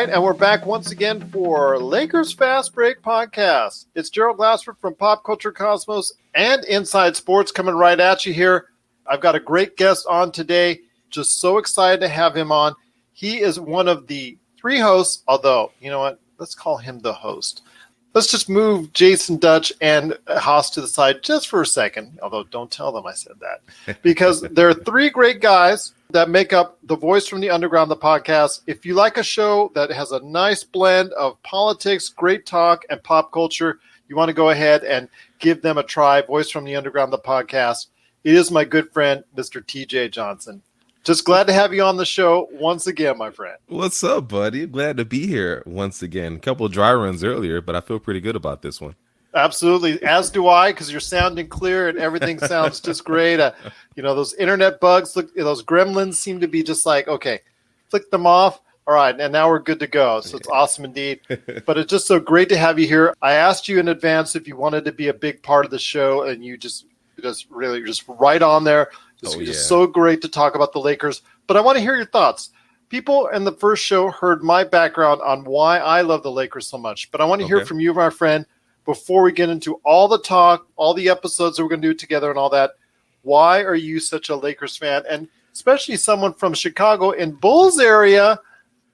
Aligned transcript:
right, 0.00 0.10
and 0.10 0.22
we're 0.22 0.34
back 0.34 0.66
once 0.66 0.90
again 0.90 1.26
for 1.30 1.78
Lakers 1.78 2.30
Fast 2.30 2.74
Break 2.74 3.00
podcast. 3.00 3.86
It's 3.94 4.10
Gerald 4.10 4.36
Glassford 4.36 4.76
from 4.76 4.94
Pop 4.94 5.24
Culture 5.24 5.52
Cosmos 5.52 6.12
and 6.34 6.62
Inside 6.66 7.16
Sports 7.16 7.50
coming 7.50 7.74
right 7.74 7.98
at 7.98 8.26
you 8.26 8.34
here. 8.34 8.66
I've 9.06 9.22
got 9.22 9.36
a 9.36 9.40
great 9.40 9.78
guest 9.78 10.06
on 10.06 10.32
today. 10.32 10.80
Just 11.08 11.40
so 11.40 11.56
excited 11.56 12.00
to 12.00 12.08
have 12.08 12.36
him 12.36 12.52
on. 12.52 12.74
He 13.14 13.40
is 13.40 13.58
one 13.58 13.88
of 13.88 14.06
the 14.06 14.36
three 14.58 14.78
hosts, 14.78 15.22
although, 15.26 15.72
you 15.80 15.88
know 15.88 16.00
what? 16.00 16.20
Let's 16.36 16.54
call 16.54 16.76
him 16.76 16.98
the 16.98 17.14
host. 17.14 17.62
Let's 18.12 18.30
just 18.30 18.50
move 18.50 18.92
Jason 18.92 19.38
Dutch 19.38 19.72
and 19.80 20.18
Haas 20.28 20.68
to 20.70 20.82
the 20.82 20.88
side 20.88 21.22
just 21.22 21.48
for 21.48 21.62
a 21.62 21.66
second, 21.66 22.18
although 22.22 22.44
don't 22.44 22.70
tell 22.70 22.92
them 22.92 23.06
I 23.06 23.14
said 23.14 23.36
that. 23.40 24.02
Because 24.02 24.42
there 24.42 24.68
are 24.68 24.74
three 24.74 25.08
great 25.08 25.40
guys 25.40 25.94
that 26.10 26.30
make 26.30 26.52
up 26.52 26.78
the 26.84 26.96
voice 26.96 27.26
from 27.26 27.40
the 27.40 27.50
underground 27.50 27.90
the 27.90 27.96
podcast. 27.96 28.60
If 28.66 28.86
you 28.86 28.94
like 28.94 29.16
a 29.16 29.22
show 29.22 29.70
that 29.74 29.90
has 29.90 30.12
a 30.12 30.20
nice 30.20 30.64
blend 30.64 31.12
of 31.12 31.42
politics 31.42 32.08
great 32.08 32.46
talk 32.46 32.84
and 32.90 33.02
pop 33.02 33.32
culture 33.32 33.80
you 34.08 34.16
want 34.16 34.28
to 34.28 34.34
go 34.34 34.50
ahead 34.50 34.84
and 34.84 35.08
give 35.40 35.62
them 35.62 35.78
a 35.78 35.82
try. 35.82 36.22
Voice 36.22 36.50
from 36.50 36.64
the 36.64 36.76
underground 36.76 37.12
the 37.12 37.18
podcast. 37.18 37.88
It 38.22 38.34
is 38.34 38.50
my 38.50 38.64
good 38.64 38.92
friend 38.92 39.24
mr 39.36 39.62
tj 39.62 40.10
johnson. 40.10 40.62
Just 41.04 41.24
glad 41.24 41.46
to 41.46 41.52
have 41.52 41.72
you 41.72 41.82
on 41.82 41.96
the 41.96 42.06
show 42.06 42.48
once 42.52 42.86
again 42.86 43.18
my 43.18 43.30
friend. 43.30 43.56
What's 43.66 44.02
up 44.02 44.28
buddy? 44.28 44.66
Glad 44.66 44.96
to 44.96 45.04
be 45.04 45.26
here 45.26 45.62
once 45.66 46.02
again. 46.02 46.34
A 46.34 46.38
couple 46.38 46.66
of 46.66 46.72
dry 46.72 46.92
runs 46.92 47.24
earlier 47.24 47.60
but 47.60 47.76
i 47.76 47.80
feel 47.80 47.98
pretty 47.98 48.20
good 48.20 48.36
about 48.36 48.62
this 48.62 48.80
one 48.80 48.94
Absolutely, 49.36 50.02
as 50.02 50.30
do 50.30 50.48
I, 50.48 50.72
because 50.72 50.90
you're 50.90 50.98
sounding 51.00 51.46
clear 51.46 51.88
and 51.88 51.98
everything 51.98 52.38
sounds 52.38 52.80
just 52.80 53.04
great. 53.04 53.38
Uh, 53.38 53.52
you 53.94 54.02
know, 54.02 54.14
those 54.14 54.34
internet 54.34 54.80
bugs, 54.80 55.14
look, 55.14 55.32
those 55.34 55.62
gremlins 55.62 56.14
seem 56.14 56.40
to 56.40 56.48
be 56.48 56.62
just 56.62 56.86
like, 56.86 57.06
okay, 57.06 57.40
flick 57.90 58.10
them 58.10 58.26
off. 58.26 58.60
All 58.88 58.94
right, 58.94 59.18
and 59.18 59.32
now 59.32 59.48
we're 59.48 59.58
good 59.58 59.80
to 59.80 59.86
go. 59.88 60.20
So 60.20 60.36
it's 60.36 60.48
awesome 60.48 60.84
indeed. 60.84 61.20
But 61.66 61.76
it's 61.76 61.90
just 61.90 62.06
so 62.06 62.20
great 62.20 62.48
to 62.50 62.56
have 62.56 62.78
you 62.78 62.86
here. 62.86 63.12
I 63.20 63.32
asked 63.32 63.66
you 63.68 63.80
in 63.80 63.88
advance 63.88 64.36
if 64.36 64.46
you 64.46 64.56
wanted 64.56 64.84
to 64.84 64.92
be 64.92 65.08
a 65.08 65.14
big 65.14 65.42
part 65.42 65.64
of 65.64 65.70
the 65.72 65.78
show, 65.78 66.22
and 66.22 66.44
you 66.44 66.56
just 66.56 66.86
just 67.20 67.50
really 67.50 67.82
just 67.82 68.04
right 68.06 68.40
on 68.42 68.62
there. 68.64 68.90
It's 69.22 69.34
Oh, 69.34 69.38
yeah. 69.40 69.46
just 69.46 69.68
so 69.68 69.86
great 69.86 70.22
to 70.22 70.28
talk 70.28 70.54
about 70.54 70.72
the 70.72 70.78
Lakers. 70.78 71.22
But 71.46 71.56
I 71.56 71.60
want 71.62 71.76
to 71.76 71.82
hear 71.82 71.96
your 71.96 72.06
thoughts. 72.06 72.50
People 72.88 73.26
in 73.28 73.42
the 73.42 73.52
first 73.52 73.84
show 73.84 74.10
heard 74.10 74.44
my 74.44 74.62
background 74.62 75.20
on 75.22 75.42
why 75.44 75.78
I 75.78 76.02
love 76.02 76.22
the 76.22 76.30
Lakers 76.30 76.68
so 76.68 76.78
much, 76.78 77.10
but 77.10 77.20
I 77.20 77.24
want 77.24 77.40
to 77.40 77.46
hear 77.46 77.66
from 77.66 77.80
you, 77.80 77.92
my 77.92 78.10
friend, 78.10 78.46
before 78.86 79.22
we 79.22 79.32
get 79.32 79.50
into 79.50 79.74
all 79.84 80.08
the 80.08 80.18
talk, 80.20 80.66
all 80.76 80.94
the 80.94 81.08
episodes 81.10 81.56
that 81.56 81.62
we're 81.62 81.68
going 81.68 81.82
to 81.82 81.88
do 81.88 81.94
together 81.94 82.30
and 82.30 82.38
all 82.38 82.50
that. 82.50 82.70
Why 83.22 83.62
are 83.62 83.74
you 83.74 84.00
such 84.00 84.28
a 84.28 84.36
Lakers 84.36 84.76
fan? 84.76 85.02
And 85.10 85.28
especially 85.52 85.96
someone 85.96 86.32
from 86.32 86.54
Chicago 86.54 87.10
in 87.10 87.32
Bulls 87.32 87.80
area 87.80 88.38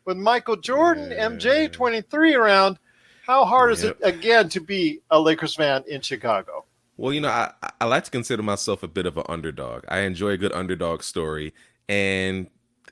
with 0.06 0.16
Michael 0.16 0.56
Jordan, 0.56 1.10
Yeah. 1.10 1.28
MJ 1.28 1.70
23 1.70 2.34
around. 2.34 2.78
How 3.26 3.44
hard 3.44 3.72
is 3.72 3.84
it, 3.84 3.96
again, 4.02 4.48
to 4.48 4.60
be 4.60 5.00
a 5.10 5.20
Lakers 5.20 5.54
fan 5.54 5.84
in 5.86 6.00
Chicago? 6.00 6.64
Well, 6.96 7.12
you 7.12 7.20
know, 7.20 7.28
I, 7.28 7.52
I 7.80 7.84
like 7.84 8.04
to 8.04 8.10
consider 8.10 8.42
myself 8.42 8.82
a 8.82 8.88
bit 8.88 9.06
of 9.06 9.16
an 9.16 9.24
underdog. 9.28 9.84
I 9.88 10.00
enjoy 10.00 10.30
a 10.30 10.36
good 10.36 10.52
underdog 10.52 11.02
story, 11.02 11.54
and 11.88 12.48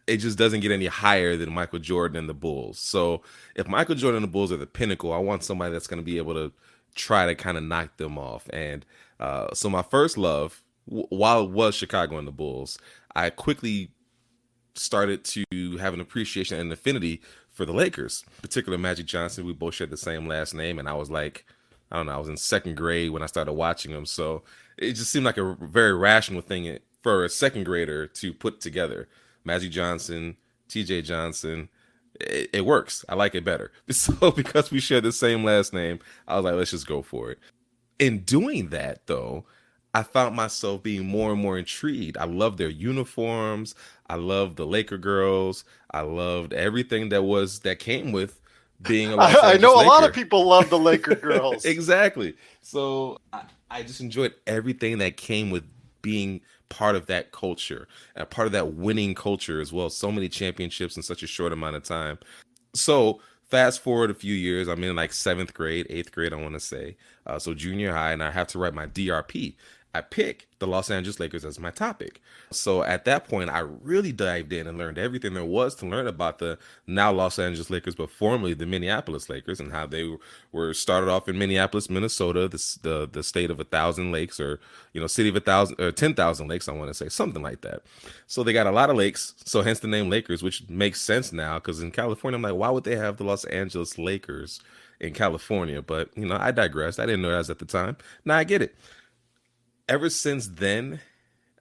it 0.06 0.18
just 0.18 0.38
doesn't 0.38 0.60
get 0.60 0.72
any 0.72 0.86
higher 0.86 1.36
than 1.36 1.52
Michael 1.52 1.78
Jordan 1.78 2.16
and 2.16 2.28
the 2.28 2.34
Bulls. 2.34 2.78
So 2.78 3.22
if 3.54 3.68
Michael 3.68 3.94
Jordan 3.94 4.22
and 4.22 4.24
the 4.24 4.32
Bulls 4.32 4.52
are 4.52 4.56
the 4.56 4.66
pinnacle, 4.66 5.12
I 5.12 5.18
want 5.18 5.44
somebody 5.44 5.72
that's 5.72 5.86
going 5.86 6.00
to 6.00 6.04
be 6.04 6.18
able 6.18 6.34
to 6.34 6.52
try 6.94 7.26
to 7.26 7.34
kind 7.34 7.56
of 7.56 7.64
knock 7.64 7.96
them 7.96 8.18
off. 8.18 8.48
And 8.52 8.84
uh, 9.18 9.54
so 9.54 9.68
my 9.68 9.82
first 9.82 10.18
love, 10.18 10.62
w- 10.88 11.06
while 11.10 11.44
it 11.44 11.50
was 11.50 11.74
Chicago 11.74 12.18
and 12.18 12.26
the 12.26 12.32
Bulls, 12.32 12.78
I 13.14 13.30
quickly 13.30 13.90
started 14.74 15.24
to 15.24 15.76
have 15.78 15.94
an 15.94 16.00
appreciation 16.00 16.58
and 16.58 16.72
affinity 16.72 17.20
for 17.50 17.64
the 17.64 17.72
Lakers, 17.72 18.24
particular 18.42 18.78
Magic 18.78 19.06
Johnson. 19.06 19.44
We 19.44 19.52
both 19.52 19.74
shared 19.74 19.90
the 19.90 19.96
same 19.96 20.26
last 20.26 20.54
name, 20.54 20.78
and 20.78 20.88
I 20.88 20.94
was 20.94 21.10
like, 21.10 21.44
I 21.90 21.96
don't 21.96 22.06
know, 22.06 22.12
I 22.12 22.18
was 22.18 22.28
in 22.28 22.36
second 22.36 22.76
grade 22.76 23.10
when 23.10 23.22
I 23.22 23.26
started 23.26 23.52
watching 23.52 23.92
them, 23.92 24.06
so 24.06 24.44
it 24.78 24.92
just 24.92 25.10
seemed 25.10 25.26
like 25.26 25.36
a 25.38 25.56
very 25.60 25.92
rational 25.92 26.40
thing 26.40 26.78
for 27.02 27.24
a 27.24 27.28
second 27.28 27.64
grader 27.64 28.06
to 28.06 28.32
put 28.32 28.60
together. 28.60 29.08
Magic 29.44 29.72
Johnson, 29.72 30.36
T.J. 30.68 31.02
Johnson, 31.02 31.68
it, 32.20 32.50
it 32.52 32.66
works. 32.66 33.04
I 33.08 33.14
like 33.14 33.34
it 33.34 33.44
better. 33.44 33.72
So 33.92 34.30
because 34.30 34.70
we 34.70 34.80
share 34.80 35.00
the 35.00 35.12
same 35.12 35.44
last 35.44 35.72
name, 35.72 36.00
I 36.28 36.36
was 36.36 36.44
like, 36.44 36.54
let's 36.54 36.70
just 36.70 36.86
go 36.86 37.02
for 37.02 37.30
it. 37.30 37.38
In 37.98 38.20
doing 38.20 38.68
that, 38.70 39.06
though, 39.06 39.44
I 39.92 40.02
found 40.02 40.36
myself 40.36 40.82
being 40.82 41.06
more 41.06 41.32
and 41.32 41.40
more 41.40 41.58
intrigued. 41.58 42.16
I 42.16 42.24
love 42.24 42.56
their 42.56 42.68
uniforms. 42.68 43.74
I 44.08 44.14
love 44.14 44.56
the 44.56 44.66
Laker 44.66 44.98
girls. 44.98 45.64
I 45.90 46.02
loved 46.02 46.52
everything 46.52 47.08
that 47.10 47.24
was 47.24 47.60
that 47.60 47.78
came 47.78 48.12
with 48.12 48.40
being 48.82 49.12
a 49.12 49.16
I, 49.20 49.34
I 49.42 49.56
know 49.56 49.74
a 49.74 49.84
lot 49.84 50.08
of 50.08 50.14
people 50.14 50.46
love 50.46 50.70
the 50.70 50.78
Laker 50.78 51.14
girls. 51.16 51.64
exactly. 51.64 52.34
So 52.62 53.18
I, 53.32 53.42
I 53.70 53.82
just 53.82 54.00
enjoyed 54.00 54.34
everything 54.46 54.98
that 54.98 55.16
came 55.16 55.50
with 55.50 55.64
being 56.02 56.40
part 56.70 56.96
of 56.96 57.06
that 57.06 57.32
culture 57.32 57.86
and 58.16 58.28
part 58.30 58.46
of 58.46 58.52
that 58.52 58.74
winning 58.74 59.14
culture 59.14 59.60
as 59.60 59.72
well. 59.72 59.90
So 59.90 60.10
many 60.10 60.28
championships 60.28 60.96
in 60.96 61.02
such 61.02 61.22
a 61.22 61.26
short 61.26 61.52
amount 61.52 61.76
of 61.76 61.84
time. 61.84 62.18
So 62.72 63.20
fast 63.50 63.80
forward 63.80 64.10
a 64.10 64.14
few 64.14 64.34
years, 64.34 64.68
I'm 64.68 64.82
in 64.82 64.96
like 64.96 65.12
seventh 65.12 65.52
grade, 65.52 65.86
eighth 65.90 66.12
grade, 66.12 66.32
I 66.32 66.36
want 66.36 66.54
to 66.54 66.60
say. 66.60 66.96
Uh, 67.26 67.38
so 67.38 67.52
junior 67.52 67.92
high, 67.92 68.12
and 68.12 68.22
I 68.22 68.30
have 68.30 68.46
to 68.48 68.58
write 68.58 68.74
my 68.74 68.86
DRP. 68.86 69.54
I 69.92 70.02
pick 70.02 70.46
the 70.60 70.68
Los 70.68 70.88
Angeles 70.88 71.18
Lakers 71.18 71.44
as 71.44 71.58
my 71.58 71.70
topic. 71.70 72.20
So 72.52 72.84
at 72.84 73.04
that 73.06 73.26
point, 73.26 73.50
I 73.50 73.58
really 73.58 74.12
dived 74.12 74.52
in 74.52 74.68
and 74.68 74.78
learned 74.78 74.98
everything 74.98 75.34
there 75.34 75.44
was 75.44 75.74
to 75.76 75.86
learn 75.86 76.06
about 76.06 76.38
the 76.38 76.58
now 76.86 77.10
Los 77.10 77.40
Angeles 77.40 77.70
Lakers, 77.70 77.96
but 77.96 78.08
formerly 78.08 78.54
the 78.54 78.66
Minneapolis 78.66 79.28
Lakers, 79.28 79.58
and 79.58 79.72
how 79.72 79.86
they 79.86 80.16
were 80.52 80.74
started 80.74 81.10
off 81.10 81.28
in 81.28 81.38
Minneapolis, 81.38 81.90
Minnesota, 81.90 82.46
the 82.46 82.78
the, 82.82 83.08
the 83.10 83.22
state 83.24 83.50
of 83.50 83.58
a 83.58 83.64
thousand 83.64 84.12
lakes, 84.12 84.38
or 84.38 84.60
you 84.92 85.00
know, 85.00 85.08
city 85.08 85.28
of 85.28 85.34
a 85.36 85.40
thousand 85.40 85.80
or 85.80 85.90
ten 85.90 86.14
thousand 86.14 86.46
lakes. 86.46 86.68
I 86.68 86.72
want 86.72 86.88
to 86.88 86.94
say 86.94 87.08
something 87.08 87.42
like 87.42 87.62
that. 87.62 87.82
So 88.28 88.44
they 88.44 88.52
got 88.52 88.68
a 88.68 88.72
lot 88.72 88.90
of 88.90 88.96
lakes, 88.96 89.34
so 89.44 89.62
hence 89.62 89.80
the 89.80 89.88
name 89.88 90.08
Lakers, 90.08 90.40
which 90.40 90.68
makes 90.68 91.00
sense 91.00 91.32
now 91.32 91.58
because 91.58 91.82
in 91.82 91.90
California, 91.90 92.36
I'm 92.36 92.42
like, 92.42 92.54
why 92.54 92.70
would 92.70 92.84
they 92.84 92.96
have 92.96 93.16
the 93.16 93.24
Los 93.24 93.44
Angeles 93.46 93.98
Lakers 93.98 94.60
in 95.00 95.14
California? 95.14 95.82
But 95.82 96.10
you 96.16 96.26
know, 96.26 96.36
I 96.38 96.52
digressed. 96.52 97.00
I 97.00 97.06
didn't 97.06 97.22
know 97.22 97.30
that 97.30 97.50
at 97.50 97.58
the 97.58 97.64
time. 97.64 97.96
Now 98.24 98.36
I 98.36 98.44
get 98.44 98.62
it 98.62 98.76
ever 99.90 100.08
since 100.08 100.46
then, 100.46 101.00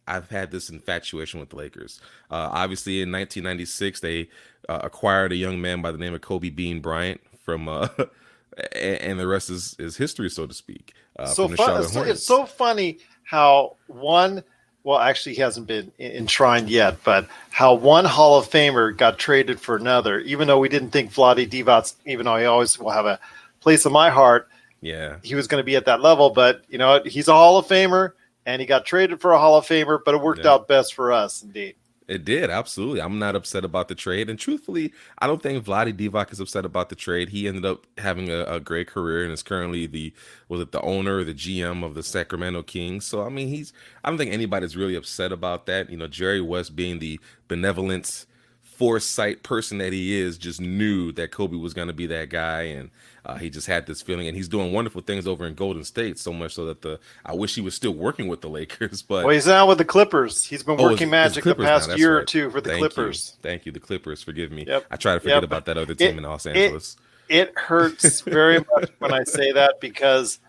I've 0.08 0.30
had 0.30 0.52
this 0.52 0.70
infatuation 0.70 1.40
with 1.40 1.50
the 1.50 1.58
Lakers. 1.58 2.00
Uh, 2.32 2.50
obviously, 2.52 3.02
in 3.02 3.12
1996, 3.12 4.00
they 4.00 4.30
uh, 4.70 4.80
acquired 4.84 5.32
a 5.34 5.36
young 5.36 5.60
man 5.60 5.82
by 5.82 5.92
the 5.92 5.98
name 5.98 6.14
of 6.14 6.22
Kobe 6.22 6.50
Bean 6.50 6.80
Bryant 6.80 7.20
from, 7.44 7.68
uh, 7.68 7.90
and 8.76 9.20
the 9.20 9.28
rest 9.28 9.50
is, 9.50 9.76
is 9.78 9.98
history, 9.98 10.30
so 10.30 10.46
to 10.46 10.54
speak. 10.54 10.94
Uh, 11.18 11.26
so 11.26 11.48
fun, 11.48 11.58
Charlotte 11.58 12.10
it's, 12.10 12.24
so 12.24 12.46
funny 12.46 13.00
how 13.24 13.76
one 13.88 14.44
well 14.84 14.98
actually 14.98 15.36
he 15.36 15.42
hasn't 15.42 15.68
been 15.68 15.92
enshrined 16.00 16.70
yet 16.70 16.98
but 17.04 17.28
how 17.52 17.74
one 17.74 18.06
hall 18.06 18.40
of 18.40 18.50
famer 18.50 18.96
got 18.96 19.20
traded 19.20 19.60
for 19.60 19.76
another 19.76 20.20
even 20.22 20.48
though 20.48 20.58
we 20.58 20.70
didn't 20.70 20.92
think 20.92 21.14
Vlade 21.14 21.50
Divac 21.50 21.94
even 22.06 22.26
though 22.26 22.38
he 22.38 22.46
always 22.46 22.80
will 22.80 22.90
have 22.90 23.06
a 23.06 23.20
place 23.60 23.86
in 23.86 23.92
my 23.92 24.10
heart 24.10 24.48
yeah, 24.82 25.18
he 25.24 25.36
was 25.36 25.48
going 25.48 25.60
to 25.60 25.66
be 25.66 25.76
at 25.76 25.86
that 25.86 26.02
level 26.02 26.30
but 26.30 26.64
you 26.70 26.78
know 26.78 27.02
he's 27.06 27.28
a 27.28 27.34
hall 27.34 27.58
of 27.58 27.68
famer 27.68 28.14
and 28.50 28.62
he 28.62 28.66
got 28.68 28.86
traded 28.86 29.22
for 29.22 29.32
a 29.34 29.40
hall 29.40 29.58
of 29.58 29.66
famer 29.66 30.00
but 30.06 30.16
it 30.16 30.22
worked 30.22 30.46
Yeah. 30.46 30.54
out 30.54 30.68
best 30.68 30.94
for 30.96 31.12
us 31.12 31.44
indeed 31.44 31.76
It 32.08 32.26
did, 32.26 32.50
absolutely. 32.50 33.02
I'm 33.02 33.20
not 33.20 33.36
upset 33.36 33.64
about 33.64 33.88
the 33.88 33.94
trade. 33.94 34.32
And 34.32 34.40
truthfully, 34.40 34.94
I 35.20 35.28
don't 35.28 35.44
think 35.44 35.64
Vlade 35.64 35.94
Divac 35.96 36.32
is 36.32 36.40
upset 36.40 36.66
about 36.66 36.90
the 36.90 36.96
trade. 36.96 37.30
He 37.30 37.48
ended 37.48 37.66
up 37.66 37.86
having 38.00 38.30
a, 38.32 38.46
a 38.46 38.60
great 38.60 38.88
career 38.88 39.24
and 39.24 39.32
is 39.32 39.44
currently 39.44 39.86
the 39.86 40.12
was 40.48 40.60
it 40.60 40.72
the 40.72 40.82
owner 40.82 41.18
or 41.20 41.24
the 41.24 41.36
GM 41.36 41.84
of 41.86 41.94
the 41.94 42.02
Sacramento 42.02 42.64
Kings. 42.64 43.06
So 43.06 43.24
I 43.24 43.30
mean 43.30 43.48
he's 43.50 43.74
I 44.04 44.10
don't 44.10 44.18
think 44.18 44.34
anybody's 44.34 44.76
really 44.76 44.96
upset 44.96 45.32
about 45.32 45.68
that. 45.68 45.92
You 45.92 45.98
know, 45.98 46.08
Jerry 46.08 46.42
West 46.42 46.76
being 46.76 46.98
the 47.00 47.20
benevolent 47.48 48.26
foresight 48.80 49.44
person 49.44 49.78
that 49.80 49.92
he 49.92 50.18
is 50.18 50.38
just 50.38 50.62
knew 50.62 51.12
that 51.12 51.32
Kobe 51.32 51.58
was 51.58 51.74
going 51.74 51.90
to 51.90 51.94
be 51.94 52.08
that 52.08 52.30
guy 52.30 52.62
and 52.62 52.90
uh, 53.26 53.36
he 53.36 53.50
just 53.50 53.68
had 53.68 53.86
this 53.86 54.02
feeling 54.02 54.26
and 54.30 54.38
he's 54.38 54.48
doing 54.48 54.72
wonderful 54.72 55.02
things 55.02 55.28
over 55.28 55.46
in 55.46 55.54
Golden 55.54 55.84
State 55.84 56.18
so 56.18 56.32
much 56.32 56.54
so 56.54 56.66
that 56.68 56.82
the 56.82 56.98
I 57.26 57.36
wish 57.36 57.56
he 57.56 57.60
was 57.62 57.76
still 57.76 57.92
working 57.94 58.30
with 58.30 58.40
the 58.40 58.48
Lakers 58.60 59.02
but 59.02 59.26
well 59.26 59.34
he's 59.34 59.48
now 59.48 59.68
with 59.68 59.80
the 59.80 59.86
Clippers 59.86 60.46
he's 60.46 60.64
been 60.64 60.72
Oh, 60.72 60.76
it's- 60.76 60.92
working 60.92 61.08
it's 61.10 61.12
magic 61.12 61.44
the 61.44 61.56
past 61.56 61.98
year 61.98 62.18
or 62.18 62.24
two 62.24 62.50
for 62.50 62.62
the 62.62 62.70
Thank 62.70 62.80
Clippers 62.80 63.34
You. 63.36 63.42
Thank 63.50 63.66
you, 63.66 63.74
the 63.74 63.82
Clippers. 63.82 64.24
Forgive 64.24 64.50
me. 64.54 64.64
Yep. 64.66 64.86
I 64.90 64.96
try 64.96 65.14
to 65.16 65.20
forget 65.20 65.36
Yep. 65.36 65.44
about 65.44 65.66
that 65.66 65.78
other 65.78 65.94
team 65.94 66.12
It- 66.12 66.18
in 66.20 66.24
Los 66.24 66.46
it- 66.46 66.56
Angeles. 66.56 66.96
it 67.28 67.52
hurts 67.58 68.22
very 68.22 68.60
much 68.76 68.90
when 69.00 69.14
I 69.14 69.26
say 69.26 69.52
that 69.52 69.82
because 69.82 70.40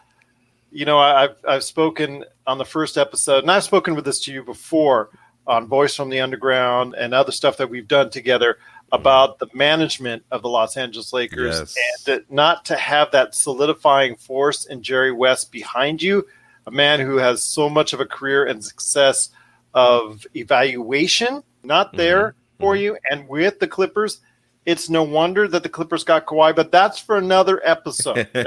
you 0.70 0.84
know 0.84 0.98
I- 1.00 1.24
I've 1.24 1.36
I've 1.48 1.64
spoken 1.64 2.24
on 2.46 2.58
the 2.58 2.64
first 2.64 2.96
episode 2.96 3.42
and 3.42 3.50
I've 3.50 3.64
spoken 3.64 3.96
with 3.96 4.04
this 4.04 4.20
to 4.26 4.32
you 4.32 4.44
before 4.44 5.10
on 5.46 5.66
Voice 5.66 5.94
from 5.96 6.10
the 6.10 6.20
Underground 6.20 6.94
and 6.94 7.12
other 7.14 7.32
stuff 7.32 7.56
that 7.56 7.70
we've 7.70 7.88
done 7.88 8.10
together 8.10 8.58
about 8.92 9.38
the 9.38 9.46
management 9.54 10.24
of 10.30 10.42
the 10.42 10.48
Los 10.48 10.76
Angeles 10.76 11.12
Lakers 11.12 11.58
Yes. 11.58 11.76
and 11.76 12.14
that 12.14 12.30
not 12.32 12.64
to 12.66 12.76
have 12.76 13.10
that 13.12 13.34
solidifying 13.34 14.16
force 14.16 14.66
in 14.66 14.82
Jerry 14.82 15.12
West 15.12 15.52
behind 15.52 16.02
you, 16.02 16.26
a 16.66 16.70
man 16.70 17.00
who 17.00 17.16
has 17.16 17.42
so 17.42 17.70
much 17.70 17.92
of 17.92 18.00
a 18.00 18.06
career 18.06 18.44
and 18.44 18.64
success 18.64 19.30
of 19.74 20.26
evaluation 20.34 21.42
not 21.62 21.96
there 21.96 22.34
for 22.58 22.74
Mhm. 22.74 22.80
you 22.80 22.98
and 23.10 23.28
with 23.28 23.60
the 23.60 23.68
Clippers 23.68 24.20
It's 24.66 24.90
no 24.90 25.02
wonder 25.02 25.48
that 25.48 25.62
the 25.62 25.70
Clippers 25.70 26.04
got 26.04 26.26
Kawhi, 26.26 26.54
but 26.54 26.70
that's 26.70 26.98
for 26.98 27.16
another 27.16 27.62
episode. 27.64 28.28
we 28.34 28.42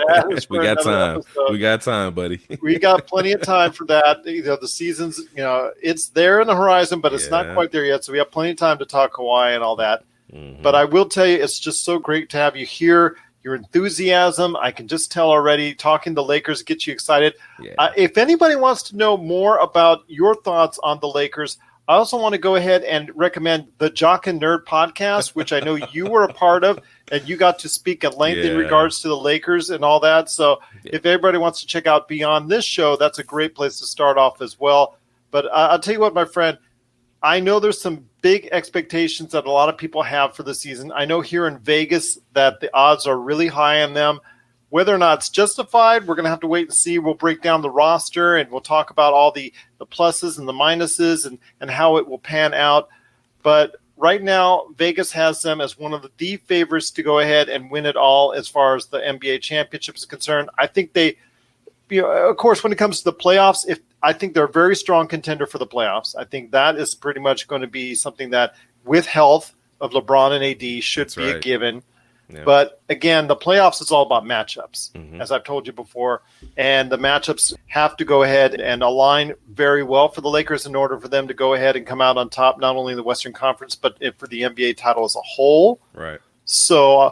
got 0.60 0.84
time. 0.84 1.18
Episode. 1.18 1.52
We 1.52 1.58
got 1.58 1.82
time, 1.82 2.14
buddy. 2.14 2.40
we 2.62 2.78
got 2.78 3.08
plenty 3.08 3.32
of 3.32 3.42
time 3.42 3.72
for 3.72 3.86
that. 3.86 4.24
You 4.24 4.44
know, 4.44 4.56
the 4.56 4.68
season's, 4.68 5.18
you 5.18 5.42
know, 5.42 5.72
it's 5.82 6.10
there 6.10 6.40
in 6.40 6.48
the 6.48 6.56
horizon, 6.56 7.02
but 7.02 7.14
it's 7.14 7.26
yeah. 7.26 7.42
not 7.42 7.54
quite 7.56 7.72
there 7.72 7.84
yet. 7.84 8.04
So 8.04 8.12
we 8.12 8.20
have 8.20 8.30
plenty 8.30 8.52
of 8.52 8.58
time 8.58 8.78
to 8.78 8.86
talk 8.86 9.14
Kawhi 9.14 9.56
and 9.56 9.64
all 9.64 9.76
that. 9.78 10.04
Mm-hmm. 10.32 10.62
But 10.62 10.76
I 10.76 10.86
will 10.86 11.10
tell 11.10 11.26
you, 11.26 11.42
it's 11.42 11.60
just 11.60 11.84
so 11.84 11.98
great 11.98 12.30
to 12.30 12.38
have 12.38 12.56
you 12.56 12.66
here. 12.66 13.18
Your 13.44 13.56
enthusiasm, 13.56 14.56
I 14.56 14.72
can 14.72 14.88
just 14.88 15.12
tell 15.12 15.30
already. 15.30 15.74
Talking 15.74 16.14
the 16.14 16.24
Lakers 16.24 16.62
gets 16.62 16.86
you 16.86 16.94
excited. 16.94 17.34
Yeah. 17.60 17.74
Uh, 17.78 17.92
if 17.98 18.18
anybody 18.18 18.56
wants 18.56 18.84
to 18.84 18.96
know 18.96 19.18
more 19.18 19.58
about 19.58 20.04
your 20.08 20.36
thoughts 20.36 20.80
on 20.84 21.00
the 21.00 21.10
Lakers, 21.10 21.58
I 21.88 21.96
also 21.96 22.18
want 22.18 22.32
to 22.34 22.40
go 22.40 22.56
ahead 22.56 22.84
and 22.84 23.12
recommend 23.14 23.68
the 23.78 23.90
Jock 23.90 24.28
and 24.28 24.42
Nerd 24.42 24.64
podcast, 24.64 25.30
which 25.30 25.52
I 25.52 25.60
know 25.60 25.76
you 25.76 26.06
were 26.06 26.24
a 26.24 26.34
part 26.34 26.64
of, 26.64 26.80
and 27.12 27.28
you 27.28 27.36
got 27.36 27.60
to 27.60 27.70
speak 27.70 28.06
at 28.06 28.18
length 28.18 28.38
yeah. 28.38 28.52
in 28.52 28.58
regards 28.58 29.02
to 29.02 29.10
the 29.10 29.18
Lakers 29.18 29.70
and 29.70 29.84
all 29.84 30.00
that. 30.00 30.30
So, 30.30 30.62
if 30.86 31.06
everybody 31.06 31.38
wants 31.38 31.60
to 31.60 31.68
check 31.68 31.86
out 31.86 32.08
beyond 32.08 32.50
this 32.50 32.64
show, 32.64 32.96
that's 32.96 33.20
a 33.20 33.24
great 33.24 33.54
place 33.54 33.80
to 33.80 33.86
start 33.86 34.18
off 34.18 34.42
as 34.42 34.58
well. 34.58 34.98
But 35.30 35.48
uh, 35.48 35.70
I'll 35.72 35.80
tell 35.80 35.94
you 35.94 36.00
what, 36.00 36.14
my 36.14 36.24
friend, 36.24 36.58
I 37.22 37.42
know 37.42 37.60
there's 37.60 37.82
some 37.82 38.06
big 38.22 38.48
expectations 38.54 39.32
that 39.32 39.46
a 39.46 39.52
lot 39.52 39.68
of 39.68 39.78
people 39.78 40.04
have 40.04 40.36
for 40.36 40.44
the 40.44 40.56
season. 40.56 40.92
I 40.94 41.04
know 41.04 41.20
here 41.20 41.48
in 41.48 41.60
Vegas 41.60 42.18
that 42.32 42.62
the 42.62 42.74
odds 42.74 43.08
are 43.08 43.18
really 43.18 43.48
high 43.48 43.84
on 43.84 43.94
them. 43.94 44.20
Whether 44.74 44.96
or 44.96 44.98
not 44.98 45.20
it's 45.20 45.30
justified, 45.30 46.08
we're 46.08 46.16
going 46.16 46.24
to 46.24 46.32
have 46.32 46.40
to 46.40 46.48
wait 46.48 46.70
and 46.70 46.74
see. 46.74 46.98
We'll 46.98 47.14
break 47.14 47.44
down 47.44 47.62
the 47.62 47.70
roster 47.70 48.38
and 48.38 48.50
we'll 48.50 48.60
talk 48.60 48.90
about 48.90 49.14
all 49.14 49.32
the, 49.32 49.54
the 49.78 49.86
pluses 49.86 50.40
and 50.40 50.48
the 50.48 50.52
minuses 50.52 51.28
and, 51.28 51.38
and 51.62 51.70
how 51.70 51.98
it 51.98 52.08
will 52.08 52.18
pan 52.18 52.56
out. 52.56 52.90
But 53.44 53.76
right 53.98 54.20
now, 54.20 54.66
Vegas 54.76 55.12
has 55.12 55.44
them 55.44 55.62
as 55.62 55.78
one 55.78 55.94
of 55.94 56.02
the, 56.02 56.10
the 56.18 56.38
favorites 56.38 56.90
to 56.90 57.04
go 57.04 57.20
ahead 57.20 57.50
and 57.50 57.70
win 57.70 57.86
it 57.86 57.96
all 57.96 58.34
as 58.34 58.48
far 58.48 58.76
as 58.76 58.88
the 58.88 58.98
NBA 58.98 59.42
championship 59.42 59.96
is 59.96 60.06
concerned. 60.06 60.50
I 60.58 60.66
think 60.66 60.94
they, 60.94 61.18
you 61.92 62.02
know, 62.02 62.10
of 62.10 62.38
course, 62.38 62.64
when 62.64 62.74
it 62.74 62.80
comes 62.80 62.98
to 62.98 63.04
the 63.04 63.14
playoffs, 63.14 63.70
if 63.70 63.80
I 64.02 64.12
think 64.12 64.34
they're 64.34 64.46
a 64.46 64.52
very 64.52 64.76
strong 64.76 65.08
contender 65.08 65.46
for 65.46 65.60
the 65.60 65.68
playoffs. 65.68 66.16
I 66.18 66.24
think 66.24 66.50
that 66.50 66.78
is 66.78 66.96
pretty 66.96 67.20
much 67.20 67.48
going 67.48 67.62
to 67.62 67.68
be 67.68 67.94
something 67.94 68.32
that, 68.32 68.56
with 68.86 69.06
health 69.06 69.54
of 69.80 69.92
LeBron 69.92 70.32
and 70.32 70.44
AD, 70.44 70.84
should 70.84 71.10
That's 71.10 71.16
be 71.16 71.28
right. 71.28 71.36
a 71.36 71.40
given. 71.40 71.84
Yeah. 72.30 72.44
But 72.46 72.82
again, 72.90 73.28
the 73.28 73.36
playoffs 73.36 73.82
is 73.82 73.92
all 73.92 74.04
about 74.04 74.24
matchups, 74.24 74.92
mm-hmm. 74.94 75.22
as 75.22 75.32
I've 75.32 75.44
told 75.44 75.68
you 75.68 75.74
before. 75.74 76.22
And 76.58 76.92
the 76.92 76.98
matchups 76.98 77.54
have 77.68 77.98
to 77.98 78.06
go 78.06 78.24
ahead 78.24 78.60
and 78.60 78.82
align 78.82 79.34
very 79.50 79.84
well 79.84 80.10
for 80.10 80.22
the 80.22 80.30
Lakers 80.30 80.66
in 80.66 80.76
order 80.76 81.00
for 81.00 81.08
them 81.08 81.28
to 81.28 81.34
go 81.34 81.54
ahead 81.54 81.76
and 81.76 81.86
come 81.86 82.02
out 82.02 82.18
on 82.18 82.30
top, 82.30 82.60
not 82.60 82.76
only 82.76 82.94
in 82.94 82.98
the 82.98 83.04
Western 83.04 83.34
Conference, 83.34 83.76
but 83.76 83.98
for 84.18 84.28
the 84.28 84.42
NBA 84.42 84.78
title 84.78 85.06
as 85.06 85.16
a 85.16 85.22
whole. 85.22 85.80
Right. 85.94 86.20
So 86.46 87.00
uh, 87.00 87.12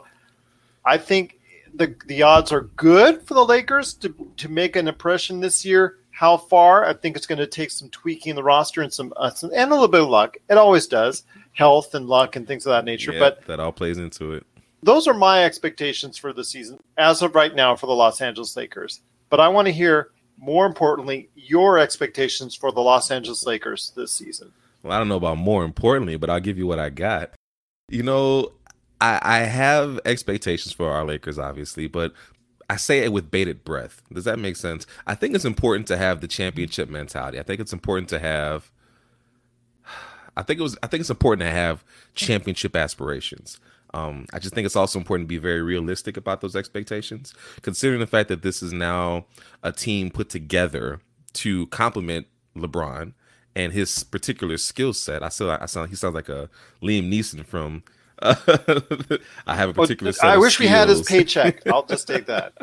I 0.86 0.98
think 0.98 1.40
the 1.74 1.96
the 2.06 2.24
odds 2.24 2.52
are 2.52 2.62
good 2.62 3.22
for 3.24 3.34
the 3.34 3.46
Lakers 3.46 3.94
to, 3.96 4.14
to 4.38 4.50
make 4.50 4.76
an 4.76 4.88
impression 4.88 5.40
this 5.40 5.66
year. 5.66 5.98
How 6.12 6.38
far? 6.38 6.86
I 6.86 6.94
think 6.94 7.16
it's 7.16 7.26
going 7.26 7.40
to 7.40 7.48
take 7.48 7.72
some 7.72 7.90
tweaking 7.90 8.36
the 8.36 8.44
roster 8.44 8.82
and 8.82 8.94
some, 8.94 9.12
uh, 9.18 9.32
some, 9.32 9.50
and 9.56 9.72
a 9.72 9.74
little 9.74 9.88
bit 9.88 10.02
of 10.02 10.10
luck. 10.10 10.38
It 10.50 10.58
always 10.58 10.86
does, 10.86 11.24
health 11.54 11.96
and 11.96 12.08
luck 12.08 12.36
and 12.36 12.46
things 12.46 12.66
of 12.66 12.72
that 12.72 12.86
nature. 12.86 13.14
Yeah, 13.14 13.20
but 13.20 13.46
that 13.46 13.60
all 13.60 13.72
plays 13.72 13.98
into 13.98 14.34
it. 14.34 14.46
Those 14.84 15.08
are 15.08 15.14
my 15.14 15.44
expectations 15.44 16.18
for 16.18 16.34
the 16.34 16.44
season 16.44 16.80
as 16.98 17.22
of 17.22 17.36
right 17.36 17.54
now 17.54 17.76
for 17.76 17.86
the 17.86 17.94
Los 17.94 18.22
Angeles 18.22 18.56
Lakers. 18.56 19.02
But 19.30 19.40
I 19.40 19.48
want 19.48 19.68
to 19.68 19.72
hear 19.72 20.12
more 20.38 20.66
importantly 20.66 21.30
your 21.36 21.78
expectations 21.78 22.56
for 22.56 22.72
the 22.72 22.82
Los 22.82 23.12
Angeles 23.12 23.46
Lakers 23.46 23.94
this 23.96 24.12
season. 24.12 24.52
Well, 24.82 24.94
I 24.94 24.98
don't 24.98 25.08
know 25.08 25.18
about 25.18 25.38
more 25.38 25.64
importantly, 25.64 26.18
but 26.18 26.30
I'll 26.30 26.40
give 26.40 26.58
you 26.58 26.66
what 26.66 26.80
I 26.80 26.90
got. 26.90 27.32
You 27.90 28.02
know, 28.02 28.54
I, 29.00 29.20
I 29.22 29.38
have 29.40 30.00
expectations 30.06 30.74
for 30.74 30.90
our 30.90 31.06
Lakers, 31.06 31.38
obviously, 31.38 31.88
but 31.88 32.14
I 32.70 32.78
say 32.78 33.00
it 33.00 33.14
with 33.14 33.30
bated 33.30 33.64
breath. 33.64 34.02
Does 34.12 34.24
that 34.24 34.40
make 34.40 34.56
sense? 34.56 34.88
I 35.06 35.14
think 35.14 35.36
it's 35.36 35.46
important 35.46 35.88
to 35.88 35.98
have 35.98 36.22
the 36.22 36.28
championship 36.28 36.90
mentality. 36.90 37.40
I 37.40 37.44
think 37.44 37.60
it's 37.60 37.74
important 37.74 38.10
to 38.10 38.20
have 38.20 38.72
I 40.38 40.42
think 40.44 40.60
it 40.60 40.64
was 40.64 40.78
I 40.82 40.88
think 40.88 41.02
it's 41.02 41.10
important 41.10 41.48
to 41.48 41.52
have 41.52 41.84
championship 42.16 42.76
aspirations. 42.76 43.60
Um, 43.94 44.26
I 44.34 44.40
just 44.40 44.56
think 44.56 44.66
it's 44.66 44.76
also 44.76 45.00
important 45.00 45.28
to 45.28 45.30
be 45.30 45.38
very 45.38 45.62
realistic 45.62 46.18
about 46.18 46.42
those 46.42 46.56
expectations, 46.56 47.34
considering 47.62 48.00
the 48.00 48.08
fact 48.08 48.30
that 48.30 48.42
this 48.42 48.64
is 48.64 48.72
now 48.72 49.26
a 49.64 49.72
team 49.72 50.10
put 50.10 50.30
together 50.30 51.02
to 51.34 51.68
complement 51.68 52.28
LeBron 52.56 53.14
and 53.56 53.74
his 53.74 54.04
particular 54.04 54.58
skill 54.58 54.94
set. 54.94 55.24
I 55.24 55.30
still 55.30 55.52
I 55.52 55.66
sound 55.66 55.90
he 55.90 55.96
sounds 55.96 56.16
like 56.16 56.30
a 56.30 56.50
Liam 56.82 57.12
Neeson 57.12 57.46
from 57.46 57.84
I 58.22 59.56
have 59.56 59.70
a 59.70 59.74
particular. 59.74 60.14
Well, 60.22 60.32
I 60.32 60.38
wish 60.38 60.60
we 60.60 60.68
had 60.68 60.90
his 60.90 61.02
paycheck. 61.02 61.66
I'll 61.74 61.86
just 61.86 62.08
take 62.08 62.28
that. 62.28 62.54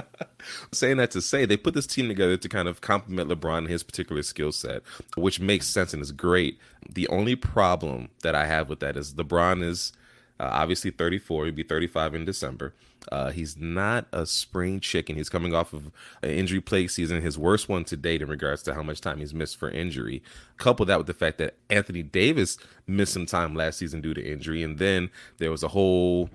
Saying 0.70 0.98
that 0.98 1.10
to 1.10 1.20
say, 1.20 1.46
they 1.46 1.56
put 1.56 1.74
this 1.74 1.86
team 1.86 2.06
together 2.06 2.36
to 2.36 2.48
kind 2.48 2.68
of 2.68 2.80
complement 2.80 3.28
LeBron 3.28 3.58
and 3.58 3.68
his 3.68 3.82
particular 3.82 4.22
skill 4.22 4.52
set, 4.52 4.82
which 5.16 5.40
makes 5.40 5.66
sense 5.66 5.92
and 5.92 6.00
is 6.00 6.12
great. 6.12 6.60
The 6.88 7.08
only 7.08 7.34
problem 7.34 8.08
that 8.22 8.36
I 8.36 8.46
have 8.46 8.68
with 8.68 8.78
that 8.80 8.96
is 8.96 9.14
LeBron 9.14 9.64
is 9.64 9.92
uh, 10.40 10.50
obviously 10.52 10.90
34. 10.90 11.46
He'll 11.46 11.54
be 11.54 11.62
35 11.62 12.14
in 12.14 12.24
December. 12.24 12.74
Uh, 13.10 13.30
he's 13.30 13.56
not 13.56 14.06
a 14.12 14.26
spring 14.26 14.80
chicken. 14.80 15.16
He's 15.16 15.28
coming 15.28 15.54
off 15.54 15.72
of 15.72 15.86
an 16.22 16.30
injury 16.30 16.60
plague 16.60 16.90
season, 16.90 17.22
his 17.22 17.38
worst 17.38 17.68
one 17.68 17.84
to 17.84 17.96
date 17.96 18.22
in 18.22 18.28
regards 18.28 18.62
to 18.64 18.74
how 18.74 18.82
much 18.82 19.00
time 19.00 19.18
he's 19.18 19.32
missed 19.32 19.56
for 19.56 19.70
injury. 19.70 20.22
Couple 20.58 20.84
that 20.86 20.98
with 20.98 21.06
the 21.06 21.14
fact 21.14 21.38
that 21.38 21.54
Anthony 21.70 22.02
Davis 22.02 22.58
missed 22.86 23.14
some 23.14 23.26
time 23.26 23.54
last 23.54 23.78
season 23.78 24.00
due 24.00 24.14
to 24.14 24.22
injury, 24.22 24.62
and 24.62 24.78
then 24.78 25.10
there 25.38 25.50
was 25.50 25.62
a 25.62 25.68
whole 25.68 26.28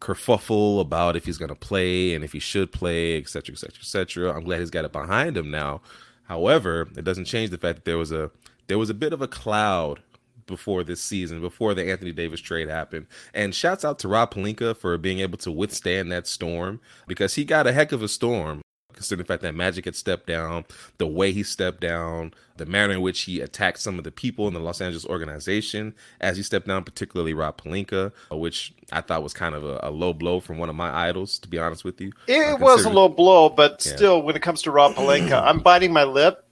kerfuffle 0.00 0.80
about 0.80 1.16
if 1.16 1.24
he's 1.24 1.38
going 1.38 1.48
to 1.48 1.54
play 1.54 2.14
and 2.14 2.24
if 2.24 2.32
he 2.32 2.38
should 2.38 2.72
play, 2.72 3.16
etc., 3.16 3.52
etc., 3.52 3.78
etc. 3.80 4.32
I'm 4.32 4.44
glad 4.44 4.60
he's 4.60 4.70
got 4.70 4.84
it 4.84 4.92
behind 4.92 5.36
him 5.36 5.50
now. 5.50 5.80
However, 6.24 6.88
it 6.96 7.04
doesn't 7.04 7.24
change 7.24 7.50
the 7.50 7.58
fact 7.58 7.76
that 7.76 7.84
there 7.84 7.98
was 7.98 8.12
a 8.12 8.30
there 8.66 8.78
was 8.78 8.90
a 8.90 8.94
bit 8.94 9.12
of 9.12 9.22
a 9.22 9.28
cloud 9.28 10.00
before 10.48 10.82
this 10.82 11.00
season, 11.00 11.40
before 11.40 11.74
the 11.74 11.88
Anthony 11.88 12.10
Davis 12.10 12.40
trade 12.40 12.68
happened. 12.68 13.06
And 13.32 13.54
shouts 13.54 13.84
out 13.84 14.00
to 14.00 14.08
Rob 14.08 14.34
Pelinka 14.34 14.76
for 14.76 14.98
being 14.98 15.20
able 15.20 15.38
to 15.38 15.52
withstand 15.52 16.10
that 16.10 16.26
storm 16.26 16.80
because 17.06 17.34
he 17.34 17.44
got 17.44 17.68
a 17.68 17.72
heck 17.72 17.92
of 17.92 18.02
a 18.02 18.08
storm. 18.08 18.62
Considering 18.94 19.24
the 19.24 19.32
fact 19.32 19.42
that 19.42 19.54
Magic 19.54 19.84
had 19.84 19.94
stepped 19.94 20.26
down, 20.26 20.64
the 20.96 21.06
way 21.06 21.30
he 21.30 21.44
stepped 21.44 21.80
down, 21.80 22.34
the 22.56 22.66
manner 22.66 22.94
in 22.94 23.00
which 23.00 23.20
he 23.20 23.40
attacked 23.40 23.78
some 23.78 23.96
of 23.96 24.02
the 24.02 24.10
people 24.10 24.48
in 24.48 24.54
the 24.54 24.60
Los 24.60 24.80
Angeles 24.80 25.06
organization 25.06 25.94
as 26.20 26.36
he 26.36 26.42
stepped 26.42 26.66
down, 26.66 26.82
particularly 26.82 27.32
Rob 27.32 27.62
Pelinka, 27.62 28.12
which 28.32 28.74
I 28.90 29.00
thought 29.00 29.22
was 29.22 29.32
kind 29.32 29.54
of 29.54 29.62
a, 29.62 29.78
a 29.84 29.90
low 29.92 30.12
blow 30.12 30.40
from 30.40 30.58
one 30.58 30.68
of 30.68 30.74
my 30.74 30.90
idols, 30.90 31.38
to 31.40 31.48
be 31.48 31.60
honest 31.60 31.84
with 31.84 32.00
you. 32.00 32.10
It 32.26 32.54
uh, 32.54 32.56
was 32.56 32.86
a 32.86 32.90
low 32.90 33.08
blow, 33.08 33.50
but 33.50 33.84
yeah. 33.86 33.94
still, 33.94 34.22
when 34.22 34.34
it 34.34 34.42
comes 34.42 34.62
to 34.62 34.72
Rob 34.72 34.94
Pelinka, 34.94 35.40
I'm 35.44 35.60
biting 35.60 35.92
my 35.92 36.02
lip. 36.02 36.44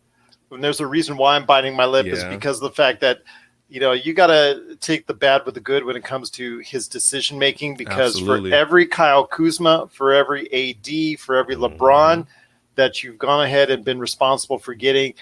And 0.53 0.63
there's 0.63 0.79
a 0.79 0.87
reason 0.87 1.17
why 1.17 1.35
I'm 1.35 1.47
biting 1.47 1.75
my 1.75 1.87
lip 1.87 2.07
yeah. 2.07 2.13
is 2.13 2.25
because 2.25 2.59
of 2.59 2.63
the 2.63 2.77
fact 2.77 3.01
that 3.01 3.23
you 3.69 3.81
know, 3.81 3.93
you 3.93 4.15
got 4.15 4.29
to 4.29 4.77
take 4.81 5.07
the 5.07 5.15
bad 5.15 5.45
with 5.45 5.55
the 5.55 5.61
good 5.61 5.85
when 5.85 5.97
it 5.97 6.05
comes 6.05 6.31
to 6.31 6.59
his 6.59 6.87
decision 6.87 7.39
making 7.39 7.77
because 7.77 8.17
Absolutely. 8.17 8.51
for 8.51 8.57
every 8.57 8.87
Kyle 8.87 9.27
Kuzma, 9.27 9.89
for 9.93 10.13
every 10.13 10.47
AD, 10.53 11.19
for 11.19 11.37
every 11.37 11.57
mm-hmm. 11.57 11.83
LeBron 11.83 12.27
that 12.77 13.03
you've 13.03 13.19
gone 13.19 13.45
ahead 13.45 13.71
and 13.71 13.85
been 13.85 13.99
responsible 13.99 14.59
for 14.59 14.75
getting, 14.75 15.15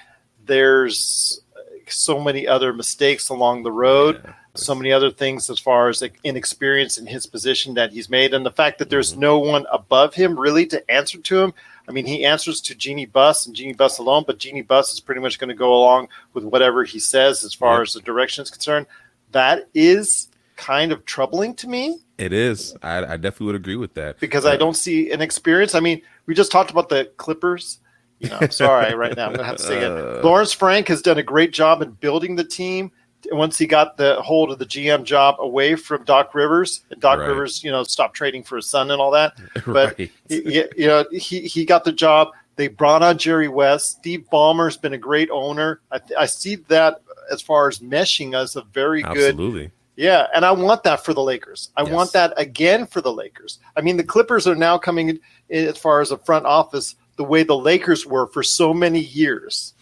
there's 0.45 1.41
so 1.89 2.21
many 2.21 2.47
other 2.47 2.73
mistakes 2.73 3.29
along 3.29 3.63
the 3.63 3.73
road, 3.73 4.21
yeah. 4.25 4.33
so 4.55 4.75
many 4.75 4.93
other 4.93 5.11
things 5.11 5.49
as 5.49 5.59
far 5.59 5.89
as 5.89 6.03
inexperience 6.23 6.99
in 6.99 7.07
his 7.07 7.27
position 7.27 7.75
that 7.75 7.93
he's 7.93 8.11
made, 8.11 8.35
and 8.35 8.45
the 8.45 8.51
fact 8.51 8.79
that 8.79 8.91
there's 8.91 9.13
mm-hmm. 9.13 9.21
no 9.21 9.39
one 9.39 9.65
above 9.73 10.15
him 10.15 10.39
really 10.39 10.67
to 10.67 10.91
answer 10.91 11.19
to 11.19 11.41
him 11.41 11.55
I 11.89 11.93
mean, 11.93 12.07
he 12.07 12.25
answers 12.25 12.61
to 12.63 12.75
Jeanie 12.75 13.07
Buss 13.07 13.47
and 13.47 13.55
Jeanie 13.55 13.75
Buss 13.75 13.99
alone, 13.99 14.25
but 14.27 14.39
Jeanie 14.39 14.63
Buss 14.63 14.93
is 14.93 15.01
pretty 15.01 15.21
much 15.21 15.39
going 15.39 15.49
to 15.49 15.55
go 15.55 15.75
along 15.75 16.09
with 16.33 16.45
whatever 16.45 16.85
he 16.85 16.99
says 16.99 17.45
as 17.45 17.53
far 17.53 17.83
as 17.83 17.93
the 17.93 18.01
direction 18.01 18.43
is 18.43 18.51
concerned. 18.51 18.87
That 19.33 19.69
is 19.75 20.29
kind 20.57 20.93
of 20.93 21.05
troubling 21.05 21.55
to 21.57 21.69
me. 21.69 21.99
It 22.17 22.33
is. 22.33 22.77
I, 22.83 22.99
I 22.99 23.17
definitely 23.17 23.47
would 23.47 23.55
agree 23.57 23.77
with 23.77 23.95
that 23.95 24.21
because 24.21 24.47
I 24.47 24.57
don't 24.57 24.77
see 24.77 25.11
an 25.11 25.21
experience. 25.21 25.75
I 25.75 25.81
mean, 25.81 26.01
we 26.27 26.35
just 26.35 26.53
talked 26.53 26.71
about 26.71 26.89
the 26.89 27.11
Clippers. 27.17 27.81
You 28.21 28.31
know, 28.31 28.39
I'm 28.41 28.51
sorry, 28.51 28.95
right 28.95 29.15
now 29.17 29.27
I'm 29.27 29.33
going 29.33 29.41
to 29.41 29.45
have 29.45 29.57
to 29.57 29.63
say 29.63 29.83
it. 29.83 29.91
Uh. 29.95 30.21
Lawrence 30.23 30.53
Frank 30.53 30.89
has 30.89 31.03
done 31.03 31.19
a 31.19 31.23
great 31.23 31.53
job 31.53 31.83
in 31.83 31.91
building 31.91 32.37
the 32.37 32.45
team 32.45 32.93
once 33.31 33.59
he 33.59 33.67
got 33.67 33.97
the 33.97 34.21
hold 34.23 34.51
of 34.51 34.59
the 34.59 34.67
GM 34.67 35.05
job 35.05 35.37
away 35.39 35.75
from 35.75 36.05
Doc 36.05 36.35
Rivers, 36.35 36.83
and 36.91 37.01
Doc 37.01 37.19
right. 37.19 37.29
Rivers, 37.29 37.63
you 37.63 37.71
know, 37.71 37.83
stopped 37.85 38.15
trading 38.15 38.43
for 38.43 38.57
his 38.57 38.69
son 38.69 38.91
and 38.91 39.01
all 39.01 39.11
that. 39.13 39.35
But 39.67 39.99
right. 39.99 40.11
he, 40.29 40.69
you 40.77 40.87
know, 40.87 41.05
he 41.11 41.41
he 41.41 41.65
got 41.65 41.85
the 41.85 41.93
job. 41.93 42.29
They 42.57 42.69
brought 42.69 43.03
on 43.03 43.19
Jerry 43.19 43.49
West. 43.49 43.99
Steve 43.99 44.27
Ballmer's 44.33 44.77
been 44.77 44.93
a 44.93 44.99
great 44.99 45.31
owner. 45.31 45.81
I, 45.91 46.01
I 46.19 46.27
see 46.27 46.57
that 46.69 47.01
as 47.31 47.41
far 47.43 47.69
as 47.69 47.81
meshing 47.81 48.37
as 48.37 48.57
a 48.57 48.63
very 48.63 49.03
good. 49.03 49.31
Absolutely. 49.31 49.71
Yeah, 49.97 50.27
and 50.35 50.45
I 50.45 50.53
want 50.53 50.83
that 50.85 51.05
for 51.05 51.15
the 51.15 51.23
Lakers. 51.23 51.71
I 51.77 51.83
yes. 51.83 51.93
want 51.93 52.13
that 52.13 52.35
again 52.37 52.87
for 52.87 53.01
the 53.01 53.13
Lakers. 53.13 53.59
I 53.77 53.81
mean, 53.81 53.97
the 53.97 54.05
Clippers 54.05 54.47
are 54.47 54.57
now 54.57 54.77
coming 54.77 55.21
as 55.51 55.79
far 55.79 56.01
as 56.01 56.11
a 56.11 56.19
front 56.19 56.47
office 56.47 56.97
the 57.17 57.25
way 57.25 57.43
the 57.43 57.57
Lakers 57.57 58.07
were 58.07 58.27
for 58.27 58.43
so 58.43 58.75
many 58.75 59.01
years 59.01 59.75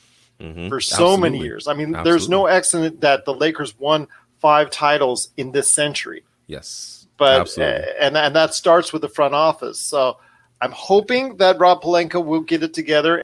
mm-hmm. 0.42 0.68
for 0.68 0.80
so 0.80 0.94
Absolutely. 0.94 1.30
many 1.30 1.44
years. 1.44 1.68
I 1.68 1.75
mean, 1.75 1.94
Absolutely. 1.94 2.11
there's 2.11 2.28
no 2.28 2.49
accident 2.49 3.00
that 3.00 3.25
the 3.25 3.34
Lakers 3.34 3.78
won 3.78 4.08
five 4.40 4.70
titles 4.70 5.30
in 5.37 5.52
this 5.52 5.70
century. 5.70 6.25
Yes. 6.46 7.06
but 7.16 7.56
uh, 7.56 7.62
and 8.00 8.16
and 8.16 8.34
that 8.34 8.52
starts 8.54 8.92
with 8.92 9.02
the 9.02 9.08
front 9.08 9.34
office. 9.34 9.80
So 9.80 10.18
I'm 10.61 10.72
hoping 10.72 11.37
that 11.37 11.58
Rob 11.58 11.82
Pelinka 11.82 12.22
will 12.25 12.40
get 12.40 12.62
it 12.62 12.75
together. 12.75 13.22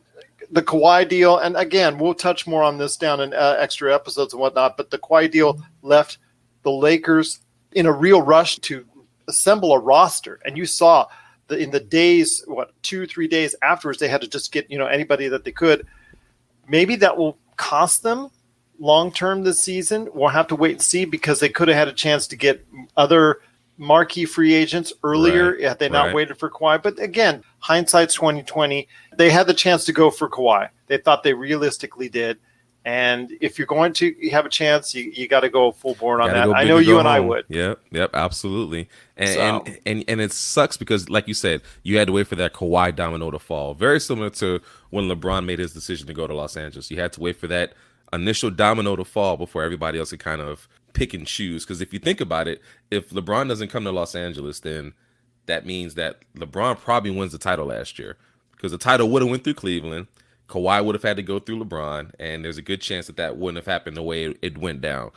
The 0.50 0.62
Kawhi 0.62 1.06
deal, 1.06 1.38
and 1.38 1.56
again, 1.56 1.98
we'll 1.98 2.14
touch 2.14 2.46
more 2.46 2.62
on 2.62 2.78
this 2.78 2.96
down 2.96 3.20
in 3.20 3.34
uh, 3.34 3.56
extra 3.58 3.94
episodes 3.94 4.32
and 4.32 4.40
whatnot. 4.40 4.76
But 4.76 4.90
the 4.90 4.98
Kawhi 4.98 5.30
deal 5.30 5.60
left 5.82 6.18
the 6.62 6.70
Lakers 6.70 7.40
in 7.72 7.86
a 7.86 7.92
real 7.92 8.22
rush 8.22 8.58
to 8.60 8.86
assemble 9.28 9.72
a 9.72 9.78
roster, 9.78 10.40
and 10.46 10.56
you 10.56 10.64
saw 10.64 11.06
the, 11.48 11.58
in 11.58 11.70
the 11.70 11.80
days, 11.80 12.42
what 12.46 12.70
two, 12.82 13.06
three 13.06 13.28
days 13.28 13.54
afterwards, 13.62 13.98
they 13.98 14.08
had 14.08 14.20
to 14.22 14.28
just 14.28 14.52
get 14.52 14.70
you 14.70 14.78
know 14.78 14.86
anybody 14.86 15.28
that 15.28 15.44
they 15.44 15.52
could. 15.52 15.86
Maybe 16.68 16.96
that 16.96 17.16
will 17.16 17.38
cost 17.56 18.02
them 18.02 18.30
long 18.78 19.12
term 19.12 19.42
this 19.42 19.60
season. 19.60 20.08
We'll 20.14 20.28
have 20.28 20.46
to 20.48 20.56
wait 20.56 20.72
and 20.72 20.82
see 20.82 21.04
because 21.04 21.40
they 21.40 21.48
could 21.48 21.68
have 21.68 21.76
had 21.76 21.88
a 21.88 21.92
chance 21.92 22.26
to 22.28 22.36
get 22.36 22.64
other 22.96 23.40
marquee 23.78 24.24
free 24.24 24.54
agents 24.54 24.92
earlier 25.04 25.52
right, 25.52 25.62
had 25.62 25.78
they 25.78 25.88
not 25.88 26.06
right. 26.06 26.14
waited 26.14 26.36
for 26.36 26.50
Kawhi. 26.50 26.82
But 26.82 26.98
again, 26.98 27.42
hindsight's 27.60 28.14
twenty 28.14 28.42
twenty. 28.42 28.88
They 29.16 29.30
had 29.30 29.46
the 29.46 29.54
chance 29.54 29.84
to 29.86 29.92
go 29.92 30.10
for 30.10 30.28
Kawhi. 30.28 30.68
They 30.86 30.98
thought 30.98 31.22
they 31.22 31.34
realistically 31.34 32.08
did. 32.08 32.38
And 32.88 33.36
if 33.42 33.58
you're 33.58 33.66
going 33.66 33.92
to 33.94 34.14
have 34.30 34.46
a 34.46 34.48
chance, 34.48 34.94
you, 34.94 35.12
you 35.14 35.28
got 35.28 35.40
to 35.40 35.50
go 35.50 35.72
full 35.72 35.94
board 35.96 36.22
on 36.22 36.30
that. 36.30 36.48
I 36.48 36.64
know 36.64 36.78
you 36.78 36.96
and 36.96 37.06
home. 37.06 37.16
I 37.16 37.20
would. 37.20 37.44
Yep, 37.48 37.80
yep, 37.90 38.10
absolutely. 38.14 38.88
And, 39.14 39.28
so. 39.28 39.40
and, 39.40 39.78
and 39.84 40.04
and 40.08 40.20
it 40.22 40.32
sucks 40.32 40.78
because, 40.78 41.10
like 41.10 41.28
you 41.28 41.34
said, 41.34 41.60
you 41.82 41.98
had 41.98 42.06
to 42.06 42.14
wait 42.14 42.28
for 42.28 42.36
that 42.36 42.54
Kawhi 42.54 42.96
domino 42.96 43.30
to 43.30 43.38
fall. 43.38 43.74
Very 43.74 44.00
similar 44.00 44.30
to 44.30 44.62
when 44.88 45.04
LeBron 45.04 45.44
made 45.44 45.58
his 45.58 45.74
decision 45.74 46.06
to 46.06 46.14
go 46.14 46.26
to 46.26 46.32
Los 46.32 46.56
Angeles. 46.56 46.90
You 46.90 46.98
had 46.98 47.12
to 47.12 47.20
wait 47.20 47.36
for 47.36 47.46
that 47.48 47.74
initial 48.10 48.50
domino 48.50 48.96
to 48.96 49.04
fall 49.04 49.36
before 49.36 49.62
everybody 49.62 49.98
else 49.98 50.08
could 50.08 50.20
kind 50.20 50.40
of 50.40 50.66
pick 50.94 51.12
and 51.12 51.26
choose. 51.26 51.66
Because 51.66 51.82
if 51.82 51.92
you 51.92 51.98
think 51.98 52.22
about 52.22 52.48
it, 52.48 52.62
if 52.90 53.10
LeBron 53.10 53.48
doesn't 53.48 53.68
come 53.68 53.84
to 53.84 53.92
Los 53.92 54.14
Angeles, 54.14 54.60
then 54.60 54.94
that 55.44 55.66
means 55.66 55.94
that 55.96 56.20
LeBron 56.38 56.78
probably 56.78 57.10
wins 57.10 57.32
the 57.32 57.38
title 57.38 57.66
last 57.66 57.98
year 57.98 58.16
because 58.52 58.72
the 58.72 58.78
title 58.78 59.10
would 59.10 59.20
have 59.20 59.30
went 59.30 59.44
through 59.44 59.52
Cleveland. 59.52 60.06
Kawhi 60.48 60.84
would 60.84 60.94
have 60.94 61.02
had 61.02 61.16
to 61.18 61.22
go 61.22 61.38
through 61.38 61.62
LeBron, 61.62 62.12
and 62.18 62.44
there's 62.44 62.58
a 62.58 62.62
good 62.62 62.80
chance 62.80 63.06
that 63.06 63.16
that 63.16 63.36
wouldn't 63.36 63.64
have 63.64 63.72
happened 63.72 63.96
the 63.96 64.02
way 64.02 64.34
it, 64.40 64.58
went 64.58 64.80
down. 64.80 65.10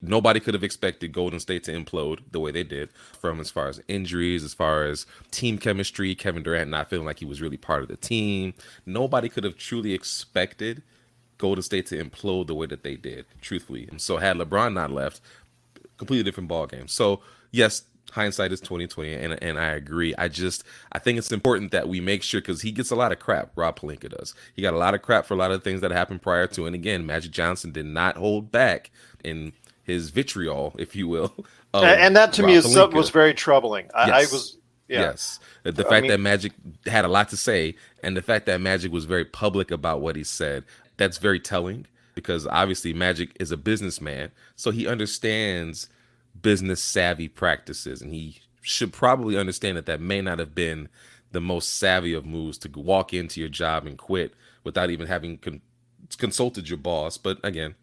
Nobody 0.00 0.38
could 0.38 0.54
have 0.54 0.62
expected 0.62 1.12
Golden 1.12 1.40
State 1.40 1.64
to 1.64 1.72
implode 1.72 2.20
the 2.30 2.38
way 2.38 2.52
they 2.52 2.62
did, 2.62 2.90
from 3.18 3.40
as 3.40 3.50
far 3.50 3.68
as 3.68 3.80
injuries, 3.88 4.44
as 4.44 4.54
far 4.54 4.84
as 4.84 5.06
team 5.30 5.58
chemistry, 5.58 6.14
Kevin 6.14 6.42
Durant 6.42 6.70
not 6.70 6.88
feeling 6.88 7.06
like 7.06 7.18
he 7.18 7.24
was 7.24 7.40
really 7.40 7.56
part 7.56 7.82
of 7.82 7.88
the 7.88 7.96
team. 7.96 8.54
Nobody 8.84 9.28
could 9.28 9.44
have 9.44 9.56
truly 9.56 9.92
expected 9.92 10.82
Golden 11.38 11.62
State 11.62 11.86
to 11.86 12.02
implode 12.02 12.46
the 12.46 12.54
way 12.54 12.66
that 12.66 12.82
they 12.82 12.94
did, 12.94 13.26
truthfully. 13.40 13.88
And 13.90 14.00
so 14.00 14.18
had 14.18 14.36
LeBron 14.36 14.74
not 14.74 14.92
left, 14.92 15.20
completely 15.96 16.24
different 16.24 16.48
ball 16.48 16.66
game. 16.66 16.88
So 16.88 17.22
yes, 17.50 17.82
hindsight 18.10 18.52
is 18.52 18.60
2020 18.60 19.12
and, 19.14 19.42
and 19.42 19.58
i 19.58 19.66
agree 19.66 20.14
i 20.16 20.28
just 20.28 20.64
i 20.92 20.98
think 20.98 21.18
it's 21.18 21.32
important 21.32 21.72
that 21.72 21.88
we 21.88 22.00
make 22.00 22.22
sure 22.22 22.40
because 22.40 22.62
he 22.62 22.72
gets 22.72 22.90
a 22.90 22.96
lot 22.96 23.12
of 23.12 23.18
crap 23.18 23.50
rob 23.56 23.78
Pelinka 23.78 24.08
does 24.08 24.34
he 24.54 24.62
got 24.62 24.74
a 24.74 24.78
lot 24.78 24.94
of 24.94 25.02
crap 25.02 25.26
for 25.26 25.34
a 25.34 25.36
lot 25.36 25.50
of 25.50 25.62
things 25.62 25.80
that 25.80 25.90
happened 25.90 26.22
prior 26.22 26.46
to 26.46 26.66
and 26.66 26.74
again 26.74 27.04
magic 27.04 27.30
johnson 27.30 27.72
did 27.72 27.86
not 27.86 28.16
hold 28.16 28.50
back 28.50 28.90
in 29.24 29.52
his 29.82 30.10
vitriol 30.10 30.74
if 30.78 30.94
you 30.96 31.08
will 31.08 31.34
and, 31.74 32.16
that 32.16 32.32
to 32.32 32.42
rob 32.42 32.48
me 32.48 32.54
is, 32.56 32.76
was 32.92 33.10
very 33.10 33.34
troubling 33.34 33.88
I, 33.94 34.06
yes. 34.06 34.14
I 34.14 34.34
was 34.34 34.56
yeah. 34.88 35.00
Yes. 35.00 35.40
The 35.64 35.82
fact 35.82 35.92
I 35.92 36.00
mean, 36.02 36.10
that 36.12 36.20
Magic 36.20 36.52
had 36.86 37.04
a 37.04 37.08
lot 37.08 37.28
to 37.30 37.36
say 37.36 37.74
and 38.04 38.16
the 38.16 38.22
fact 38.22 38.46
that 38.46 38.60
Magic 38.60 38.92
was 38.92 39.04
very 39.04 39.24
public 39.24 39.72
about 39.72 40.00
what 40.00 40.14
he 40.14 40.22
said, 40.22 40.64
that's 40.96 41.18
very 41.18 41.40
telling 41.40 41.86
because 42.14 42.46
obviously 42.46 42.92
Magic 42.92 43.36
is 43.38 43.50
a 43.52 43.56
businessman, 43.56 44.30
so 44.56 44.70
he 44.70 44.86
understands 44.86 45.88
business 46.46 46.80
savvy 46.80 47.26
practices, 47.26 48.00
and 48.00 48.12
he 48.12 48.40
should 48.62 48.92
probably 48.92 49.36
understand 49.36 49.76
that 49.76 49.86
that 49.86 50.00
may 50.00 50.20
not 50.20 50.38
have 50.38 50.54
been 50.54 50.88
the 51.32 51.40
most 51.40 51.76
savvy 51.76 52.14
of 52.14 52.24
moves 52.24 52.56
to 52.56 52.70
walk 52.70 53.12
into 53.12 53.40
your 53.40 53.48
job 53.48 53.84
and 53.84 53.98
quit 53.98 54.32
without 54.62 54.88
even 54.88 55.08
having 55.08 55.38
con- 55.38 55.60
consulted 56.18 56.68
your 56.68 56.78
boss. 56.78 57.18
But 57.18 57.38
again, 57.42 57.74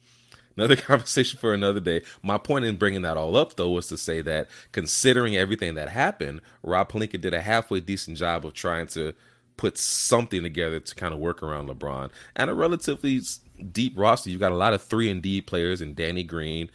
another 0.55 0.75
conversation 0.77 1.37
for 1.41 1.53
another 1.53 1.81
day. 1.81 2.03
My 2.21 2.37
point 2.37 2.63
in 2.63 2.77
bringing 2.77 3.01
that 3.01 3.17
all 3.17 3.35
up, 3.35 3.57
though, 3.57 3.71
was 3.71 3.87
to 3.87 3.97
say 3.97 4.21
that 4.21 4.47
considering 4.71 5.35
everything 5.35 5.75
that 5.75 5.89
happened, 5.89 6.39
Rob 6.63 6.89
Pelinka 6.89 7.19
did 7.19 7.33
a 7.33 7.41
halfway 7.41 7.81
decent 7.81 8.17
job 8.17 8.45
of 8.45 8.53
trying 8.53 8.87
to 8.87 9.11
put 9.57 9.77
something 9.77 10.41
together 10.41 10.79
to 10.79 10.95
kind 10.95 11.13
of 11.13 11.19
work 11.19 11.43
around 11.43 11.67
LeBron 11.67 12.11
and 12.37 12.49
a 12.49 12.53
relatively 12.53 13.19
deep 13.73 13.91
roster. 13.97 14.29
You've 14.29 14.39
got 14.39 14.53
a 14.53 14.55
lot 14.55 14.73
of 14.73 14.81
three 14.81 15.11
and 15.11 15.21
D 15.21 15.41
players 15.41 15.81
and 15.81 15.97
Danny 15.97 16.23
Green. 16.23 16.71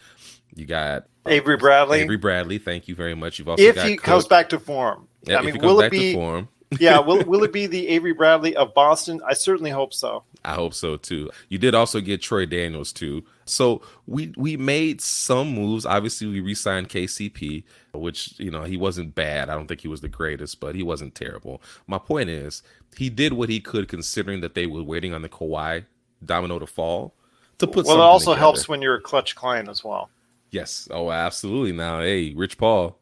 You 0.55 0.67
got 0.67 1.07
Avery 1.29 1.57
Bradley. 1.57 2.01
Avery 2.01 2.17
Bradley, 2.17 2.59
thank 2.59 2.89
you 2.89 2.95
very 2.95 3.15
much. 3.15 3.39
You've 3.39 3.49
also 3.49 3.63
if 3.63 3.83
he 3.83 3.97
Cook. 3.97 4.05
comes 4.05 4.27
back 4.27 4.49
to 4.51 4.59
form. 4.59 5.09
Yeah, 5.23 5.39
I 5.39 5.43
mean, 5.43 5.59
will 5.59 5.81
it 5.81 5.91
be 5.91 6.15
form? 6.15 6.49
yeah, 6.79 6.99
will 6.99 7.25
will 7.25 7.45
it 7.45 7.53
be 7.53 7.67
the 7.77 7.89
Avery 7.89 8.13
Bradley 8.13 8.55
of 8.55 8.75
Boston? 8.75 9.21
I 9.27 9.35
certainly 9.35 9.71
hope 9.71 9.95
so. 9.95 10.25
I 10.45 10.55
hope 10.55 10.75
so 10.75 10.97
too. 10.97 11.31
You 11.49 11.59
did 11.59 11.75
also 11.75 12.01
get 12.01 12.21
Troy 12.21 12.47
Daniels 12.47 12.93
too. 12.93 13.25
So 13.47 13.83
we 14.07 14.33
we 14.37 14.57
made 14.57 15.01
some 15.01 15.55
moves. 15.55 15.87
Obviously, 15.87 16.27
we 16.27 16.41
re-signed 16.41 16.89
KCP, 16.89 17.65
which 17.95 18.39
you 18.39 18.51
know 18.51 18.65
he 18.65 18.77
wasn't 18.77 19.15
bad. 19.15 19.49
I 19.49 19.55
don't 19.55 19.67
think 19.67 19.81
he 19.81 19.89
was 19.89 20.03
the 20.03 20.09
greatest, 20.09 20.61
but 20.61 20.75
he 20.75 20.83
wasn't 20.83 21.15
terrible. 21.15 21.63
My 21.87 21.99
point 21.99 22.29
is, 22.29 22.63
he 22.97 23.09
did 23.09 23.33
what 23.33 23.49
he 23.49 23.61
could, 23.61 23.89
considering 23.89 24.41
that 24.41 24.55
they 24.55 24.67
were 24.67 24.83
waiting 24.83 25.15
on 25.15 25.23
the 25.23 25.29
Kawhi 25.29 25.85
domino 26.25 26.59
to 26.59 26.67
fall. 26.67 27.15
To 27.59 27.67
put 27.67 27.87
well, 27.87 27.97
it 27.97 28.01
also 28.01 28.33
together. 28.33 28.41
helps 28.41 28.69
when 28.69 28.83
you're 28.83 28.97
a 28.97 29.01
Klutch 29.01 29.35
client 29.35 29.69
as 29.69 29.83
well. 29.83 30.11
Yes. 30.51 30.89
Oh, 30.91 31.11
absolutely. 31.11 31.73
Now, 31.73 32.01
hey, 32.01 32.33
Rich 32.35 32.59
Paul, 32.59 32.99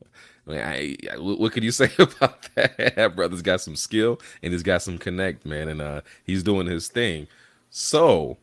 I 0.46 0.50
mean, 0.50 0.60
I, 0.60 0.96
I, 1.12 1.18
what 1.18 1.52
could 1.52 1.64
you 1.64 1.70
say 1.72 1.90
about 1.98 2.48
that? 2.54 2.96
that 2.96 3.16
brother's 3.16 3.42
got 3.42 3.60
some 3.60 3.76
skill 3.76 4.20
and 4.42 4.52
he's 4.52 4.62
got 4.62 4.82
some 4.82 4.98
connect, 4.98 5.46
man, 5.46 5.68
and 5.68 5.80
uh, 5.80 6.00
he's 6.24 6.42
doing 6.42 6.66
his 6.66 6.88
thing. 6.88 7.28
So, 7.70 8.38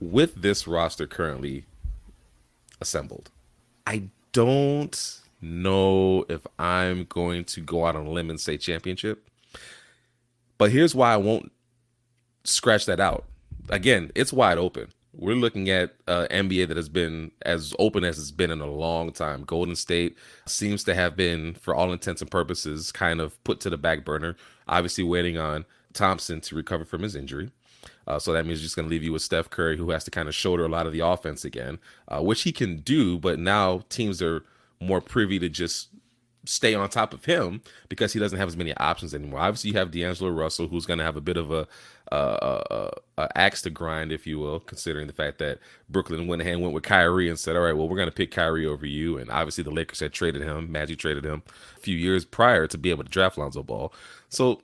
with 0.00 0.42
this 0.42 0.66
roster 0.66 1.06
currently 1.06 1.66
assembled, 2.80 3.30
I 3.86 4.04
don't 4.32 5.20
know 5.40 6.24
if 6.28 6.46
I'm 6.58 7.04
going 7.04 7.44
to 7.44 7.60
go 7.60 7.86
out 7.86 7.96
on 7.96 8.06
a 8.06 8.10
limb 8.10 8.30
and 8.30 8.40
say 8.40 8.56
championship. 8.56 9.28
But 10.58 10.70
here's 10.70 10.94
why 10.94 11.12
I 11.12 11.16
won't 11.16 11.50
scratch 12.44 12.86
that 12.86 13.00
out. 13.00 13.24
Again, 13.68 14.10
it's 14.14 14.32
wide 14.32 14.58
open 14.58 14.92
we're 15.14 15.34
looking 15.34 15.68
at 15.68 15.94
uh, 16.08 16.26
NBA 16.30 16.68
that 16.68 16.76
has 16.76 16.88
been 16.88 17.30
as 17.42 17.74
open 17.78 18.02
as 18.04 18.18
it's 18.18 18.30
been 18.30 18.50
in 18.50 18.60
a 18.60 18.66
long 18.66 19.12
time. 19.12 19.44
Golden 19.44 19.76
State 19.76 20.16
seems 20.46 20.84
to 20.84 20.94
have 20.94 21.16
been, 21.16 21.54
for 21.54 21.74
all 21.74 21.92
intents 21.92 22.22
and 22.22 22.30
purposes, 22.30 22.90
kind 22.90 23.20
of 23.20 23.42
put 23.44 23.60
to 23.60 23.70
the 23.70 23.76
back 23.76 24.04
burner. 24.04 24.36
Obviously, 24.68 25.04
waiting 25.04 25.36
on 25.36 25.66
Thompson 25.92 26.40
to 26.42 26.54
recover 26.54 26.84
from 26.84 27.02
his 27.02 27.14
injury. 27.14 27.50
Uh, 28.06 28.18
so 28.18 28.32
that 28.32 28.46
means 28.46 28.60
just 28.60 28.76
going 28.76 28.86
to 28.86 28.90
leave 28.90 29.02
you 29.02 29.12
with 29.12 29.22
Steph 29.22 29.50
Curry, 29.50 29.76
who 29.76 29.90
has 29.90 30.04
to 30.04 30.10
kind 30.10 30.28
of 30.28 30.34
shoulder 30.34 30.64
a 30.64 30.68
lot 30.68 30.86
of 30.86 30.92
the 30.92 31.00
offense 31.00 31.44
again, 31.44 31.78
uh, 32.08 32.22
which 32.22 32.42
he 32.42 32.52
can 32.52 32.78
do. 32.78 33.18
But 33.18 33.38
now 33.38 33.82
teams 33.88 34.22
are 34.22 34.44
more 34.80 35.00
privy 35.00 35.38
to 35.38 35.48
just 35.48 35.88
stay 36.44 36.74
on 36.74 36.88
top 36.88 37.14
of 37.14 37.24
him 37.24 37.62
because 37.88 38.12
he 38.12 38.18
doesn't 38.18 38.38
have 38.38 38.48
as 38.48 38.56
many 38.56 38.76
options 38.76 39.14
anymore. 39.14 39.40
Obviously, 39.40 39.70
you 39.70 39.78
have 39.78 39.90
D'Angelo 39.90 40.30
Russell, 40.30 40.68
who's 40.68 40.86
going 40.86 40.98
to 40.98 41.04
have 41.04 41.16
a 41.16 41.20
bit 41.20 41.36
of 41.36 41.52
a, 41.52 41.68
a, 42.14 42.90
a, 43.18 43.28
axe 43.36 43.62
to 43.62 43.70
grind, 43.70 44.12
if 44.12 44.26
you 44.26 44.38
will, 44.38 44.60
considering 44.60 45.06
the 45.06 45.12
fact 45.12 45.38
that 45.38 45.58
Brooklyn 45.88 46.26
went 46.26 46.42
ahead 46.42 46.54
and 46.54 46.62
went 46.62 46.74
with 46.74 46.82
Kyrie 46.82 47.28
and 47.28 47.38
said, 47.38 47.56
"All 47.56 47.62
right, 47.62 47.76
well, 47.76 47.88
we're 47.88 47.96
going 47.96 48.08
to 48.08 48.14
pick 48.14 48.30
Kyrie 48.30 48.66
over 48.66 48.86
you." 48.86 49.18
And 49.18 49.30
obviously, 49.30 49.64
the 49.64 49.70
Lakers 49.70 50.00
had 50.00 50.12
traded 50.12 50.42
him. 50.42 50.70
Magic 50.70 50.98
traded 50.98 51.24
him 51.24 51.42
a 51.76 51.80
few 51.80 51.96
years 51.96 52.24
prior 52.24 52.66
to 52.66 52.78
be 52.78 52.90
able 52.90 53.04
to 53.04 53.10
draft 53.10 53.38
Lonzo 53.38 53.62
Ball. 53.62 53.92
So 54.28 54.60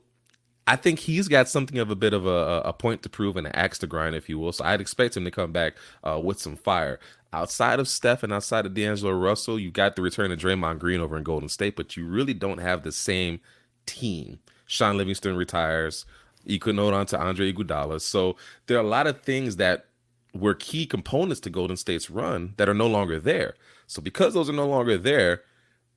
I 0.68 0.76
think 0.76 0.98
he's 0.98 1.28
got 1.28 1.48
something 1.48 1.78
of 1.78 1.90
a 1.90 1.96
bit 1.96 2.12
of 2.12 2.26
a, 2.26 2.60
a 2.62 2.74
point 2.74 3.02
to 3.02 3.08
prove 3.08 3.38
and 3.38 3.46
an 3.46 3.54
axe 3.54 3.78
to 3.78 3.86
grind, 3.86 4.14
if 4.14 4.28
you 4.28 4.38
will. 4.38 4.52
So 4.52 4.64
I'd 4.64 4.82
expect 4.82 5.16
him 5.16 5.24
to 5.24 5.30
come 5.30 5.50
back 5.50 5.74
uh, 6.04 6.20
with 6.22 6.38
some 6.38 6.56
fire. 6.56 7.00
Outside 7.32 7.80
of 7.80 7.88
Steph 7.88 8.22
and 8.22 8.32
outside 8.32 8.66
of 8.66 8.74
D'Angelo 8.74 9.12
Russell, 9.12 9.58
you 9.58 9.70
got 9.70 9.96
the 9.96 10.02
return 10.02 10.30
of 10.30 10.38
Draymond 10.38 10.78
Green 10.78 11.00
over 11.00 11.16
in 11.16 11.22
Golden 11.22 11.48
State, 11.48 11.74
but 11.74 11.96
you 11.96 12.06
really 12.06 12.34
don't 12.34 12.58
have 12.58 12.82
the 12.82 12.92
same 12.92 13.40
team. 13.86 14.40
Shaun 14.66 14.98
Livingston 14.98 15.36
retires. 15.36 16.04
On 16.48 17.06
to 17.06 17.18
Andre 17.18 17.52
Iguodala. 17.52 18.00
So 18.00 18.36
there 18.66 18.78
are 18.78 18.84
a 18.84 18.88
lot 18.88 19.06
of 19.06 19.22
things 19.22 19.56
that 19.56 19.86
were 20.34 20.54
key 20.54 20.86
components 20.86 21.40
to 21.40 21.50
Golden 21.50 21.76
State's 21.76 22.10
run 22.10 22.54
that 22.56 22.68
are 22.68 22.74
no 22.74 22.86
longer 22.86 23.18
there. 23.18 23.54
So 23.86 24.00
because 24.00 24.34
those 24.34 24.48
are 24.48 24.54
no 24.54 24.66
longer 24.66 24.96
there, 24.96 25.42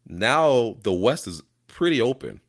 now 0.08 0.78
the 0.84 0.94
West 0.94 1.28
is 1.28 1.42
pretty 1.68 2.02
open. 2.02 2.42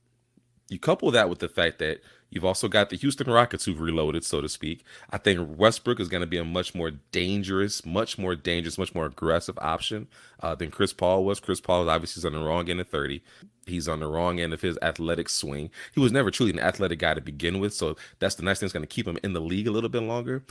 You 0.68 0.78
couple 0.78 1.10
that 1.10 1.28
with 1.28 1.40
the 1.40 1.48
fact 1.48 1.78
that 1.80 2.00
you've 2.32 2.44
also 2.44 2.66
got 2.68 2.90
the 2.90 2.96
Houston 2.96 3.30
Rockets 3.30 3.66
who've 3.66 3.80
reloaded, 3.80 4.24
so 4.24 4.40
to 4.40 4.48
speak. 4.48 4.84
I 5.10 5.18
think 5.18 5.56
Westbrook 5.56 6.00
is 6.00 6.08
going 6.08 6.22
to 6.22 6.26
be 6.26 6.38
a 6.38 6.44
much 6.44 6.74
more 6.74 6.90
dangerous, 7.12 7.86
much 7.86 8.18
more 8.18 8.34
dangerous, 8.34 8.78
much 8.78 8.94
more 8.96 9.06
aggressive 9.06 9.58
option 9.60 10.08
uh, 10.42 10.56
than 10.56 10.72
Chris 10.72 10.92
Paul 10.92 11.24
was. 11.24 11.40
Chris 11.40 11.60
Paul 11.60 11.82
is 11.84 11.88
obviously 11.88 12.26
on 12.26 12.34
the 12.34 12.44
wrong 12.44 12.68
end 12.68 12.80
of 12.80 12.88
30. 12.88 13.22
He's 13.66 13.86
on 13.88 14.00
the 14.00 14.08
wrong 14.08 14.40
end 14.40 14.52
of 14.52 14.62
his 14.62 14.76
athletic 14.82 15.28
swing. 15.28 15.70
He 15.94 16.00
was 16.00 16.10
never 16.10 16.32
truly 16.32 16.52
an 16.52 16.58
athletic 16.58 16.98
guy 16.98 17.14
to 17.14 17.20
begin 17.20 17.60
with, 17.60 17.74
so 17.74 17.96
that's 18.18 18.34
the 18.34 18.42
nice 18.42 18.58
thing 18.58 18.66
that's 18.66 18.72
going 18.72 18.82
to 18.82 18.88
keep 18.88 19.06
him 19.06 19.18
in 19.22 19.34
the 19.34 19.40
league 19.40 19.68
a 19.68 19.70
little 19.70 19.90
bit 19.90 20.02
longer. 20.02 20.42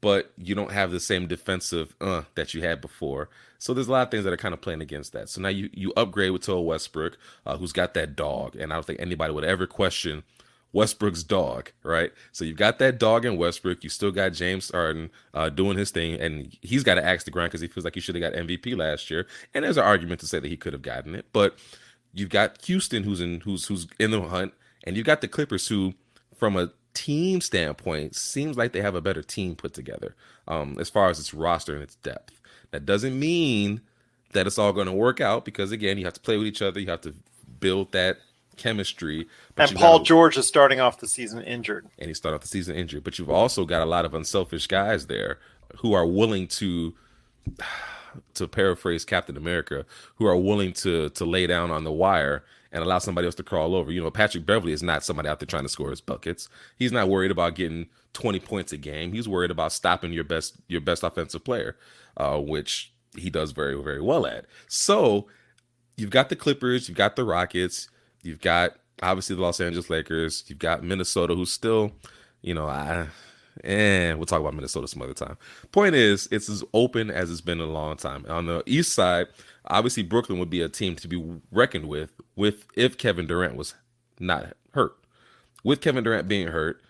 but 0.00 0.32
you 0.38 0.54
don't 0.54 0.72
have 0.72 0.90
the 0.90 1.00
same 1.00 1.26
defensive 1.26 1.94
uh 2.00 2.22
that 2.36 2.54
you 2.54 2.62
had 2.62 2.80
before. 2.80 3.28
So 3.58 3.74
there's 3.74 3.88
a 3.88 3.92
lot 3.92 4.02
of 4.02 4.10
things 4.10 4.24
that 4.24 4.32
are 4.32 4.36
kind 4.38 4.54
of 4.54 4.60
playing 4.60 4.80
against 4.82 5.12
that. 5.12 5.28
So 5.28 5.40
now 5.40 5.48
you 5.48 5.70
you 5.72 5.92
upgrade 5.96 6.32
with 6.32 6.42
Toa 6.42 6.60
Westbrook, 6.62 7.16
uh, 7.46 7.56
who's 7.58 7.72
got 7.72 7.94
that 7.94 8.16
dog, 8.16 8.56
and 8.56 8.72
I 8.72 8.76
don't 8.76 8.86
think 8.86 9.00
anybody 9.00 9.32
would 9.32 9.44
ever 9.44 9.66
question 9.66 10.22
Westbrook's 10.74 11.22
dog, 11.22 11.70
right? 11.84 12.12
So 12.32 12.44
you've 12.44 12.58
got 12.58 12.80
that 12.80 12.98
dog 12.98 13.24
in 13.24 13.36
Westbrook. 13.36 13.84
You 13.84 13.88
still 13.88 14.10
got 14.10 14.32
James 14.32 14.70
Harden 14.72 15.10
uh, 15.32 15.48
doing 15.48 15.78
his 15.78 15.92
thing, 15.92 16.20
and 16.20 16.54
he's 16.60 16.82
got 16.82 16.96
to 16.96 17.04
axe 17.04 17.24
the 17.24 17.30
ground 17.30 17.50
because 17.50 17.60
he 17.60 17.68
feels 17.68 17.84
like 17.84 17.94
he 17.94 18.00
should 18.00 18.16
have 18.16 18.22
got 18.22 18.38
MVP 18.38 18.76
last 18.76 19.08
year. 19.08 19.26
And 19.54 19.64
there's 19.64 19.76
an 19.76 19.84
argument 19.84 20.20
to 20.20 20.26
say 20.26 20.40
that 20.40 20.48
he 20.48 20.56
could 20.56 20.72
have 20.72 20.82
gotten 20.82 21.14
it, 21.14 21.26
but 21.32 21.56
you've 22.12 22.28
got 22.28 22.60
Houston 22.66 23.04
who's 23.04 23.20
in 23.20 23.40
who's 23.40 23.66
who's 23.66 23.86
in 24.00 24.10
the 24.10 24.20
hunt, 24.20 24.52
and 24.82 24.96
you've 24.96 25.06
got 25.06 25.20
the 25.20 25.28
Clippers 25.28 25.68
who, 25.68 25.94
from 26.36 26.56
a 26.56 26.72
team 26.92 27.40
standpoint, 27.40 28.16
seems 28.16 28.56
like 28.56 28.72
they 28.72 28.82
have 28.82 28.96
a 28.96 29.00
better 29.00 29.22
team 29.22 29.54
put 29.54 29.74
together 29.74 30.16
um, 30.48 30.76
as 30.80 30.90
far 30.90 31.08
as 31.08 31.20
its 31.20 31.32
roster 31.32 31.74
and 31.74 31.84
its 31.84 31.94
depth. 31.96 32.40
That 32.72 32.84
doesn't 32.84 33.16
mean 33.16 33.80
that 34.32 34.48
it's 34.48 34.58
all 34.58 34.72
going 34.72 34.86
to 34.86 34.92
work 34.92 35.20
out 35.20 35.44
because 35.44 35.70
again, 35.70 35.98
you 35.98 36.04
have 36.04 36.14
to 36.14 36.20
play 36.20 36.36
with 36.36 36.48
each 36.48 36.62
other. 36.62 36.80
You 36.80 36.88
have 36.88 37.02
to 37.02 37.14
build 37.60 37.92
that 37.92 38.18
chemistry. 38.56 39.26
and 39.56 39.74
Paul 39.74 39.98
gotta, 39.98 40.04
George 40.04 40.36
is 40.36 40.46
starting 40.46 40.80
off 40.80 40.98
the 40.98 41.08
season 41.08 41.42
injured. 41.42 41.86
And 41.98 42.08
he 42.08 42.14
started 42.14 42.36
off 42.36 42.42
the 42.42 42.48
season 42.48 42.76
injured. 42.76 43.04
But 43.04 43.18
you've 43.18 43.30
also 43.30 43.64
got 43.64 43.82
a 43.82 43.86
lot 43.86 44.04
of 44.04 44.14
unselfish 44.14 44.66
guys 44.66 45.06
there 45.06 45.38
who 45.78 45.92
are 45.92 46.06
willing 46.06 46.46
to 46.48 46.94
to 48.34 48.46
paraphrase 48.46 49.04
Captain 49.04 49.36
America, 49.36 49.84
who 50.16 50.26
are 50.26 50.36
willing 50.36 50.72
to 50.72 51.10
to 51.10 51.24
lay 51.24 51.46
down 51.46 51.70
on 51.70 51.84
the 51.84 51.92
wire 51.92 52.44
and 52.72 52.82
allow 52.82 52.98
somebody 52.98 53.26
else 53.26 53.36
to 53.36 53.42
crawl 53.42 53.74
over. 53.74 53.92
You 53.92 54.02
know, 54.02 54.10
Patrick 54.10 54.44
Beverley 54.44 54.72
is 54.72 54.82
not 54.82 55.04
somebody 55.04 55.28
out 55.28 55.38
there 55.38 55.46
trying 55.46 55.62
to 55.62 55.68
score 55.68 55.90
his 55.90 56.00
buckets. 56.00 56.48
He's 56.76 56.90
not 56.90 57.08
worried 57.08 57.30
about 57.30 57.54
getting 57.54 57.86
20 58.14 58.40
points 58.40 58.72
a 58.72 58.76
game. 58.76 59.12
He's 59.12 59.28
worried 59.28 59.52
about 59.52 59.72
stopping 59.72 60.12
your 60.12 60.24
best 60.24 60.56
your 60.68 60.80
best 60.80 61.02
offensive 61.02 61.44
player, 61.44 61.76
uh, 62.16 62.38
which 62.38 62.92
he 63.16 63.30
does 63.30 63.52
very 63.52 63.80
very 63.82 64.00
well 64.00 64.26
at. 64.26 64.46
So 64.68 65.28
you've 65.96 66.10
got 66.10 66.28
the 66.28 66.36
Clippers, 66.36 66.88
you've 66.88 66.98
got 66.98 67.16
the 67.16 67.24
Rockets, 67.24 67.88
You've 68.24 68.40
got 68.40 68.76
obviously 69.02 69.36
the 69.36 69.42
Los 69.42 69.60
Angeles 69.60 69.90
Lakers. 69.90 70.44
You've 70.48 70.58
got 70.58 70.82
Minnesota, 70.82 71.34
who's 71.34 71.52
still, 71.52 71.92
you 72.42 72.54
know, 72.54 72.66
I 72.66 73.08
and 73.62 74.18
we'll 74.18 74.26
talk 74.26 74.40
about 74.40 74.54
Minnesota 74.54 74.88
some 74.88 75.02
other 75.02 75.14
time. 75.14 75.36
Point 75.70 75.94
is, 75.94 76.28
it's 76.32 76.48
as 76.48 76.64
open 76.72 77.10
as 77.10 77.30
it's 77.30 77.40
been 77.40 77.60
in 77.60 77.68
a 77.68 77.72
long 77.72 77.96
time. 77.96 78.26
On 78.28 78.46
the 78.46 78.62
East 78.66 78.92
side, 78.92 79.28
obviously 79.66 80.02
Brooklyn 80.02 80.38
would 80.38 80.50
be 80.50 80.60
a 80.60 80.68
team 80.68 80.96
to 80.96 81.08
be 81.08 81.22
reckoned 81.52 81.88
with, 81.88 82.10
with 82.34 82.66
if 82.74 82.98
Kevin 82.98 83.26
Durant 83.26 83.56
was 83.56 83.74
not 84.18 84.54
hurt. 84.72 84.96
With 85.62 85.80
Kevin 85.80 86.04
Durant 86.04 86.26
being 86.26 86.48
hurt, 86.48 86.82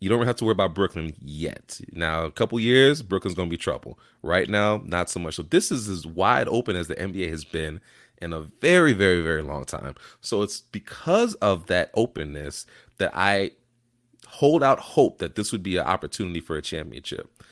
you 0.00 0.08
don't 0.08 0.24
have 0.24 0.36
to 0.36 0.44
worry 0.44 0.52
about 0.52 0.74
Brooklyn 0.74 1.14
yet. 1.20 1.80
Now, 1.92 2.24
a 2.24 2.30
couple 2.30 2.60
years, 2.60 3.02
Brooklyn's 3.02 3.34
going 3.34 3.48
to 3.48 3.52
be 3.52 3.58
trouble. 3.58 3.98
Right 4.22 4.48
now, 4.48 4.80
not 4.84 5.10
so 5.10 5.18
much. 5.18 5.34
So 5.34 5.42
this 5.42 5.72
is 5.72 5.88
as 5.88 6.06
wide 6.06 6.46
open 6.48 6.76
as 6.76 6.86
the 6.86 6.94
NBA 6.94 7.28
has 7.30 7.44
been 7.44 7.80
in 8.20 8.32
a 8.32 8.42
very, 8.60 8.92
very, 8.92 9.22
very 9.22 9.42
long 9.42 9.64
time. 9.64 9.94
So 10.20 10.42
it's 10.42 10.60
because 10.60 11.34
of 11.36 11.66
that 11.66 11.90
openness 11.94 12.66
that 12.98 13.12
I 13.14 13.52
hold 14.26 14.62
out 14.62 14.78
hope 14.78 15.18
that 15.18 15.34
this 15.34 15.52
would 15.52 15.62
be 15.62 15.76
an 15.76 15.86
opportunity 15.86 16.40
for 16.40 16.56
a 16.56 16.62
championship. 16.62 17.42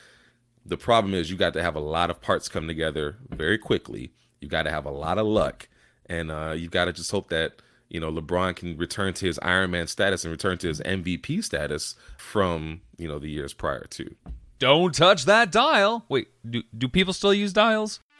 The 0.65 0.77
problem 0.77 1.13
is 1.13 1.31
you 1.31 1.37
got 1.37 1.53
to 1.53 1.63
have 1.63 1.75
a 1.75 1.81
lot 1.81 2.09
of 2.09 2.21
parts 2.21 2.49
come 2.49 2.67
together 2.67 3.17
very 3.29 3.57
quickly. 3.57 4.11
You 4.41 4.47
got 4.47 4.63
to 4.63 4.71
have 4.71 4.85
a 4.85 4.91
lot 4.91 5.17
of 5.17 5.25
luck, 5.25 5.69
and 6.05 6.29
uh, 6.29 6.53
you 6.55 6.67
got 6.67 6.85
to 6.85 6.93
just 6.93 7.09
hope 7.09 7.29
that 7.29 7.61
you 7.89 7.99
know 7.99 8.11
LeBron 8.11 8.55
can 8.55 8.77
return 8.77 9.13
to 9.15 9.25
his 9.25 9.39
Iron 9.39 9.71
Man 9.71 9.87
status 9.87 10.25
and 10.25 10.31
return 10.31 10.57
to 10.59 10.67
his 10.67 10.81
MVP 10.81 11.43
status 11.43 11.95
from 12.17 12.81
you 12.97 13.07
know 13.07 13.17
the 13.17 13.29
years 13.29 13.53
prior 13.53 13.85
to. 13.91 14.13
Don't 14.59 14.93
touch 14.93 15.25
that 15.25 15.51
dial. 15.51 16.05
Wait, 16.09 16.27
do 16.47 16.63
do 16.77 16.87
people 16.87 17.13
still 17.13 17.33
use 17.33 17.53
dials? 17.53 18.01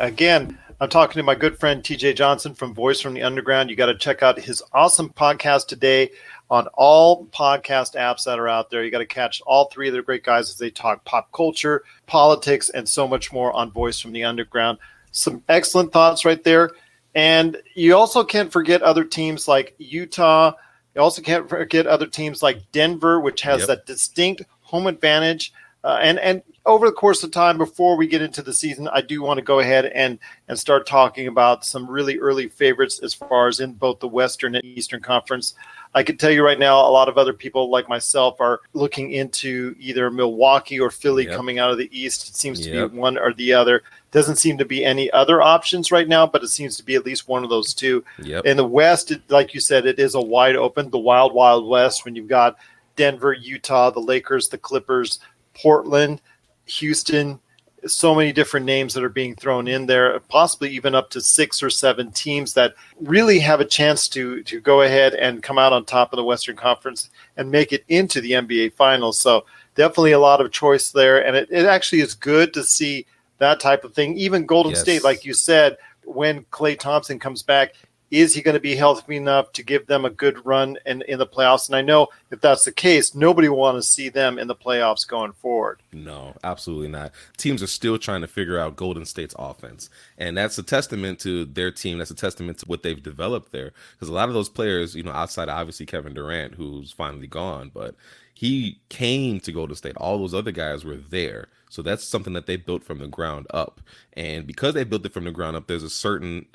again, 0.00 0.58
I'm 0.80 0.88
talking 0.88 1.20
to 1.20 1.22
my 1.22 1.34
good 1.34 1.58
friend 1.58 1.82
TJ 1.82 2.16
Johnson 2.16 2.54
from 2.54 2.74
Voice 2.74 3.00
from 3.00 3.14
the 3.14 3.22
Underground. 3.22 3.70
You 3.70 3.76
got 3.76 3.86
to 3.86 3.98
check 3.98 4.22
out 4.22 4.40
his 4.40 4.62
awesome 4.72 5.10
podcast 5.10 5.66
today 5.68 6.10
on 6.50 6.66
all 6.68 7.26
podcast 7.26 7.94
apps 7.94 8.24
that 8.24 8.38
are 8.38 8.48
out 8.48 8.70
there. 8.70 8.82
You 8.82 8.90
got 8.90 8.98
to 8.98 9.06
catch 9.06 9.40
all 9.42 9.66
three 9.66 9.88
of 9.88 9.94
the 9.94 10.02
great 10.02 10.24
guys 10.24 10.48
as 10.48 10.58
they 10.58 10.70
talk 10.70 11.04
pop 11.04 11.30
culture, 11.32 11.84
politics, 12.06 12.70
and 12.70 12.88
so 12.88 13.06
much 13.06 13.32
more 13.32 13.52
on 13.52 13.70
Voice 13.70 14.00
from 14.00 14.12
the 14.12 14.24
Underground. 14.24 14.78
Some 15.12 15.44
excellent 15.48 15.92
thoughts 15.92 16.24
right 16.24 16.42
there. 16.42 16.70
And 17.14 17.58
you 17.74 17.94
also 17.94 18.24
can't 18.24 18.50
forget 18.50 18.82
other 18.82 19.04
teams 19.04 19.46
like 19.46 19.74
Utah. 19.78 20.54
You 20.94 21.02
also 21.02 21.20
can't 21.20 21.48
forget 21.48 21.86
other 21.86 22.06
teams 22.06 22.42
like 22.42 22.72
Denver, 22.72 23.20
which 23.20 23.42
has 23.42 23.60
yep. 23.60 23.68
that 23.68 23.86
distinct 23.86 24.42
home 24.62 24.86
advantage. 24.86 25.52
Uh, 25.82 25.98
and 26.02 26.18
and 26.18 26.42
over 26.66 26.86
the 26.86 26.92
course 26.92 27.22
of 27.24 27.30
time, 27.30 27.56
before 27.56 27.96
we 27.96 28.06
get 28.06 28.20
into 28.20 28.42
the 28.42 28.52
season, 28.52 28.86
I 28.88 29.00
do 29.00 29.22
want 29.22 29.38
to 29.38 29.42
go 29.42 29.60
ahead 29.60 29.86
and 29.86 30.18
and 30.48 30.58
start 30.58 30.86
talking 30.86 31.26
about 31.26 31.64
some 31.64 31.90
really 31.90 32.18
early 32.18 32.48
favorites 32.48 33.00
as 33.02 33.14
far 33.14 33.48
as 33.48 33.60
in 33.60 33.72
both 33.72 33.98
the 34.00 34.08
Western 34.08 34.54
and 34.54 34.64
Eastern 34.64 35.00
Conference. 35.00 35.54
I 35.94 36.02
can 36.02 36.18
tell 36.18 36.30
you 36.30 36.44
right 36.44 36.58
now, 36.58 36.86
a 36.86 36.90
lot 36.90 37.08
of 37.08 37.18
other 37.18 37.32
people 37.32 37.70
like 37.70 37.88
myself 37.88 38.40
are 38.40 38.60
looking 38.74 39.10
into 39.12 39.74
either 39.78 40.10
Milwaukee 40.10 40.78
or 40.78 40.90
Philly 40.90 41.24
yep. 41.24 41.34
coming 41.34 41.58
out 41.58 41.70
of 41.70 41.78
the 41.78 41.90
East. 41.98 42.28
It 42.28 42.36
seems 42.36 42.60
to 42.60 42.70
yep. 42.70 42.92
be 42.92 42.98
one 42.98 43.18
or 43.18 43.32
the 43.32 43.54
other. 43.54 43.82
Doesn't 44.12 44.36
seem 44.36 44.58
to 44.58 44.64
be 44.64 44.84
any 44.84 45.10
other 45.12 45.40
options 45.40 45.90
right 45.90 46.06
now, 46.06 46.26
but 46.26 46.42
it 46.44 46.48
seems 46.48 46.76
to 46.76 46.84
be 46.84 46.94
at 46.94 47.06
least 47.06 47.28
one 47.28 47.42
of 47.42 47.50
those 47.50 47.74
two. 47.74 48.04
Yep. 48.22 48.44
In 48.44 48.56
the 48.56 48.66
West, 48.66 49.10
it, 49.10 49.22
like 49.30 49.54
you 49.54 49.60
said, 49.60 49.86
it 49.86 49.98
is 49.98 50.14
a 50.14 50.20
wide 50.20 50.56
open, 50.56 50.90
the 50.90 50.98
wild, 50.98 51.32
wild 51.32 51.66
West 51.66 52.04
when 52.04 52.14
you've 52.14 52.28
got 52.28 52.56
Denver, 52.96 53.32
Utah, 53.32 53.90
the 53.90 54.00
Lakers, 54.00 54.48
the 54.48 54.58
Clippers, 54.58 55.20
Portland, 55.54 56.20
Houston, 56.66 57.40
so 57.86 58.14
many 58.14 58.32
different 58.32 58.66
names 58.66 58.94
that 58.94 59.04
are 59.04 59.08
being 59.08 59.34
thrown 59.34 59.66
in 59.66 59.86
there, 59.86 60.18
possibly 60.20 60.70
even 60.70 60.94
up 60.94 61.10
to 61.10 61.20
six 61.20 61.62
or 61.62 61.70
seven 61.70 62.10
teams 62.10 62.54
that 62.54 62.74
really 63.00 63.38
have 63.38 63.60
a 63.60 63.64
chance 63.64 64.08
to 64.08 64.42
to 64.44 64.60
go 64.60 64.82
ahead 64.82 65.14
and 65.14 65.42
come 65.42 65.58
out 65.58 65.72
on 65.72 65.84
top 65.84 66.12
of 66.12 66.16
the 66.16 66.24
Western 66.24 66.56
Conference 66.56 67.10
and 67.36 67.50
make 67.50 67.72
it 67.72 67.84
into 67.88 68.20
the 68.20 68.32
NBA 68.32 68.74
Finals. 68.74 69.18
So 69.18 69.46
definitely 69.74 70.12
a 70.12 70.18
lot 70.18 70.40
of 70.40 70.52
choice 70.52 70.90
there, 70.90 71.24
and 71.24 71.36
it, 71.36 71.48
it 71.50 71.66
actually 71.66 72.00
is 72.00 72.14
good 72.14 72.52
to 72.54 72.64
see 72.64 73.06
that 73.38 73.60
type 73.60 73.84
of 73.84 73.94
thing. 73.94 74.16
Even 74.16 74.46
Golden 74.46 74.72
yes. 74.72 74.82
State, 74.82 75.04
like 75.04 75.24
you 75.24 75.32
said, 75.32 75.78
when 76.04 76.44
Klay 76.46 76.78
Thompson 76.78 77.18
comes 77.18 77.42
back, 77.42 77.74
is 78.10 78.34
he 78.34 78.42
going 78.42 78.54
to 78.54 78.60
be 78.60 78.74
healthy 78.74 79.16
enough 79.16 79.52
to 79.52 79.62
give 79.62 79.86
them 79.86 80.04
a 80.04 80.10
good 80.10 80.44
run 80.44 80.76
in, 80.84 81.02
in 81.02 81.18
the 81.18 81.26
playoffs? 81.26 81.68
And 81.68 81.76
I 81.76 81.82
know 81.82 82.08
if 82.30 82.40
that's 82.40 82.64
the 82.64 82.72
case, 82.72 83.14
nobody 83.14 83.48
will 83.48 83.58
want 83.58 83.76
to 83.76 83.82
see 83.82 84.08
them 84.08 84.38
in 84.38 84.48
the 84.48 84.54
playoffs 84.54 85.06
going 85.06 85.32
forward. 85.32 85.80
No, 85.92 86.34
absolutely 86.42 86.88
not. 86.88 87.12
Teams 87.36 87.62
are 87.62 87.68
still 87.68 87.98
trying 87.98 88.20
to 88.22 88.26
figure 88.26 88.58
out 88.58 88.76
Golden 88.76 89.04
State's 89.04 89.34
offense. 89.38 89.90
And 90.18 90.36
that's 90.36 90.58
a 90.58 90.62
testament 90.62 91.20
to 91.20 91.44
their 91.44 91.70
team. 91.70 91.98
That's 91.98 92.10
a 92.10 92.16
testament 92.16 92.58
to 92.58 92.66
what 92.66 92.82
they've 92.82 93.02
developed 93.02 93.52
there. 93.52 93.72
Because 93.92 94.08
a 94.08 94.14
lot 94.14 94.28
of 94.28 94.34
those 94.34 94.48
players, 94.48 94.96
you 94.96 95.04
know, 95.04 95.12
outside 95.12 95.48
obviously 95.48 95.86
Kevin 95.86 96.14
Durant, 96.14 96.54
who's 96.54 96.90
finally 96.90 97.28
gone, 97.28 97.70
but 97.72 97.94
he 98.34 98.80
came 98.88 99.38
to 99.40 99.52
Golden 99.52 99.76
State. 99.76 99.96
All 99.96 100.18
those 100.18 100.34
other 100.34 100.52
guys 100.52 100.84
were 100.84 100.96
there. 100.96 101.48
So 101.68 101.82
that's 101.82 102.02
something 102.02 102.32
that 102.32 102.46
they 102.46 102.56
built 102.56 102.82
from 102.82 102.98
the 102.98 103.06
ground 103.06 103.46
up. 103.50 103.80
And 104.14 104.46
because 104.46 104.74
they 104.74 104.82
built 104.82 105.06
it 105.06 105.12
from 105.12 105.24
the 105.24 105.30
ground 105.30 105.56
up, 105.56 105.68
there's 105.68 105.84
a 105.84 105.90
certain 105.90 106.46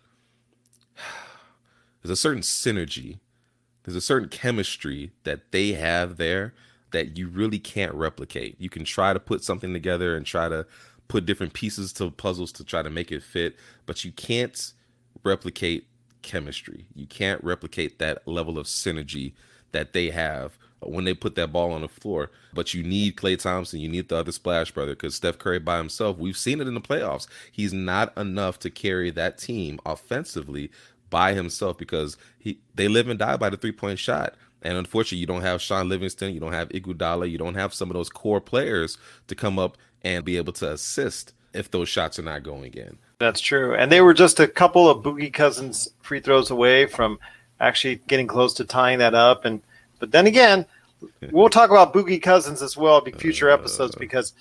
there's 2.05 2.19
a 2.19 2.21
certain 2.21 2.43
synergy, 2.43 3.17
there's 3.83 3.95
a 3.95 4.01
certain 4.01 4.29
chemistry 4.29 5.11
that 5.23 5.51
they 5.51 5.73
have 5.73 6.17
there 6.17 6.53
that 6.91 7.17
you 7.17 7.27
really 7.27 7.57
can't 7.57 7.95
replicate. 7.95 8.55
You 8.59 8.69
can 8.69 8.83
try 8.83 9.11
to 9.11 9.19
put 9.19 9.43
something 9.43 9.73
together 9.73 10.15
and 10.15 10.23
try 10.23 10.47
to 10.47 10.67
put 11.07 11.25
different 11.25 11.53
pieces 11.53 11.91
to 11.93 12.11
puzzles 12.11 12.51
to 12.53 12.63
try 12.63 12.83
to 12.83 12.91
make 12.91 13.11
it 13.11 13.23
fit, 13.23 13.55
but 13.87 14.05
you 14.05 14.11
can't 14.11 14.73
replicate 15.23 15.87
chemistry. 16.21 16.85
You 16.93 17.07
can't 17.07 17.43
replicate 17.43 17.97
that 17.97 18.27
level 18.27 18.59
of 18.59 18.67
synergy 18.67 19.33
that 19.71 19.93
they 19.93 20.11
have 20.11 20.59
when 20.81 21.05
they 21.05 21.13
put 21.15 21.33
that 21.35 21.51
ball 21.51 21.71
on 21.71 21.81
the 21.81 21.87
floor. 21.87 22.29
But 22.53 22.75
you 22.75 22.83
need 22.83 23.15
Klay 23.15 23.39
Thompson, 23.39 23.79
you 23.79 23.89
need 23.89 24.09
the 24.09 24.17
other 24.17 24.31
splash 24.31 24.71
brother 24.71 24.91
because 24.91 25.15
Steph 25.15 25.39
Curry 25.39 25.57
by 25.57 25.77
himself, 25.77 26.19
we've 26.19 26.37
seen 26.37 26.61
it 26.61 26.67
in 26.67 26.75
the 26.75 26.81
playoffs. 26.81 27.27
He's 27.51 27.73
not 27.73 28.15
enough 28.15 28.59
to 28.59 28.69
carry 28.69 29.09
that 29.11 29.39
team 29.39 29.79
offensively 29.87 30.69
by 31.09 31.33
himself 31.33 31.77
because 31.77 32.17
he 32.37 32.59
they 32.73 32.87
live 32.87 33.07
and 33.07 33.19
die 33.19 33.37
by 33.37 33.49
the 33.49 33.57
three 33.57 33.71
point 33.71 33.99
shot. 33.99 34.35
And 34.61 34.77
unfortunately, 34.77 35.19
you 35.19 35.27
don't 35.27 35.41
have 35.41 35.61
Shaun 35.61 35.89
Livingston, 35.89 36.33
you 36.33 36.39
don't 36.39 36.53
have 36.53 36.69
Iguodala, 36.69 37.29
you 37.29 37.37
don't 37.37 37.53
have 37.53 37.73
some 37.73 37.89
of 37.89 37.93
those 37.93 38.09
core 38.09 38.41
players 38.41 38.97
to 39.27 39.35
come 39.35 39.59
up 39.59 39.77
and 40.03 40.25
be 40.25 40.37
able 40.37 40.53
to 40.53 40.71
assist 40.71 41.33
if 41.53 41.69
those 41.69 41.87
shots 41.87 42.17
are 42.17 42.23
not 42.23 42.43
going 42.43 42.73
in. 42.73 42.97
That's 43.19 43.39
true. 43.39 43.75
And 43.75 43.91
they 43.91 44.01
were 44.01 44.13
just 44.13 44.39
a 44.39 44.47
couple 44.47 44.89
of 44.89 45.03
Boogie 45.03 45.31
Cousins 45.31 45.87
free 46.01 46.19
throws 46.19 46.49
away 46.51 46.85
from 46.87 47.19
actually 47.59 48.01
getting 48.07 48.27
close 48.27 48.53
to 48.55 48.65
tying 48.65 48.99
that 48.99 49.13
up. 49.13 49.45
And 49.45 49.61
but 49.99 50.11
then 50.11 50.27
again, 50.27 50.65
we'll 51.31 51.49
talk 51.49 51.69
about 51.69 51.93
Boogie 51.93 52.21
Cousins 52.21 52.61
as 52.61 52.75
well 52.75 52.99
in 53.01 53.13
future 53.13 53.49
uh, 53.49 53.53
episodes 53.53 53.95
because 53.95 54.33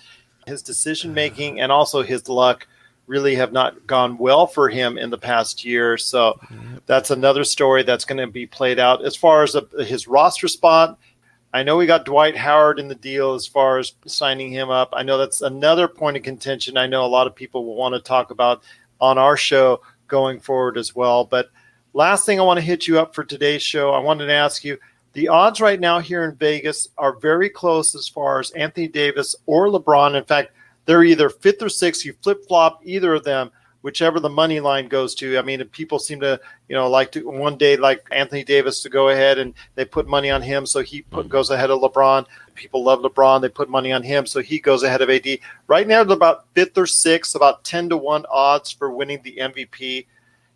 his 0.47 0.61
decision 0.61 1.13
making 1.13 1.59
and 1.59 1.71
also 1.71 2.01
his 2.03 2.27
luck 2.27 2.67
really 3.07 3.35
have 3.35 3.51
not 3.51 3.85
gone 3.85 4.17
well 4.17 4.47
for 4.47 4.69
him 4.69 4.97
in 4.97 5.09
the 5.09 5.17
past 5.17 5.63
year. 5.63 5.97
So 5.97 6.39
that's 6.85 7.11
another 7.11 7.43
story 7.43 7.83
that's 7.83 8.05
going 8.05 8.17
to 8.17 8.27
be 8.27 8.47
played 8.47 8.79
out. 8.79 9.05
As 9.05 9.15
far 9.15 9.43
as 9.43 9.55
his 9.79 10.07
roster 10.07 10.47
spot, 10.47 10.97
I 11.53 11.63
know 11.63 11.77
we 11.77 11.85
got 11.85 12.05
Dwight 12.05 12.35
Howard 12.35 12.79
in 12.79 12.87
the 12.87 12.95
deal 12.95 13.33
as 13.33 13.47
far 13.47 13.77
as 13.77 13.93
signing 14.05 14.51
him 14.51 14.69
up. 14.69 14.89
I 14.93 15.03
know 15.03 15.17
that's 15.17 15.41
another 15.41 15.87
point 15.87 16.17
of 16.17 16.23
contention. 16.23 16.77
I 16.77 16.87
know 16.87 17.05
a 17.05 17.07
lot 17.07 17.27
of 17.27 17.35
people 17.35 17.65
will 17.65 17.75
want 17.75 17.95
to 17.95 18.01
talk 18.01 18.31
about 18.31 18.63
on 18.99 19.17
our 19.17 19.37
show 19.37 19.81
going 20.07 20.39
forward 20.39 20.77
as 20.77 20.95
well. 20.95 21.23
But 21.23 21.49
last 21.93 22.25
thing 22.25 22.39
I 22.39 22.43
want 22.43 22.57
to 22.57 22.65
hit 22.65 22.87
you 22.87 22.99
up 22.99 23.15
for 23.15 23.23
today's 23.23 23.63
show, 23.63 23.91
I 23.91 23.99
wanted 23.99 24.25
to 24.25 24.33
ask 24.33 24.65
you 24.65 24.77
the 25.13 25.29
odds 25.29 25.61
right 25.61 25.79
now 25.79 25.99
here 25.99 26.25
in 26.25 26.35
Vegas 26.35 26.89
are 26.97 27.15
very 27.15 27.49
close 27.49 27.95
as 27.95 28.09
far 28.09 28.39
as 28.39 28.51
Anthony 28.51 28.89
Davis 28.89 29.33
or 29.45 29.67
LeBron. 29.67 30.15
In 30.15 30.25
fact, 30.25 30.51
they're 30.85 31.03
either 31.03 31.29
fifth 31.29 31.61
or 31.61 31.69
sixth. 31.69 32.05
You 32.05 32.13
flip 32.21 32.47
flop 32.47 32.81
either 32.83 33.15
of 33.15 33.23
them 33.23 33.51
whichever 33.85 34.19
the 34.19 34.27
money 34.27 34.59
line 34.59 34.87
goes 34.87 35.13
to. 35.13 35.37
I 35.37 35.43
mean, 35.43 35.63
people 35.65 35.99
seem 35.99 36.19
to, 36.21 36.41
you 36.67 36.75
know, 36.75 36.89
like 36.89 37.11
to 37.11 37.29
one 37.29 37.55
day 37.55 37.77
like 37.77 38.03
Anthony 38.09 38.43
Davis 38.43 38.81
to 38.81 38.89
go 38.89 39.09
ahead 39.09 39.37
and 39.37 39.53
they 39.75 39.85
put 39.85 40.07
money 40.07 40.31
on 40.31 40.41
him, 40.41 40.65
so 40.65 40.81
he 40.81 41.03
put, 41.03 41.29
goes 41.29 41.51
ahead 41.51 41.69
of 41.69 41.81
LeBron. 41.81 42.25
People 42.55 42.83
love 42.83 43.01
LeBron; 43.01 43.41
they 43.41 43.49
put 43.49 43.69
money 43.69 43.93
on 43.93 44.01
him, 44.01 44.25
so 44.25 44.41
he 44.41 44.57
goes 44.57 44.81
ahead 44.81 45.03
of 45.03 45.11
AD. 45.11 45.37
Right 45.67 45.87
now, 45.87 46.03
they're 46.03 46.17
about 46.17 46.47
fifth 46.55 46.75
or 46.79 46.87
sixth, 46.87 47.35
about 47.35 47.63
ten 47.63 47.87
to 47.89 47.97
one 47.97 48.25
odds 48.27 48.71
for 48.71 48.89
winning 48.89 49.21
the 49.21 49.37
MVP. 49.37 50.07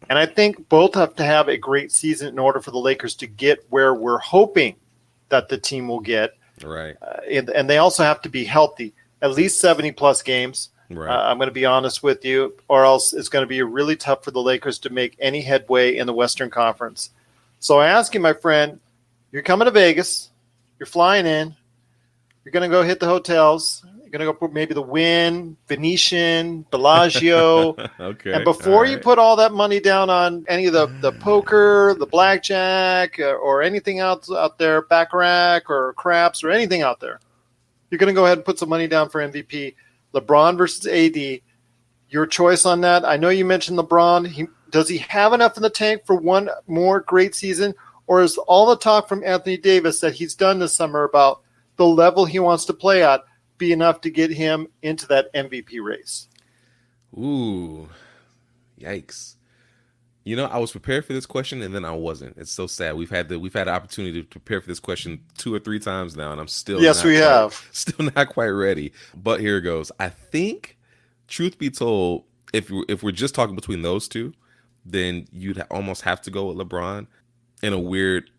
And 0.10 0.18
I 0.18 0.26
think 0.26 0.68
both 0.68 0.96
have 0.96 1.16
to 1.18 1.24
have 1.24 1.50
a 1.50 1.58
great 1.58 1.92
season 1.92 2.30
in 2.30 2.40
order 2.40 2.60
for 2.60 2.72
the 2.72 2.80
Lakers 2.80 3.14
to 3.18 3.28
get 3.28 3.64
where 3.70 3.94
we're 3.94 4.18
hoping 4.18 4.76
that 5.30 5.50
the 5.50 5.58
team 5.60 5.88
will 5.88 6.00
get. 6.00 6.32
Right. 6.64 6.96
Uh, 7.00 7.20
and, 7.30 7.50
and 7.52 7.70
they 7.70 7.78
also 7.78 8.02
have 8.02 8.24
to 8.24 8.30
be 8.30 8.44
healthy, 8.44 8.96
at 9.22 9.32
least 9.32 9.60
70 9.60 9.92
plus 9.94 10.22
games. 10.22 10.70
Right. 10.90 11.10
Uh, 11.10 11.30
I'm 11.30 11.38
going 11.38 11.50
to 11.50 11.54
be 11.54 11.66
honest 11.66 12.02
with 12.02 12.26
you, 12.26 12.56
or 12.68 12.84
else 12.84 13.14
it's 13.14 13.30
going 13.30 13.44
to 13.44 13.48
be 13.48 13.62
really 13.62 13.96
tough 13.96 14.24
for 14.24 14.32
the 14.32 14.42
Lakers 14.42 14.80
to 14.80 14.90
make 14.90 15.16
any 15.20 15.42
headway 15.42 15.98
in 15.98 16.08
the 16.08 16.14
Western 16.14 16.50
Conference. 16.50 17.12
So 17.60 17.80
I 17.80 17.88
ask 17.88 18.14
you, 18.14 18.20
my 18.20 18.34
friend, 18.34 18.80
you're 19.32 19.44
coming 19.44 19.66
to 19.66 19.72
Vegas, 19.72 20.32
you're 20.80 20.88
flying 20.88 21.28
in, 21.28 21.56
you're 22.44 22.52
going 22.52 22.68
to 22.68 22.76
go 22.76 22.82
hit 22.82 23.00
the 23.00 23.06
hotels, 23.06 23.86
you're 24.02 24.10
going 24.10 24.26
to 24.26 24.40
go 24.40 24.48
maybe 24.48 24.74
the 24.74 24.82
Wynn, 24.82 25.56
Venetian, 25.68 26.66
Bellagio. 26.72 27.76
okay. 28.00 28.34
And 28.34 28.44
before 28.44 28.86
All 28.86 28.88
you 28.88 28.98
put 28.98 29.20
all 29.20 29.36
that 29.36 29.52
money 29.52 29.80
down 29.80 30.10
on 30.10 30.46
any 30.48 30.66
of 30.66 30.74
the, 30.74 30.88
the 31.02 31.12
poker, 31.12 31.96
the 32.00 32.08
blackjack, 32.08 33.20
uh, 33.20 33.34
or 33.34 33.62
anything 33.62 34.00
else 34.00 34.32
out 34.32 34.58
there, 34.58 34.82
baccarat 34.82 35.62
or 35.70 35.94
craps 35.94 36.44
or 36.44 36.50
anything 36.50 36.82
out 36.82 37.00
there, 37.00 37.20
you're 37.90 38.00
going 38.00 38.14
to 38.14 38.20
go 38.20 38.26
ahead 38.26 38.38
and 38.38 38.46
put 38.46 38.60
some 38.60 38.70
money 38.70 38.88
down 38.88 39.10
for 39.10 39.22
MVP. 39.22 39.76
LeBron 40.14 40.58
versus 40.58 40.88
AD. 40.88 41.42
Your 42.10 42.26
choice 42.26 42.66
on 42.66 42.82
that. 42.82 43.06
I 43.06 43.18
know 43.18 43.30
you 43.30 43.46
mentioned 43.46 43.78
LeBron. 43.78 44.28
He, 44.28 44.48
does 44.70 44.90
he 44.90 44.98
have 45.00 45.34
enough 45.34 45.58
in 45.58 45.64
the 45.64 45.70
tank 45.70 46.06
for 46.06 46.16
one 46.16 46.50
more 46.68 47.02
great 47.02 47.36
season, 47.36 47.74
or 48.08 48.22
is 48.22 48.38
all 48.38 48.68
the 48.68 48.78
talk 48.78 49.08
from 49.08 49.24
Anthony 49.24 49.58
Davis 49.58 50.00
that 50.00 50.16
he's 50.16 50.36
done 50.36 50.60
this 50.60 50.74
summer 50.74 51.04
about 51.04 51.42
the 51.76 51.86
level 51.86 52.26
he 52.26 52.40
wants 52.40 52.66
to 52.66 52.74
play 52.74 53.04
at 53.04 53.22
be 53.58 53.72
enough 53.72 54.02
to 54.02 54.10
get 54.10 54.32
him 54.32 54.68
into 54.82 55.08
that 55.08 55.34
MVP 55.34 55.84
race? 55.84 56.28
Ooh, 57.18 57.90
yikes! 58.80 59.36
You 60.30 60.36
know, 60.36 60.46
I 60.46 60.60
was 60.60 60.72
prepared 60.72 61.06
for 61.06 61.14
this 61.14 61.26
question, 61.26 61.62
and 61.64 61.74
then 61.74 61.84
I 61.84 61.92
wasn't. 61.92 62.38
It's 62.38 62.52
so 62.52 62.68
sad. 62.68 62.96
We've 62.96 63.10
had 63.10 63.30
the 63.30 63.40
we've 63.40 63.54
had 63.54 63.66
the 63.68 63.72
opportunity 63.72 64.22
to 64.22 64.28
prepare 64.28 64.62
for 64.62 64.68
this 64.68 64.80
question 64.80 65.22
two 65.40 65.52
or 65.56 65.58
three 65.60 65.80
times 65.80 66.16
now, 66.16 66.32
and 66.32 66.40
I'm 66.40 66.48
still 66.48 66.80
Yes, 66.80 66.98
not 66.98 67.06
we 67.06 67.18
quite- 67.18 67.24
have. 67.28 67.68
still 67.72 68.12
not 68.16 68.30
quite 68.30 68.50
ready. 68.50 68.94
But 69.16 69.40
here 69.40 69.58
it 69.58 69.62
goes. 69.62 69.92
I 70.00 70.10
think, 70.10 70.78
truth 71.28 71.58
be 71.58 71.72
told, 71.72 72.26
if 72.54 72.70
you- 72.70 72.86
if 72.88 73.02
we're 73.02 73.12
just 73.12 73.34
talking 73.34 73.56
between 73.56 73.82
those 73.82 74.08
two, 74.08 74.34
then 74.86 75.28
you'd 75.32 75.60
almost 75.72 76.04
have 76.04 76.22
to 76.22 76.30
go 76.32 76.52
with 76.52 76.58
LeBron 76.68 77.08
in 77.64 77.74
a 77.74 77.80
weird 77.80 78.30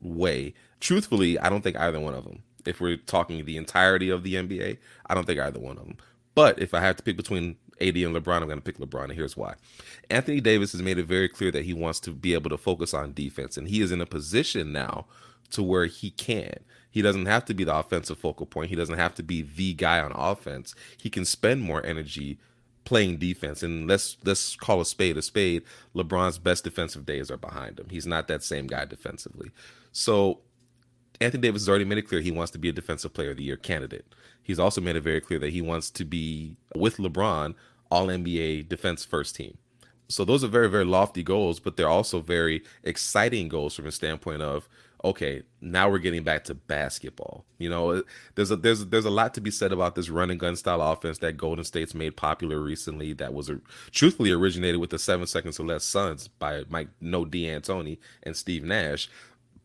way. 0.00 0.54
Truthfully, 0.80 1.38
I 1.38 1.48
don't 1.48 1.62
think 1.62 1.76
either 1.78 2.00
one 2.00 2.14
of 2.14 2.24
them. 2.24 2.42
If 2.66 2.80
we're 2.80 2.96
talking 2.96 3.44
the 3.44 3.56
entirety 3.56 4.10
of 4.10 4.24
the 4.24 4.34
NBA, 4.34 4.78
I 5.06 5.14
don't 5.14 5.24
think 5.26 5.38
either 5.40 5.60
one 5.60 5.78
of 5.78 5.84
them. 5.84 5.96
But 6.34 6.58
if 6.60 6.74
I 6.74 6.80
have 6.80 6.96
to 6.96 7.02
pick 7.04 7.16
between 7.16 7.56
AD 7.88 7.96
and 7.96 8.14
LeBron, 8.14 8.42
I'm 8.42 8.48
going 8.48 8.60
to 8.60 8.60
pick 8.60 8.78
LeBron, 8.78 9.04
and 9.04 9.12
here's 9.12 9.36
why. 9.36 9.54
Anthony 10.10 10.40
Davis 10.40 10.72
has 10.72 10.82
made 10.82 10.98
it 10.98 11.06
very 11.06 11.28
clear 11.28 11.50
that 11.50 11.64
he 11.64 11.74
wants 11.74 12.00
to 12.00 12.10
be 12.10 12.34
able 12.34 12.50
to 12.50 12.58
focus 12.58 12.94
on 12.94 13.12
defense, 13.12 13.56
and 13.56 13.68
he 13.68 13.80
is 13.80 13.92
in 13.92 14.00
a 14.00 14.06
position 14.06 14.72
now 14.72 15.06
to 15.50 15.62
where 15.62 15.86
he 15.86 16.10
can. 16.10 16.54
He 16.90 17.02
doesn't 17.02 17.26
have 17.26 17.44
to 17.46 17.54
be 17.54 17.64
the 17.64 17.74
offensive 17.74 18.18
focal 18.18 18.46
point. 18.46 18.70
He 18.70 18.76
doesn't 18.76 18.98
have 18.98 19.14
to 19.16 19.22
be 19.22 19.42
the 19.42 19.72
guy 19.74 20.00
on 20.00 20.12
offense. 20.12 20.74
He 20.98 21.10
can 21.10 21.24
spend 21.24 21.62
more 21.62 21.84
energy 21.84 22.38
playing 22.84 23.18
defense. 23.18 23.62
And 23.62 23.88
let's 23.88 24.16
let's 24.24 24.56
call 24.56 24.80
a 24.80 24.84
spade 24.84 25.16
a 25.16 25.22
spade. 25.22 25.62
LeBron's 25.94 26.38
best 26.38 26.64
defensive 26.64 27.06
days 27.06 27.30
are 27.30 27.36
behind 27.36 27.78
him. 27.78 27.86
He's 27.90 28.06
not 28.06 28.28
that 28.28 28.42
same 28.42 28.66
guy 28.66 28.84
defensively. 28.84 29.50
So 29.92 30.40
Anthony 31.20 31.42
Davis 31.42 31.62
has 31.62 31.68
already 31.68 31.84
made 31.84 31.98
it 31.98 32.08
clear 32.08 32.20
he 32.20 32.30
wants 32.30 32.50
to 32.52 32.58
be 32.58 32.68
a 32.68 32.72
defensive 32.72 33.14
player 33.14 33.30
of 33.30 33.36
the 33.36 33.44
year 33.44 33.56
candidate. 33.56 34.04
He's 34.42 34.58
also 34.58 34.80
made 34.80 34.96
it 34.96 35.02
very 35.02 35.20
clear 35.20 35.38
that 35.38 35.52
he 35.52 35.62
wants 35.62 35.90
to 35.92 36.04
be 36.04 36.56
with 36.74 36.96
LeBron 36.96 37.54
all 37.92 38.06
NBA 38.06 38.70
defense 38.70 39.04
first 39.04 39.36
team. 39.36 39.58
So 40.08 40.24
those 40.24 40.42
are 40.42 40.48
very, 40.48 40.68
very 40.68 40.86
lofty 40.86 41.22
goals, 41.22 41.60
but 41.60 41.76
they're 41.76 41.88
also 41.88 42.20
very 42.20 42.62
exciting 42.82 43.48
goals 43.48 43.74
from 43.74 43.86
a 43.86 43.92
standpoint 43.92 44.40
of 44.40 44.66
okay, 45.04 45.42
now 45.60 45.90
we're 45.90 45.98
getting 45.98 46.22
back 46.22 46.44
to 46.44 46.54
basketball. 46.54 47.44
You 47.58 47.68
know, 47.68 47.90
uh, 47.90 48.02
there's 48.34 48.50
a 48.50 48.56
there's 48.56 48.86
there's 48.86 49.04
a 49.04 49.10
lot 49.10 49.34
to 49.34 49.42
be 49.42 49.50
said 49.50 49.72
about 49.72 49.94
this 49.94 50.08
run 50.08 50.30
and 50.30 50.40
gun 50.40 50.56
style 50.56 50.80
offense 50.80 51.18
that 51.18 51.36
Golden 51.36 51.64
State's 51.64 51.94
made 51.94 52.16
popular 52.16 52.60
recently. 52.60 53.12
That 53.12 53.34
was 53.34 53.50
a, 53.50 53.60
truthfully 53.90 54.30
originated 54.30 54.80
with 54.80 54.90
the 54.90 54.98
seven 54.98 55.26
seconds 55.26 55.60
or 55.60 55.66
less 55.66 55.84
Suns 55.84 56.28
by 56.28 56.64
Mike 56.70 56.88
No 57.00 57.26
D'Antoni 57.26 57.98
and 58.22 58.34
Steve 58.34 58.64
Nash, 58.64 59.10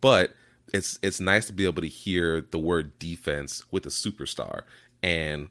but 0.01 0.33
it's 0.73 0.99
it's 1.01 1.21
nice 1.21 1.45
to 1.47 1.53
be 1.53 1.65
able 1.65 1.81
to 1.81 1.87
hear 1.87 2.41
the 2.51 2.59
word 2.59 2.99
defense 2.99 3.63
with 3.71 3.85
a 3.85 3.89
superstar, 3.89 4.63
and 5.01 5.47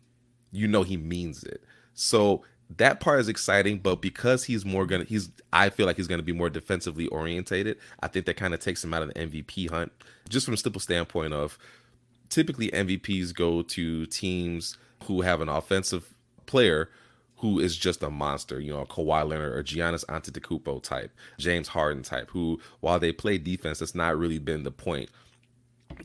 you 0.53 0.69
know 0.69 0.83
he 0.83 0.99
means 0.99 1.43
it. 1.43 1.63
So 1.95 2.43
that 2.77 3.01
part 3.01 3.21
is 3.21 3.29
exciting, 3.29 3.79
but 3.79 4.01
because 4.01 4.45
he's 4.45 4.65
more 4.65 4.87
gonna 4.87 5.05
he's 5.05 5.31
I 5.53 5.71
feel 5.71 5.87
like 5.87 5.97
he's 5.97 6.09
gonna 6.09 6.23
be 6.23 6.33
more 6.33 6.51
defensively 6.51 7.07
orientated. 7.09 7.79
I 8.01 8.09
think 8.09 8.27
that 8.27 8.37
kind 8.37 8.55
of 8.55 8.61
takes 8.61 8.83
him 8.83 8.93
out 8.93 9.03
of 9.03 9.13
the 9.13 9.15
MVP 9.15 9.71
hunt. 9.71 9.93
Just 10.29 10.47
from 10.47 10.55
a 10.55 10.59
simple 10.59 10.81
standpoint 10.81 11.33
of 11.33 11.59
typically 12.29 12.69
MVPs 12.69 13.35
go 13.35 13.63
to 13.63 14.07
teams 14.07 14.77
who 15.05 15.21
have 15.21 15.41
an 15.41 15.49
offensive 15.49 16.13
player 16.47 16.91
who 17.39 17.61
is 17.61 17.77
just 17.77 18.03
a 18.03 18.11
monster, 18.11 18.61
you 18.61 18.73
know, 18.73 18.85
Kawhi 18.87 19.29
Leonard 19.29 19.53
or 19.53 19.63
Giannis 19.63 20.07
Antetokounmpo 20.07 20.83
type, 20.83 21.13
James 21.39 21.69
Harden 21.69 22.03
type, 22.03 22.31
who 22.31 22.59
while 22.81 22.99
they 22.99 23.13
play 23.13 23.37
defense, 23.37 23.79
that's 23.79 23.95
not 23.95 24.19
really 24.19 24.39
been 24.39 24.63
the 24.63 24.71
point. 24.71 25.11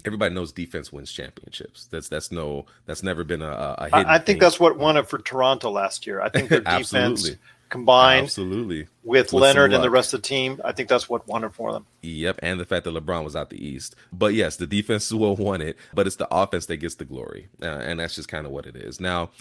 Everybody 0.06 0.34
knows 0.34 0.51
defense 0.51 0.91
wins 0.91 1.12
championships. 1.12 1.88
That's 1.88 2.10
that's 2.10 2.32
no 2.32 2.65
that's 2.86 3.04
never 3.04 3.23
been 3.23 3.41
a, 3.41 3.75
a 3.77 3.84
hidden 3.86 4.06
I, 4.08 4.15
I 4.15 4.19
think 4.19 4.39
that's 4.39 4.60
what 4.60 4.77
won 4.77 4.97
it 4.97 5.08
for 5.08 5.19
Toronto 5.19 5.71
last 5.71 6.08
year. 6.08 6.21
I 6.21 6.30
think 6.30 6.49
their 6.49 6.60
defense 6.77 7.30
combined 7.71 8.25
absolutely 8.25 8.88
with, 9.04 9.30
some 9.30 9.39
Leonard 9.39 9.73
and 9.73 9.84
the 9.84 9.89
rest 9.89 10.13
of 10.13 10.21
the 10.21 10.27
team, 10.27 10.62
I 10.63 10.73
think 10.73 10.89
that's 10.89 11.10
what 11.10 11.27
won 11.27 11.43
it 11.43 11.54
for 11.54 11.71
them. 11.71 11.88
Yep, 12.01 12.39
and 12.43 12.60
the 12.60 12.65
fact 12.65 12.84
that 12.84 12.93
LeBron 12.93 13.23
was 13.23 13.36
out 13.36 13.49
the 13.49 13.65
East. 13.65 13.95
But 14.13 14.36
yes, 14.36 14.58
the 14.58 14.67
defense 14.67 15.12
will 15.12 15.36
won 15.36 15.62
it, 15.62 15.77
but 15.93 16.06
it's 16.06 16.17
the 16.17 16.27
offense 16.32 16.67
that 16.67 16.77
gets 16.77 16.95
the 16.95 17.06
glory, 17.06 17.47
uh, 17.63 17.65
and 17.65 17.99
that's 17.99 18.15
just 18.15 18.27
kind 18.27 18.45
of 18.45 18.51
what 18.51 18.67
it 18.67 18.75
is. 18.75 18.99
Now, 18.99 19.32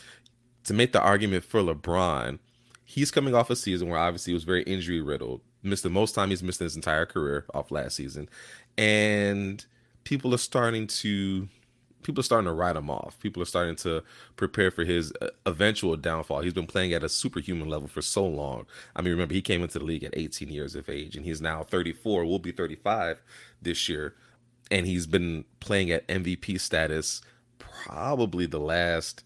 to 0.64 0.72
make 0.72 0.92
the 0.92 1.02
argument 1.02 1.44
for 1.44 1.60
LeBron, 1.60 2.38
he's 2.84 3.10
coming 3.10 3.34
off 3.34 3.50
a 3.50 3.56
season 3.56 3.88
where 3.88 3.98
obviously 3.98 4.30
he 4.30 4.34
was 4.34 4.44
very 4.44 4.62
injury 4.62 5.02
riddled, 5.02 5.42
missed 5.62 5.82
the 5.82 5.90
most 5.90 6.14
time 6.14 6.30
he's 6.30 6.42
missed 6.42 6.60
in 6.60 6.66
his 6.66 6.76
entire 6.76 7.06
career 7.06 7.44
off 7.52 7.70
last 7.70 7.96
season, 7.96 8.28
and 8.78 9.66
people 10.10 10.34
are 10.34 10.38
starting 10.38 10.88
to 10.88 11.48
people 12.02 12.18
are 12.18 12.24
starting 12.24 12.46
to 12.46 12.52
write 12.52 12.74
him 12.74 12.90
off. 12.90 13.16
People 13.20 13.40
are 13.40 13.46
starting 13.46 13.76
to 13.76 14.02
prepare 14.34 14.72
for 14.72 14.84
his 14.84 15.12
uh, 15.22 15.28
eventual 15.46 15.96
downfall. 15.96 16.40
He's 16.40 16.52
been 16.52 16.66
playing 16.66 16.92
at 16.92 17.04
a 17.04 17.08
superhuman 17.08 17.68
level 17.68 17.86
for 17.86 18.02
so 18.02 18.26
long. 18.26 18.66
I 18.96 19.02
mean, 19.02 19.12
remember 19.12 19.34
he 19.34 19.42
came 19.42 19.62
into 19.62 19.78
the 19.78 19.84
league 19.84 20.02
at 20.02 20.16
18 20.16 20.48
years 20.48 20.74
of 20.74 20.88
age, 20.88 21.14
and 21.14 21.24
he's 21.24 21.40
now 21.40 21.62
34. 21.62 22.24
Will 22.24 22.40
be 22.40 22.50
35 22.50 23.22
this 23.62 23.88
year, 23.88 24.16
and 24.68 24.84
he's 24.84 25.06
been 25.06 25.44
playing 25.60 25.92
at 25.92 26.08
MVP 26.08 26.58
status 26.58 27.22
probably 27.60 28.46
the 28.46 28.58
last 28.58 29.22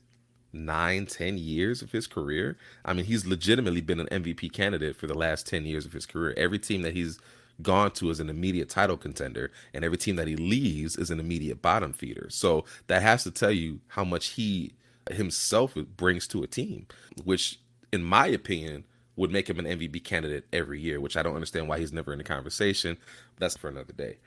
nine, 0.53 1.07
ten 1.07 1.39
years 1.39 1.81
of 1.81 1.93
his 1.93 2.07
career. 2.07 2.59
I 2.85 2.93
mean, 2.93 3.07
he's 3.07 3.25
legitimately 3.25 3.81
been 3.81 4.01
an 4.01 4.09
MVP 4.09 4.53
candidate 4.53 4.97
for 4.97 5.07
the 5.07 5.15
last 5.15 5.47
10 5.47 5.65
years 5.65 5.87
of 5.87 5.95
his 5.95 6.05
career. 6.05 6.35
Every 6.37 6.59
team 6.59 6.83
that 6.83 6.93
he's 6.93 7.19
gone 7.63 7.91
to 7.93 8.11
is 8.11 8.21
an 8.21 8.31
immediate 8.31 8.69
title 8.69 8.97
contender, 8.97 9.51
and 9.73 9.85
every 9.85 9.99
team 9.99 10.17
that 10.17 10.29
he 10.29 10.37
leaves 10.37 10.97
is 10.97 11.11
an 11.11 11.21
immediate 11.21 11.63
bottom 11.63 11.93
feeder. 11.93 12.27
So 12.31 12.65
that 12.89 13.03
has 13.03 13.25
to 13.25 13.31
tell 13.31 13.51
you 13.51 13.81
how 13.89 14.05
much 14.05 14.29
he 14.29 14.75
himself 15.11 15.75
brings 15.97 16.27
to 16.29 16.43
a 16.43 16.47
team, 16.47 16.87
which, 17.25 17.61
in 17.93 18.03
my 18.03 18.27
opinion, 18.27 18.85
would 19.17 19.31
make 19.31 19.49
him 19.49 19.59
an 19.59 19.67
MVP 19.67 20.03
candidate 20.05 20.45
every 20.53 20.81
year, 20.81 21.01
which 21.01 21.17
I 21.17 21.23
don't 21.23 21.35
understand 21.35 21.69
why 21.69 21.79
he's 21.79 21.93
never 21.93 22.13
in 22.13 22.19
the 22.19 22.25
conversation. 22.25 22.97
That's 23.39 23.57
for 23.57 23.69
another 23.69 23.93
day. 23.93 24.19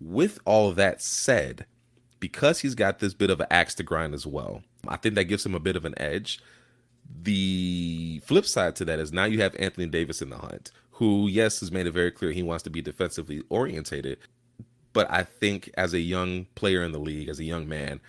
With 0.00 0.40
all 0.44 0.72
that 0.72 1.00
said, 1.00 1.66
because 2.18 2.60
he's 2.60 2.74
got 2.74 2.98
this 2.98 3.14
bit 3.14 3.30
of 3.30 3.40
an 3.40 3.46
axe 3.50 3.74
to 3.76 3.82
grind 3.82 4.14
as 4.14 4.26
well, 4.26 4.62
I 4.88 4.96
think 4.96 5.14
that 5.14 5.24
gives 5.24 5.46
him 5.46 5.54
a 5.54 5.60
bit 5.60 5.76
of 5.76 5.84
an 5.84 5.94
edge. 5.96 6.40
The 7.22 8.20
flip 8.24 8.46
side 8.46 8.74
to 8.76 8.84
that 8.86 8.98
is 8.98 9.12
now 9.12 9.24
you 9.24 9.42
have 9.42 9.54
Anthony 9.56 9.86
Davis 9.86 10.22
in 10.22 10.30
the 10.30 10.38
hunt, 10.38 10.72
who, 11.02 11.26
yes, 11.26 11.58
has 11.58 11.72
made 11.72 11.88
it 11.88 11.90
very 11.90 12.12
clear 12.12 12.30
he 12.30 12.44
wants 12.44 12.62
to 12.62 12.70
be 12.70 12.80
defensively 12.80 13.42
orientated. 13.48 14.18
But 14.92 15.10
I 15.10 15.24
think 15.24 15.68
as 15.76 15.94
a 15.94 15.98
young 15.98 16.46
player 16.54 16.84
in 16.84 16.92
the 16.92 17.00
league, 17.00 17.28
as 17.28 17.40
a 17.40 17.44
young 17.44 17.68
man, 17.68 18.00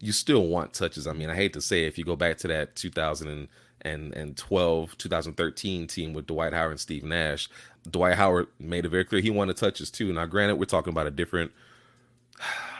you 0.00 0.12
still 0.12 0.46
want 0.46 0.72
touches. 0.72 1.06
I 1.06 1.12
mean, 1.12 1.28
I 1.28 1.34
hate 1.34 1.52
to 1.52 1.60
say 1.60 1.84
it, 1.84 1.88
if 1.88 1.98
you 1.98 2.06
go 2.06 2.16
back 2.16 2.38
to 2.38 2.48
that 2.48 2.74
2012, 2.74 4.96
2013 4.96 5.86
team 5.88 6.14
with 6.14 6.26
Dwight 6.26 6.54
Howard 6.54 6.70
and 6.70 6.80
Steve 6.80 7.04
Nash, 7.04 7.50
Dwight 7.90 8.14
Howard 8.14 8.46
made 8.58 8.86
it 8.86 8.88
very 8.88 9.04
clear 9.04 9.20
he 9.20 9.28
wanted 9.28 9.58
touches 9.58 9.90
too. 9.90 10.10
Now, 10.10 10.24
granted, 10.24 10.56
we're 10.56 10.64
talking 10.64 10.94
about 10.94 11.06
a 11.06 11.10
different 11.10 11.52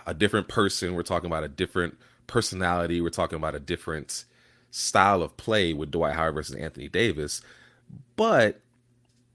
a 0.07 0.15
different 0.15 0.49
person. 0.49 0.95
We're 0.95 1.03
talking 1.03 1.27
about 1.27 1.45
a 1.45 1.49
different 1.49 1.99
personality. 2.27 3.03
We're 3.03 3.11
talking 3.11 3.37
about 3.37 3.55
a 3.55 3.61
different 3.61 4.25
style 4.71 5.23
of 5.23 5.37
play 5.37 5.75
with 5.75 5.91
Dwight 5.91 6.15
Howard 6.15 6.37
versus 6.37 6.57
Anthony 6.57 6.89
Davis. 6.89 7.43
But 8.17 8.63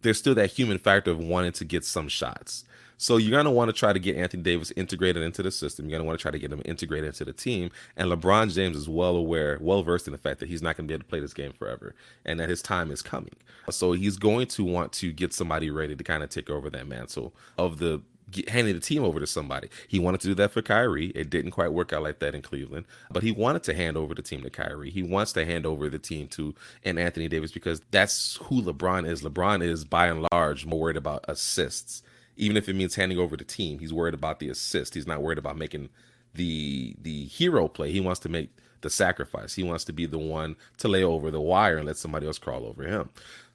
there's 0.04 0.18
still 0.18 0.36
that 0.36 0.52
human 0.52 0.78
factor 0.78 1.12
of 1.12 1.20
wanting 1.20 1.54
to 1.54 1.66
get 1.66 1.84
some 1.84 2.08
shots. 2.08 2.66
So 2.98 3.18
you're 3.18 3.32
going 3.32 3.46
to 3.46 3.52
want 3.52 3.68
to 3.68 3.74
try 3.74 3.92
to 3.92 4.00
get 4.00 4.16
Anthony 4.16 4.44
Davis 4.44 4.72
integrated 4.78 5.24
into 5.24 5.44
the 5.44 5.52
system. 5.52 5.86
You're 5.86 5.98
going 5.98 6.06
to 6.06 6.08
want 6.08 6.20
to 6.20 6.22
try 6.22 6.32
to 6.32 6.40
get 6.40 6.54
him 6.54 6.62
integrated 6.64 7.08
into 7.08 7.26
the 7.26 7.34
team. 7.34 7.70
And 7.98 8.10
LeBron 8.10 8.54
James 8.54 8.78
is 8.78 8.88
well 8.88 9.18
aware, 9.18 9.58
well 9.60 9.84
versed 9.84 10.08
in 10.08 10.14
the 10.14 10.18
fact 10.18 10.40
that 10.40 10.48
he's 10.48 10.62
not 10.62 10.78
going 10.78 10.88
to 10.88 10.92
be 10.92 10.94
able 10.94 11.04
to 11.04 11.10
play 11.10 11.20
this 11.20 11.34
game 11.34 11.52
forever 11.52 11.96
and 12.24 12.40
that 12.40 12.50
his 12.50 12.62
time 12.62 12.92
is 12.92 13.02
coming. 13.02 13.36
So 13.70 13.92
he's 13.92 14.18
going 14.18 14.48
to 14.48 14.64
want 14.64 14.94
to 14.94 15.12
get 15.12 15.34
somebody 15.34 15.70
ready 15.70 15.96
to 15.96 16.04
kind 16.04 16.24
of 16.24 16.30
take 16.30 16.50
over 16.50 16.70
that 16.70 16.88
mantle 16.88 17.34
of 17.58 17.80
the 17.80 18.02
get, 18.34 18.50
handing 18.50 18.74
the 18.74 18.82
team 18.82 19.04
over 19.04 19.20
to 19.20 19.28
somebody. 19.28 19.70
He 19.88 20.00
wanted 20.00 20.22
to 20.22 20.28
do 20.28 20.36
that 20.36 20.52
for 20.52 20.62
Kyrie. 20.62 21.08
It 21.16 21.30
didn't 21.30 21.52
quite 21.52 21.72
work 21.72 21.94
out 21.94 22.04
like 22.04 22.20
that 22.20 22.36
in 22.36 22.42
Cleveland, 22.42 22.86
but 23.12 23.24
he 23.24 23.32
wanted 23.32 23.64
to 23.64 23.74
hand 23.74 23.96
over 23.96 24.14
the 24.14 24.22
team 24.22 24.42
to 24.44 24.50
Kyrie. 24.50 24.90
He 24.90 25.04
wants 25.04 25.34
to 25.34 25.46
hand 25.46 25.66
over 25.66 25.90
the 25.90 26.00
team 26.00 26.28
to 26.30 26.54
and 26.84 27.00
Anthony 27.00 27.28
Davis 27.28 27.52
because 27.52 27.82
that's 27.92 28.38
who 28.44 28.62
LeBron 28.62 29.08
is. 29.08 29.22
LeBron 29.22 29.64
is 29.64 29.86
by 29.86 30.08
and 30.08 30.28
large 30.32 30.66
more 30.66 30.80
worried 30.80 30.98
about 30.98 31.24
assists, 31.28 32.04
even 32.36 32.58
if 32.58 32.68
it 32.68 32.76
means 32.76 32.96
handing 32.96 33.18
over 33.18 33.38
the 33.38 33.44
team. 33.44 33.80
He's 33.80 33.94
worried 33.94 34.14
about 34.14 34.40
the 34.40 34.50
assist. 34.50 34.96
He's 34.96 35.08
not 35.08 35.22
worried 35.22 35.38
about 35.38 35.58
making 35.58 35.90
the 36.34 36.96
the 37.00 37.26
hero 37.26 37.68
play. 37.68 37.92
He 37.92 38.02
wants 38.02 38.20
to 38.22 38.30
make 38.30 38.50
the 38.82 38.90
sacrifice. 38.90 39.54
He 39.54 39.64
wants 39.64 39.86
to 39.86 39.94
be 39.94 40.06
the 40.06 40.18
one 40.18 40.56
to 40.78 40.88
lay 40.88 41.04
over 41.04 41.32
the 41.32 41.42
wire 41.42 41.78
and 41.78 41.88
let 41.88 41.98
somebody 41.98 42.28
else 42.28 42.38
crawl 42.38 42.66
over 42.66 42.84
him. 42.84 43.10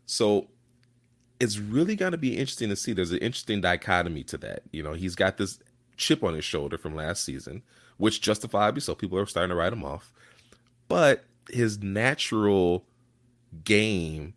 So 0.06 0.48
it's 1.40 1.58
really 1.58 1.96
going 1.96 2.12
to 2.12 2.18
be 2.18 2.36
interesting 2.36 2.68
to 2.68 2.76
see. 2.76 2.92
There's 2.92 3.12
an 3.12 3.18
interesting 3.18 3.60
dichotomy 3.60 4.24
to 4.24 4.38
that. 4.38 4.62
You 4.72 4.82
know, 4.82 4.92
he's 4.94 5.14
got 5.14 5.36
this 5.36 5.58
chip 5.96 6.24
on 6.24 6.34
his 6.34 6.44
shoulder 6.44 6.78
from 6.78 6.94
last 6.94 7.24
season, 7.24 7.62
which 7.96 8.20
justifiably 8.20 8.80
so 8.80 8.94
people 8.94 9.18
are 9.18 9.26
starting 9.26 9.50
to 9.50 9.54
write 9.54 9.72
him 9.72 9.84
off. 9.84 10.12
But 10.88 11.24
his 11.50 11.82
natural 11.82 12.84
game 13.64 14.34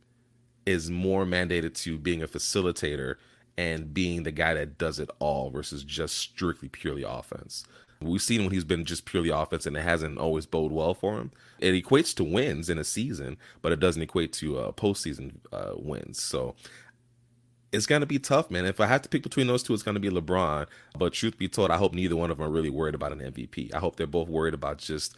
is 0.66 0.90
more 0.90 1.26
mandated 1.26 1.74
to 1.76 1.98
being 1.98 2.22
a 2.22 2.28
facilitator 2.28 3.16
and 3.58 3.94
being 3.94 4.24
the 4.24 4.32
guy 4.32 4.54
that 4.54 4.78
does 4.78 5.00
it 5.00 5.10
all 5.20 5.50
versus 5.50 5.84
just 5.84 6.18
strictly 6.18 6.70
purely 6.70 7.04
offense. 7.04 7.66
We've 8.02 8.22
seen 8.22 8.42
when 8.42 8.52
he's 8.52 8.64
been 8.64 8.86
just 8.86 9.06
purely 9.06 9.30
offense 9.30 9.66
and 9.68 9.78
it 9.78 9.82
hasn't 9.82 10.18
always 10.18 10.48
bode 10.48 10.72
well 10.72 10.96
for 10.96 11.20
him. 11.20 11.32
It 11.60 11.74
equates 11.74 12.16
to 12.16 12.24
wins 12.24 12.70
in 12.70 12.80
a 12.80 12.84
season, 12.84 13.38
but 13.62 13.72
it 13.72 13.80
doesn't 13.80 14.02
equate 14.02 14.34
to 14.34 14.58
uh, 14.58 14.72
postseason 14.72 15.34
uh, 15.52 15.74
wins. 15.76 16.20
So 16.22 16.56
it's 17.72 17.86
to 17.86 18.06
be 18.06 18.20
tough, 18.20 18.52
man. 18.52 18.66
If 18.66 18.80
I 18.80 18.88
have 18.88 19.02
to 19.04 19.10
pick 19.10 19.24
between 19.24 19.48
those 19.48 19.64
two, 19.64 19.74
it's 19.74 19.84
to 19.84 20.00
be 20.00 20.10
LeBron. 20.10 20.68
But 20.98 21.14
truth 21.14 21.38
be 21.38 21.48
told, 21.48 21.72
I 21.72 21.78
hope 21.78 21.94
neither 21.94 22.16
one 22.16 22.32
of 22.32 22.38
them 22.38 22.48
are 22.48 22.52
really 22.52 22.70
worried 22.70 22.96
about 22.96 23.14
an 23.14 23.20
MVP. 23.20 23.74
I 23.74 23.80
hope 23.80 23.96
they're 23.96 24.08
both 24.08 24.28
worried 24.28 24.54
about 24.54 24.80
just 24.80 25.16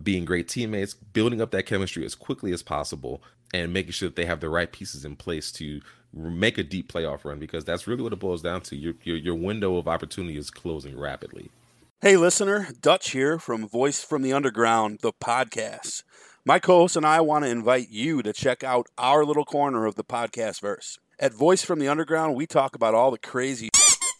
being 0.00 0.24
great 0.24 0.48
teammates, 0.48 0.94
building 0.94 1.40
up 1.40 1.50
that 1.50 1.66
chemistry 1.66 2.04
as 2.04 2.14
quickly 2.14 2.52
as 2.52 2.62
possible, 2.62 3.22
and 3.52 3.72
making 3.72 3.92
sure 3.92 4.08
that 4.08 4.16
they 4.16 4.26
have 4.26 4.40
the 4.40 4.48
right 4.48 4.70
pieces 4.70 5.04
in 5.04 5.16
place 5.16 5.50
to 5.52 5.80
make 6.12 6.58
a 6.58 6.62
deep 6.62 6.92
playoff 6.92 7.24
run 7.24 7.38
because 7.38 7.64
that's 7.64 7.86
really 7.86 8.02
what 8.02 8.12
it 8.12 8.18
boils 8.18 8.42
down 8.42 8.60
to. 8.62 8.76
Your, 8.76 8.94
your, 9.02 9.16
your 9.16 9.34
window 9.34 9.76
of 9.76 9.88
opportunity 9.88 10.36
is 10.36 10.50
closing 10.50 10.98
rapidly. 10.98 11.50
Hey, 12.02 12.16
listener, 12.16 12.68
Dutch 12.80 13.10
here 13.10 13.38
from 13.38 13.66
Voice 13.66 14.04
from 14.04 14.22
the 14.22 14.32
Underground, 14.32 15.00
the 15.00 15.12
podcast. 15.12 16.02
My 16.44 16.58
co 16.58 16.80
host 16.80 16.94
and 16.94 17.06
I 17.06 17.20
want 17.20 17.44
to 17.44 17.50
invite 17.50 17.88
you 17.88 18.22
to 18.22 18.32
check 18.32 18.62
out 18.62 18.86
our 18.96 19.24
little 19.24 19.44
corner 19.44 19.86
of 19.86 19.96
the 19.96 20.04
podcast 20.04 20.60
verse. 20.60 20.98
At 21.18 21.32
Voice 21.32 21.64
from 21.64 21.78
the 21.78 21.88
Underground, 21.88 22.34
we 22.34 22.46
talk 22.46 22.74
about 22.74 22.92
all 22.92 23.10
the 23.10 23.16
crazy 23.16 23.70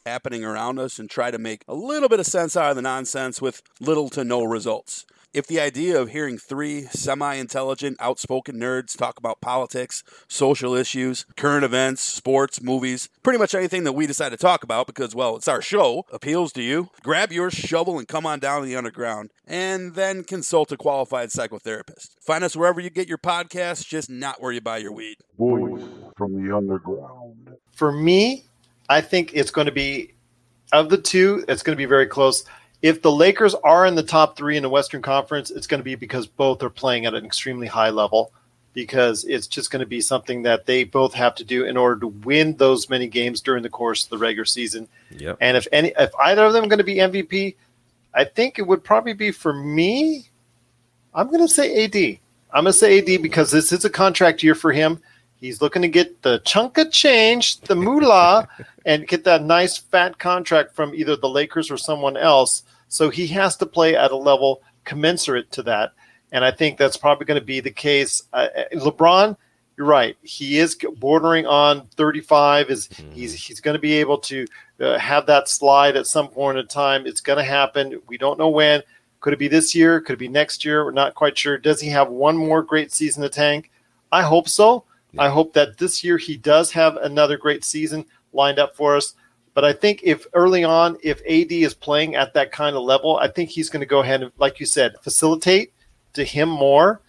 happening 0.07 0.47
around 0.47 0.79
us 0.79 0.99
and 0.99 1.11
try 1.11 1.31
to 1.31 1.37
make 1.37 1.61
a 1.69 1.75
little 1.75 2.09
bit 2.09 2.21
of 2.21 2.27
sense 2.27 2.57
out 2.57 2.71
of 2.71 2.77
the 2.77 2.81
nonsense 2.81 3.43
with 3.43 3.61
little 3.81 4.09
to 4.09 4.25
no 4.25 4.43
results. 4.45 5.05
If 5.33 5.47
the 5.47 5.61
idea 5.61 6.01
of 6.01 6.11
hearing 6.11 6.39
three 6.39 6.83
semi 6.85 7.35
intelligent, 7.35 7.99
outspoken 8.01 8.57
nerds 8.57 8.97
talk 8.97 9.19
about 9.19 9.41
politics, 9.41 10.03
social 10.29 10.75
issues, 10.75 11.27
current 11.37 11.65
events, 11.65 12.01
sports, 12.01 12.63
movies, 12.63 13.09
pretty 13.23 13.39
much 13.39 13.55
anything 13.55 13.85
that 13.85 13.93
we 13.93 14.07
decide 14.07 14.31
to 14.31 14.39
talk 14.39 14.65
about 14.65 14.87
because, 14.87 15.15
well, 15.15 15.37
it's 15.37 15.49
our 15.49 15.61
show, 15.61 16.07
appeals 16.11 16.53
to 16.53 16.63
you, 16.63 16.89
grab 17.03 17.33
your 17.33 17.51
shovel 17.51 17.99
and 17.99 18.09
come 18.09 18.25
on 18.25 18.39
down 18.39 18.63
to 18.63 18.67
the 18.67 18.77
underground 18.77 19.31
and 19.47 19.95
then 19.95 20.25
consult 20.25 20.73
a 20.73 20.77
qualified 20.77 21.29
psychotherapist. 21.29 22.17
Find 22.21 22.43
us 22.43 22.57
wherever 22.57 22.81
you 22.81 22.91
get 22.91 23.09
your 23.09 23.19
podcasts, 23.19 23.87
just 23.87 24.09
not 24.09 24.41
where 24.41 24.53
you 24.53 24.61
buy 24.61 24.79
your 24.79 24.93
weed. 24.93 25.19
Voice 25.39 25.83
from 26.17 26.43
the 26.43 26.57
underground. 26.57 27.57
For 27.73 27.93
me, 27.93 28.45
I 28.89 29.01
think 29.01 29.35
it's 29.35 29.51
going 29.51 29.67
to 29.67 29.73
be 29.73 30.15
of 30.73 30.89
the 30.89 30.99
two, 30.99 31.45
it's 31.49 31.63
going 31.63 31.75
to 31.75 31.81
be 31.81 31.87
very 31.87 32.07
close. 32.07 32.45
If 32.83 33.03
the 33.03 33.13
Lakers 33.13 33.55
are 33.55 33.87
in 33.87 33.95
the 33.95 34.03
top 34.03 34.37
three 34.37 34.57
in 34.57 34.63
the 34.63 34.69
Western 34.69 35.03
Conference, 35.03 35.51
it's 35.51 35.67
going 35.67 35.81
to 35.81 35.85
be 35.85 35.95
because 35.95 36.27
both 36.27 36.63
are 36.63 36.71
playing 36.71 37.07
at 37.07 37.15
an 37.15 37.25
extremely 37.25 37.67
high 37.67 37.91
level. 37.91 38.33
Because 38.75 39.25
it's 39.25 39.47
just 39.47 39.71
going 39.71 39.81
to 39.81 39.87
be 39.87 40.03
something 40.03 40.43
that 40.43 40.67
they 40.67 40.85
both 40.85 41.15
have 41.15 41.35
to 41.37 41.45
do 41.45 41.65
in 41.65 41.79
order 41.79 41.99
to 42.01 42.09
win 42.09 42.57
those 42.57 42.91
many 42.91 43.07
games 43.07 43.41
during 43.41 43.63
the 43.63 43.71
course 43.71 44.05
of 44.05 44.11
the 44.11 44.19
regular 44.19 44.45
season. 44.45 44.87
Yep. 45.13 45.39
And 45.41 45.57
if 45.57 45.67
any, 45.73 45.95
if 45.99 46.11
either 46.21 46.45
of 46.45 46.53
them 46.53 46.65
are 46.65 46.69
going 46.69 46.77
to 46.77 46.85
be 46.85 46.97
MVP, 46.97 47.57
I 48.13 48.25
think 48.25 48.59
it 48.59 48.67
would 48.67 48.85
probably 48.85 49.15
be 49.15 49.31
for 49.31 49.55
me. 49.55 50.29
I'm 51.15 51.29
going 51.29 51.41
to 51.41 51.49
say 51.49 51.85
AD. 51.85 52.19
I'm 52.53 52.65
going 52.65 52.73
to 52.73 52.79
say 52.79 52.99
AD 52.99 53.23
because 53.23 53.51
this 53.51 53.73
is 53.73 53.87
a 53.87 53.91
contract 53.91 54.43
year 54.43 54.55
for 54.55 54.73
him. 54.73 55.01
He's 55.39 55.61
looking 55.61 55.83
to 55.83 55.89
get 55.89 56.23
the 56.23 56.39
chunk 56.41 56.79
of 56.79 56.91
change, 56.91 57.61
the 57.61 57.77
moolah, 57.77 58.49
and 58.87 59.07
get 59.07 59.25
that 59.25 59.43
nice 59.45 59.77
fat 59.79 60.19
contract 60.19 60.75
from 60.75 60.95
either 60.95 61.17
the 61.17 61.29
Lakers 61.29 61.71
or 61.71 61.77
someone 61.77 62.17
else. 62.17 62.63
So 62.89 63.11
he 63.11 63.27
has 63.29 63.57
to 63.59 63.67
play 63.67 63.97
at 63.97 64.13
a 64.13 64.17
level 64.17 64.63
commensurate 64.85 65.51
to 65.53 65.63
that. 65.65 65.93
And 66.33 66.45
I 66.45 66.51
think 66.51 66.79
that's 66.79 66.97
probably 66.97 67.27
going 67.27 67.41
to 67.41 67.45
be 67.45 67.61
the 67.61 67.71
case. 67.71 68.23
Uh, 68.33 68.49
LeBron, 68.75 69.37
you're 69.77 69.87
right. 69.87 70.17
He 70.23 70.59
is 70.59 70.77
bordering 70.97 71.47
on 71.47 71.87
35. 71.97 72.71
Is 72.71 72.89
Mm-hmm. 72.89 73.11
he's 73.13 73.35
he's 73.35 73.61
going 73.61 73.75
to 73.75 73.81
be 73.81 73.95
able 73.95 74.19
to 74.19 74.47
uh, 74.81 74.99
have 74.99 75.27
that 75.27 75.49
slide 75.49 75.97
at 75.97 76.07
some 76.07 76.29
point 76.29 76.59
in 76.59 76.67
time? 76.67 77.07
It's 77.07 77.21
going 77.21 77.39
to 77.39 77.45
happen. 77.45 78.01
We 78.07 78.17
don't 78.19 78.39
know 78.39 78.49
when. 78.49 78.83
Could 79.21 79.33
it 79.33 79.39
be 79.39 79.49
this 79.49 79.75
year? 79.75 80.01
Could 80.01 80.15
it 80.15 80.19
be 80.19 80.29
next 80.29 80.65
year? 80.65 80.85
We're 80.85 80.93
not 80.93 81.15
quite 81.15 81.37
sure. 81.37 81.59
Does 81.59 81.81
he 81.81 81.89
have 81.91 82.09
one 82.09 82.37
more 82.37 82.63
great 82.63 82.93
season 82.93 83.23
to 83.23 83.29
tank? 83.29 83.71
I 84.13 84.23
hope 84.23 84.49
so. 84.49 84.85
I 85.19 85.29
hope 85.29 85.53
that 85.55 85.79
this 85.79 86.03
year 86.05 86.19
he 86.19 86.37
does 86.37 86.73
have 86.73 86.97
another 86.97 87.37
great 87.37 87.65
season 87.65 88.05
lined 88.33 88.59
up 88.59 88.77
for 88.77 88.97
us. 88.97 89.15
But 89.55 89.65
I 89.65 89.73
think 89.73 90.01
if 90.03 90.27
early 90.35 90.65
on, 90.65 90.99
if 91.03 91.21
AD 91.21 91.51
is 91.51 91.73
playing 91.73 92.15
at 92.15 92.35
that 92.35 92.53
kind 92.53 92.77
of 92.77 92.83
level, 92.83 93.17
I 93.17 93.29
think 93.29 93.49
he's 93.49 93.71
going 93.71 93.81
to 93.81 93.87
go 93.87 94.01
ahead 94.01 94.23
and, 94.23 94.31
like 94.37 94.61
you 94.61 94.67
said, 94.67 94.95
facilitate 95.01 95.73
to 96.13 96.25
him 96.25 96.49
more 96.49 97.01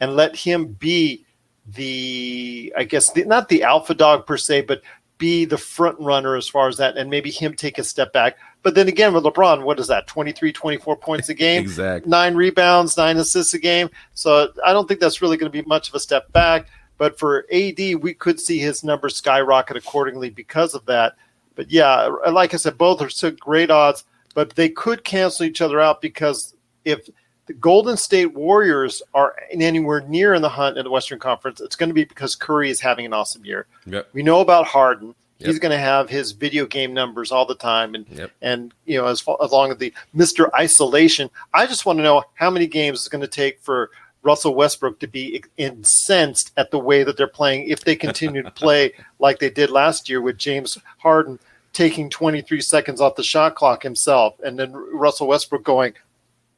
and 0.00 0.16
let 0.16 0.34
him 0.34 0.66
be 0.66 1.24
the, 1.66 2.72
I 2.76 2.84
guess, 2.84 3.12
the, 3.12 3.24
not 3.24 3.48
the 3.48 3.62
alpha 3.62 3.94
dog 3.94 4.26
per 4.26 4.36
se, 4.36 4.62
but 4.62 4.82
be 5.22 5.44
the 5.44 5.56
front 5.56 5.96
runner 6.00 6.34
as 6.34 6.48
far 6.48 6.66
as 6.66 6.78
that, 6.78 6.96
and 6.96 7.08
maybe 7.08 7.30
him 7.30 7.54
take 7.54 7.78
a 7.78 7.84
step 7.84 8.12
back. 8.12 8.36
But 8.64 8.74
then 8.74 8.88
again, 8.88 9.14
with 9.14 9.22
LeBron, 9.22 9.62
what 9.62 9.78
is 9.78 9.86
that, 9.86 10.08
23, 10.08 10.52
24 10.52 10.96
points 10.96 11.28
a 11.28 11.34
game? 11.34 11.62
Exactly. 11.62 12.10
Nine 12.10 12.34
rebounds, 12.34 12.96
nine 12.96 13.16
assists 13.18 13.54
a 13.54 13.58
game. 13.60 13.88
So 14.14 14.48
I 14.66 14.72
don't 14.72 14.88
think 14.88 14.98
that's 14.98 15.22
really 15.22 15.36
going 15.36 15.50
to 15.50 15.62
be 15.62 15.66
much 15.68 15.88
of 15.88 15.94
a 15.94 16.00
step 16.00 16.32
back. 16.32 16.66
But 17.02 17.18
for 17.18 17.46
AD, 17.52 17.80
we 18.00 18.14
could 18.14 18.38
see 18.38 18.60
his 18.60 18.84
numbers 18.84 19.16
skyrocket 19.16 19.76
accordingly 19.76 20.30
because 20.30 20.72
of 20.72 20.86
that. 20.86 21.16
But 21.56 21.68
yeah, 21.68 22.06
like 22.30 22.54
I 22.54 22.58
said, 22.58 22.78
both 22.78 23.02
are 23.02 23.10
so 23.10 23.32
great 23.32 23.72
odds, 23.72 24.04
but 24.34 24.50
they 24.50 24.68
could 24.68 25.02
cancel 25.02 25.44
each 25.44 25.60
other 25.60 25.80
out 25.80 26.00
because 26.00 26.54
if 26.84 27.10
the 27.46 27.54
Golden 27.54 27.96
State 27.96 28.34
Warriors 28.34 29.02
are 29.14 29.34
anywhere 29.50 30.02
near 30.02 30.34
in 30.34 30.42
the 30.42 30.48
hunt 30.48 30.78
in 30.78 30.84
the 30.84 30.92
Western 30.92 31.18
Conference, 31.18 31.60
it's 31.60 31.74
going 31.74 31.90
to 31.90 31.92
be 31.92 32.04
because 32.04 32.36
Curry 32.36 32.70
is 32.70 32.78
having 32.80 33.04
an 33.04 33.12
awesome 33.12 33.44
year. 33.44 33.66
Yep. 33.86 34.10
We 34.12 34.22
know 34.22 34.38
about 34.38 34.66
Harden. 34.66 35.16
He's 35.40 35.58
going 35.58 35.72
to 35.72 35.78
have 35.78 36.08
his 36.08 36.30
video 36.30 36.66
game 36.66 36.94
numbers 36.94 37.32
all 37.32 37.46
the 37.46 37.56
time, 37.56 37.96
and 37.96 38.06
Yep. 38.10 38.30
and 38.42 38.72
you 38.84 38.96
know 38.96 39.06
as 39.08 39.24
as 39.42 39.50
long 39.50 39.72
as 39.72 39.78
the 39.78 39.92
Mister 40.14 40.54
Isolation. 40.54 41.28
I 41.52 41.66
just 41.66 41.84
want 41.84 41.98
to 41.98 42.04
know 42.04 42.22
how 42.34 42.48
many 42.48 42.68
games 42.68 43.00
it's 43.00 43.08
going 43.08 43.22
to 43.22 43.26
take 43.26 43.58
for 43.58 43.90
Russell 44.22 44.54
Westbrook 44.54 45.00
to 45.00 45.06
be 45.06 45.42
incensed 45.56 46.52
at 46.56 46.70
the 46.70 46.78
way 46.78 47.02
that 47.02 47.16
they're 47.16 47.26
playing 47.26 47.68
if 47.68 47.84
they 47.84 47.96
continue 47.96 48.42
to 48.42 48.50
play 48.62 48.92
like 49.18 49.38
they 49.38 49.50
did 49.50 49.70
last 49.70 50.08
year 50.08 50.20
with 50.20 50.38
James 50.38 50.78
Harden 50.98 51.38
taking 51.72 52.10
23 52.10 52.60
seconds 52.60 53.00
off 53.00 53.16
the 53.16 53.22
shot 53.22 53.54
clock 53.54 53.82
himself, 53.82 54.38
and 54.44 54.58
then 54.58 54.72
Russell 54.72 55.26
Westbrook 55.28 55.64
going, 55.64 55.94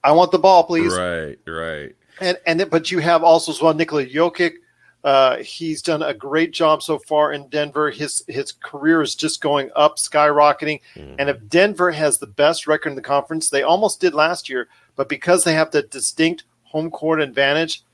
"I 0.03 0.13
want 0.13 0.33
the 0.33 0.39
ball, 0.39 0.65
please." 0.65 0.95
Right, 0.95 1.39
right. 1.47 1.95
And 2.21 2.39
and 2.47 2.69
but 2.71 2.91
you 2.91 2.99
have 3.01 3.23
also 3.23 3.53
as 3.53 3.63
well 3.63 3.75
Nikola 3.75 4.07
Jokic. 4.07 4.55
Uh, 5.03 5.37
he's 5.39 5.83
done 5.83 6.03
a 6.03 6.15
great 6.15 6.51
job 6.51 6.83
so 6.83 6.99
far 6.99 7.33
in 7.33 7.49
Denver. 7.49 7.91
His 7.91 8.25
his 8.27 8.53
career 8.53 9.03
is 9.03 9.15
just 9.15 9.43
going 9.43 9.71
up, 9.77 9.97
skyrocketing. 9.97 10.81
Mhm. 10.97 11.17
And 11.19 11.29
if 11.29 11.47
Denver 11.49 11.91
has 11.91 12.19
the 12.19 12.27
best 12.27 12.67
record 12.67 12.91
in 12.91 12.97
the 12.97 13.03
conference, 13.03 13.51
they 13.51 13.63
almost 13.63 14.01
did 14.01 14.15
last 14.15 14.49
year, 14.49 14.69
but 14.97 15.09
because 15.09 15.45
they 15.45 15.53
have 15.53 15.71
the 15.71 15.83
distinct 15.83 16.45
home 16.75 16.91
court 16.91 17.21
advantage, 17.21 17.85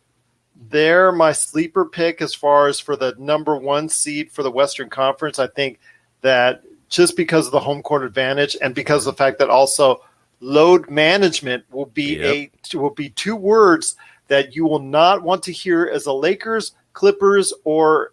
they're 0.71 1.12
my 1.12 1.33
sleeper 1.33 1.85
pick 1.85 2.23
as 2.23 2.35
far 2.35 2.66
as 2.66 2.81
for 2.81 2.97
the 2.97 3.14
number 3.19 3.57
one 3.57 3.90
seed 3.90 4.33
for 4.33 4.43
the 4.43 4.51
Western 4.51 4.88
Conference. 4.88 5.38
I 5.38 5.49
think 5.49 5.79
that 6.23 6.62
just 6.88 7.14
because 7.14 7.45
of 7.45 7.53
the 7.53 7.61
home 7.61 7.83
court 7.83 8.05
advantage 8.05 8.57
and 8.62 8.75
because 8.75 9.07
of 9.07 9.14
the 9.14 9.19
fact 9.19 9.38
that 9.38 9.51
also 9.51 10.03
load 10.40 10.88
management 10.88 11.62
will 11.71 11.87
be 11.87 12.23
a 12.23 12.51
will 12.75 12.88
be 12.88 13.11
two 13.11 13.37
words 13.37 13.97
that 14.29 14.57
you 14.57 14.64
will 14.64 14.79
not 14.79 15.23
want 15.23 15.43
to 15.43 15.53
hear 15.53 15.87
as 15.93 16.07
a 16.07 16.12
Lakers, 16.12 16.73
Clippers, 16.95 17.53
or 17.64 18.12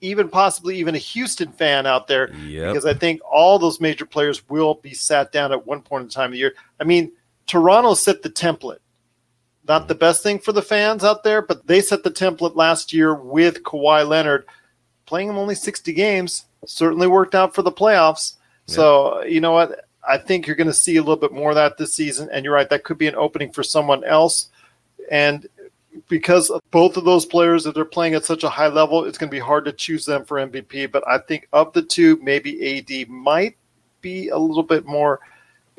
even 0.00 0.30
possibly 0.30 0.78
even 0.78 0.94
a 0.94 0.98
Houston 0.98 1.52
fan 1.52 1.84
out 1.86 2.06
there 2.08 2.32
Yep. 2.32 2.72
because 2.72 2.86
I 2.86 2.94
think 2.94 3.20
all 3.30 3.58
those 3.58 3.80
major 3.82 4.06
players 4.06 4.48
will 4.48 4.76
be 4.76 4.94
sat 4.94 5.30
down 5.30 5.52
at 5.52 5.66
one 5.66 5.82
point 5.82 6.04
in 6.04 6.08
time 6.08 6.26
of 6.26 6.32
the 6.32 6.38
year. 6.38 6.54
I 6.80 6.84
mean, 6.84 7.12
Toronto 7.46 7.92
set 7.94 8.22
the 8.22 8.30
template. 8.30 8.78
Not 9.68 9.88
the 9.88 9.94
best 9.94 10.22
thing 10.22 10.38
for 10.38 10.52
the 10.52 10.62
fans 10.62 11.02
out 11.02 11.24
there, 11.24 11.42
but 11.42 11.66
they 11.66 11.80
set 11.80 12.04
the 12.04 12.10
template 12.10 12.54
last 12.54 12.92
year 12.92 13.14
with 13.14 13.62
Kawhi 13.62 14.06
Leonard 14.06 14.46
playing 15.06 15.28
him 15.28 15.38
only 15.38 15.54
60 15.54 15.92
games. 15.92 16.44
Certainly 16.66 17.08
worked 17.08 17.34
out 17.34 17.54
for 17.54 17.62
the 17.62 17.72
playoffs. 17.72 18.34
So, 18.66 19.22
you 19.22 19.40
know 19.40 19.52
what? 19.52 19.86
I 20.08 20.18
think 20.18 20.46
you're 20.46 20.56
going 20.56 20.66
to 20.66 20.74
see 20.74 20.96
a 20.96 21.00
little 21.00 21.16
bit 21.16 21.32
more 21.32 21.50
of 21.50 21.56
that 21.56 21.78
this 21.78 21.94
season. 21.94 22.28
And 22.32 22.44
you're 22.44 22.54
right, 22.54 22.68
that 22.70 22.84
could 22.84 22.98
be 22.98 23.06
an 23.06 23.14
opening 23.14 23.52
for 23.52 23.62
someone 23.62 24.04
else. 24.04 24.50
And 25.10 25.48
because 26.08 26.50
of 26.50 26.60
both 26.70 26.96
of 26.96 27.04
those 27.04 27.26
players, 27.26 27.66
if 27.66 27.74
they're 27.74 27.84
playing 27.84 28.14
at 28.14 28.24
such 28.24 28.44
a 28.44 28.48
high 28.48 28.68
level, 28.68 29.04
it's 29.04 29.18
going 29.18 29.30
to 29.30 29.34
be 29.34 29.40
hard 29.40 29.64
to 29.64 29.72
choose 29.72 30.04
them 30.04 30.24
for 30.24 30.38
MVP. 30.38 30.90
But 30.90 31.06
I 31.08 31.18
think 31.18 31.48
of 31.52 31.72
the 31.72 31.82
two, 31.82 32.18
maybe 32.22 32.78
AD 32.78 33.08
might 33.08 33.56
be 34.00 34.28
a 34.28 34.38
little 34.38 34.62
bit 34.62 34.86
more 34.86 35.20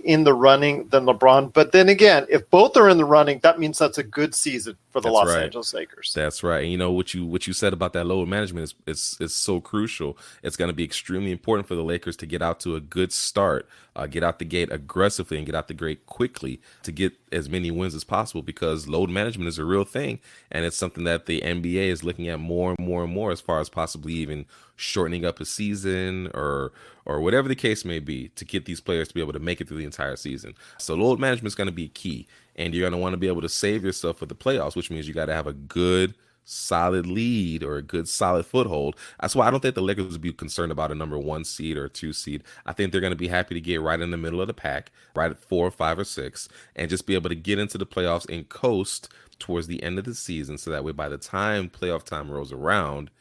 in 0.03 0.23
the 0.23 0.33
running 0.33 0.87
than 0.89 1.05
LeBron. 1.05 1.53
But 1.53 1.71
then 1.71 1.89
again, 1.89 2.25
if 2.29 2.49
both 2.49 2.77
are 2.77 2.89
in 2.89 2.97
the 2.97 3.05
running, 3.05 3.39
that 3.39 3.59
means 3.59 3.77
that's 3.77 3.97
a 3.97 4.03
good 4.03 4.35
season 4.35 4.77
for 4.97 5.01
the 5.01 5.13
That's 5.13 5.25
Los 5.25 5.35
right. 5.35 5.43
Angeles 5.43 5.73
Lakers. 5.73 6.13
That's 6.13 6.43
right. 6.43 6.63
And 6.63 6.71
you 6.71 6.77
know 6.77 6.91
what 6.91 7.13
you 7.13 7.25
what 7.25 7.45
you 7.45 7.53
said 7.53 7.73
about 7.73 7.93
that 7.93 8.05
load 8.05 8.27
management 8.27 8.63
is 8.63 8.75
is 8.85 9.17
is 9.19 9.33
so 9.33 9.61
crucial. 9.61 10.17
It's 10.41 10.55
going 10.55 10.69
to 10.69 10.75
be 10.75 10.83
extremely 10.83 11.31
important 11.31 11.67
for 11.67 11.75
the 11.75 11.83
Lakers 11.83 12.15
to 12.17 12.25
get 12.25 12.41
out 12.41 12.59
to 12.61 12.75
a 12.75 12.79
good 12.79 13.11
start, 13.11 13.67
uh, 13.95 14.07
get 14.07 14.23
out 14.23 14.39
the 14.39 14.45
gate 14.45 14.71
aggressively, 14.71 15.37
and 15.37 15.45
get 15.45 15.55
out 15.55 15.67
the 15.67 15.73
gate 15.73 16.05
quickly 16.05 16.59
to 16.83 16.91
get 16.91 17.13
as 17.31 17.47
many 17.49 17.69
wins 17.69 17.93
as 17.93 18.03
possible. 18.03 18.41
Because 18.41 18.87
load 18.87 19.09
management 19.09 19.47
is 19.47 19.59
a 19.59 19.65
real 19.65 19.83
thing, 19.83 20.19
and 20.51 20.65
it's 20.65 20.77
something 20.77 21.03
that 21.03 21.27
the 21.27 21.41
NBA 21.41 21.87
is 21.87 22.03
looking 22.03 22.27
at 22.27 22.39
more 22.39 22.73
and 22.77 22.87
more 22.87 23.03
and 23.03 23.13
more 23.13 23.31
as 23.31 23.41
far 23.41 23.59
as 23.59 23.69
possibly 23.69 24.13
even 24.13 24.45
shortening 24.75 25.25
up 25.25 25.39
a 25.39 25.45
season 25.45 26.29
or 26.33 26.71
or 27.05 27.21
whatever 27.21 27.47
the 27.47 27.55
case 27.55 27.85
may 27.85 27.99
be 27.99 28.27
to 28.29 28.43
get 28.43 28.65
these 28.65 28.81
players 28.81 29.07
to 29.07 29.13
be 29.13 29.21
able 29.21 29.31
to 29.31 29.39
make 29.39 29.61
it 29.61 29.67
through 29.67 29.77
the 29.77 29.85
entire 29.85 30.17
season. 30.17 30.53
So 30.77 30.93
load 30.93 31.19
management 31.19 31.47
is 31.47 31.55
going 31.55 31.69
to 31.69 31.73
be 31.73 31.87
key, 31.87 32.27
and 32.57 32.73
you're 32.73 32.83
going 32.83 32.91
to 32.93 32.97
want 32.97 33.13
to 33.13 33.17
be 33.17 33.27
able 33.27 33.41
to 33.41 33.49
save 33.49 33.83
yourself 33.83 34.17
for 34.17 34.25
the 34.25 34.35
playoffs, 34.35 34.75
which 34.75 34.89
means 34.89 35.07
you 35.07 35.13
got 35.13 35.25
to 35.25 35.33
have 35.33 35.47
a 35.47 35.53
good 35.53 36.15
solid 36.49 37.05
lead 37.05 37.61
or 37.61 37.75
a 37.75 37.81
good 37.81 38.07
solid 38.07 38.45
foothold. 38.45 38.95
That's 39.19 39.35
why 39.35 39.47
I 39.47 39.51
don't 39.51 39.59
think 39.59 39.75
the 39.75 39.81
Lakers 39.81 40.13
would 40.13 40.21
be 40.21 40.31
concerned 40.31 40.71
about 40.71 40.91
a 40.91 40.95
number 40.95 41.17
one 41.17 41.43
seed 41.43 41.77
or 41.77 41.85
a 41.85 41.89
two 41.89 42.13
seed. 42.13 42.43
I 42.65 42.73
think 42.73 42.91
they're 42.91 43.01
going 43.01 43.11
to 43.11 43.17
be 43.17 43.27
happy 43.27 43.53
to 43.53 43.61
get 43.61 43.81
right 43.81 43.99
in 43.99 44.11
the 44.11 44.17
middle 44.17 44.41
of 44.41 44.47
the 44.47 44.53
pack, 44.53 44.91
right 45.13 45.29
at 45.29 45.39
four 45.39 45.67
or 45.67 45.71
five 45.71 45.99
or 45.99 46.05
six, 46.05 46.47
and 46.75 46.89
just 46.89 47.05
be 47.05 47.15
able 47.15 47.29
to 47.29 47.35
get 47.35 47.59
into 47.59 47.77
the 47.77 47.85
playoffs 47.85 48.29
and 48.33 48.47
coast 48.47 49.09
towards 49.39 49.67
the 49.67 49.83
end 49.83 49.99
of 49.99 50.05
the 50.05 50.15
season. 50.15 50.57
So 50.57 50.71
that 50.71 50.83
way, 50.83 50.93
by 50.93 51.09
the 51.09 51.17
time 51.17 51.69
playoff 51.69 52.03
time 52.03 52.31
rolls 52.31 52.53
around, 52.53 53.11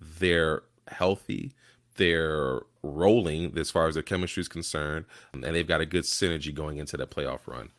they're 0.00 0.62
healthy, 0.88 1.52
they're 1.96 2.62
rolling 2.82 3.56
as 3.58 3.70
far 3.70 3.88
as 3.88 3.94
their 3.94 4.02
chemistry 4.02 4.40
is 4.40 4.48
concerned, 4.48 5.04
and 5.32 5.42
they've 5.42 5.66
got 5.66 5.80
a 5.80 5.86
good 5.86 6.04
synergy 6.04 6.54
going 6.54 6.78
into 6.78 6.96
that 6.96 7.10
playoff 7.10 7.46
run. 7.46 7.70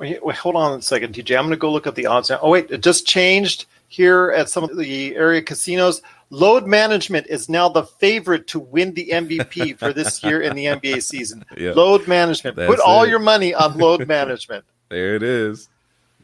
Wait, 0.00 0.24
wait, 0.24 0.36
hold 0.36 0.56
on 0.56 0.78
a 0.78 0.82
second, 0.82 1.14
TJ. 1.14 1.36
I'm 1.36 1.44
going 1.44 1.50
to 1.50 1.58
go 1.58 1.70
look 1.70 1.86
at 1.86 1.94
the 1.94 2.06
odds 2.06 2.30
now. 2.30 2.38
Oh, 2.40 2.48
wait, 2.48 2.70
it 2.70 2.82
just 2.82 3.06
changed 3.06 3.66
here 3.88 4.32
at 4.34 4.48
some 4.48 4.64
of 4.64 4.74
the 4.78 5.14
area 5.14 5.42
casinos. 5.42 6.00
Load 6.30 6.66
management 6.66 7.26
is 7.26 7.50
now 7.50 7.68
the 7.68 7.82
favorite 7.82 8.46
to 8.46 8.60
win 8.60 8.94
the 8.94 9.10
MVP 9.12 9.78
for 9.78 9.92
this 9.92 10.24
year 10.24 10.40
in 10.40 10.56
the 10.56 10.64
NBA 10.64 11.02
season. 11.02 11.44
Yeah. 11.54 11.72
Load 11.72 12.08
management. 12.08 12.56
Put 12.56 12.68
That's 12.68 12.80
all 12.80 13.02
it. 13.02 13.10
your 13.10 13.18
money 13.18 13.52
on 13.52 13.76
load 13.76 14.08
management. 14.08 14.64
There 14.88 15.14
it 15.14 15.22
is. 15.22 15.68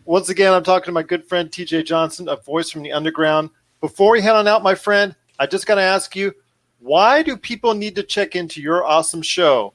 Once 0.06 0.28
again, 0.28 0.52
I'm 0.52 0.64
talking 0.64 0.86
to 0.86 0.92
my 0.92 1.04
good 1.04 1.24
friend 1.24 1.48
TJ 1.48 1.84
Johnson, 1.84 2.28
a 2.28 2.34
voice 2.34 2.68
from 2.68 2.82
the 2.82 2.90
underground. 2.90 3.50
Before 3.80 4.10
we 4.10 4.20
head 4.20 4.34
on 4.34 4.48
out, 4.48 4.64
my 4.64 4.74
friend, 4.74 5.14
I 5.38 5.46
just 5.46 5.68
got 5.68 5.76
to 5.76 5.82
ask 5.82 6.16
you 6.16 6.34
why 6.80 7.22
do 7.22 7.36
people 7.36 7.74
need 7.74 7.94
to 7.94 8.02
check 8.02 8.34
into 8.34 8.60
your 8.60 8.84
awesome 8.84 9.22
show, 9.22 9.72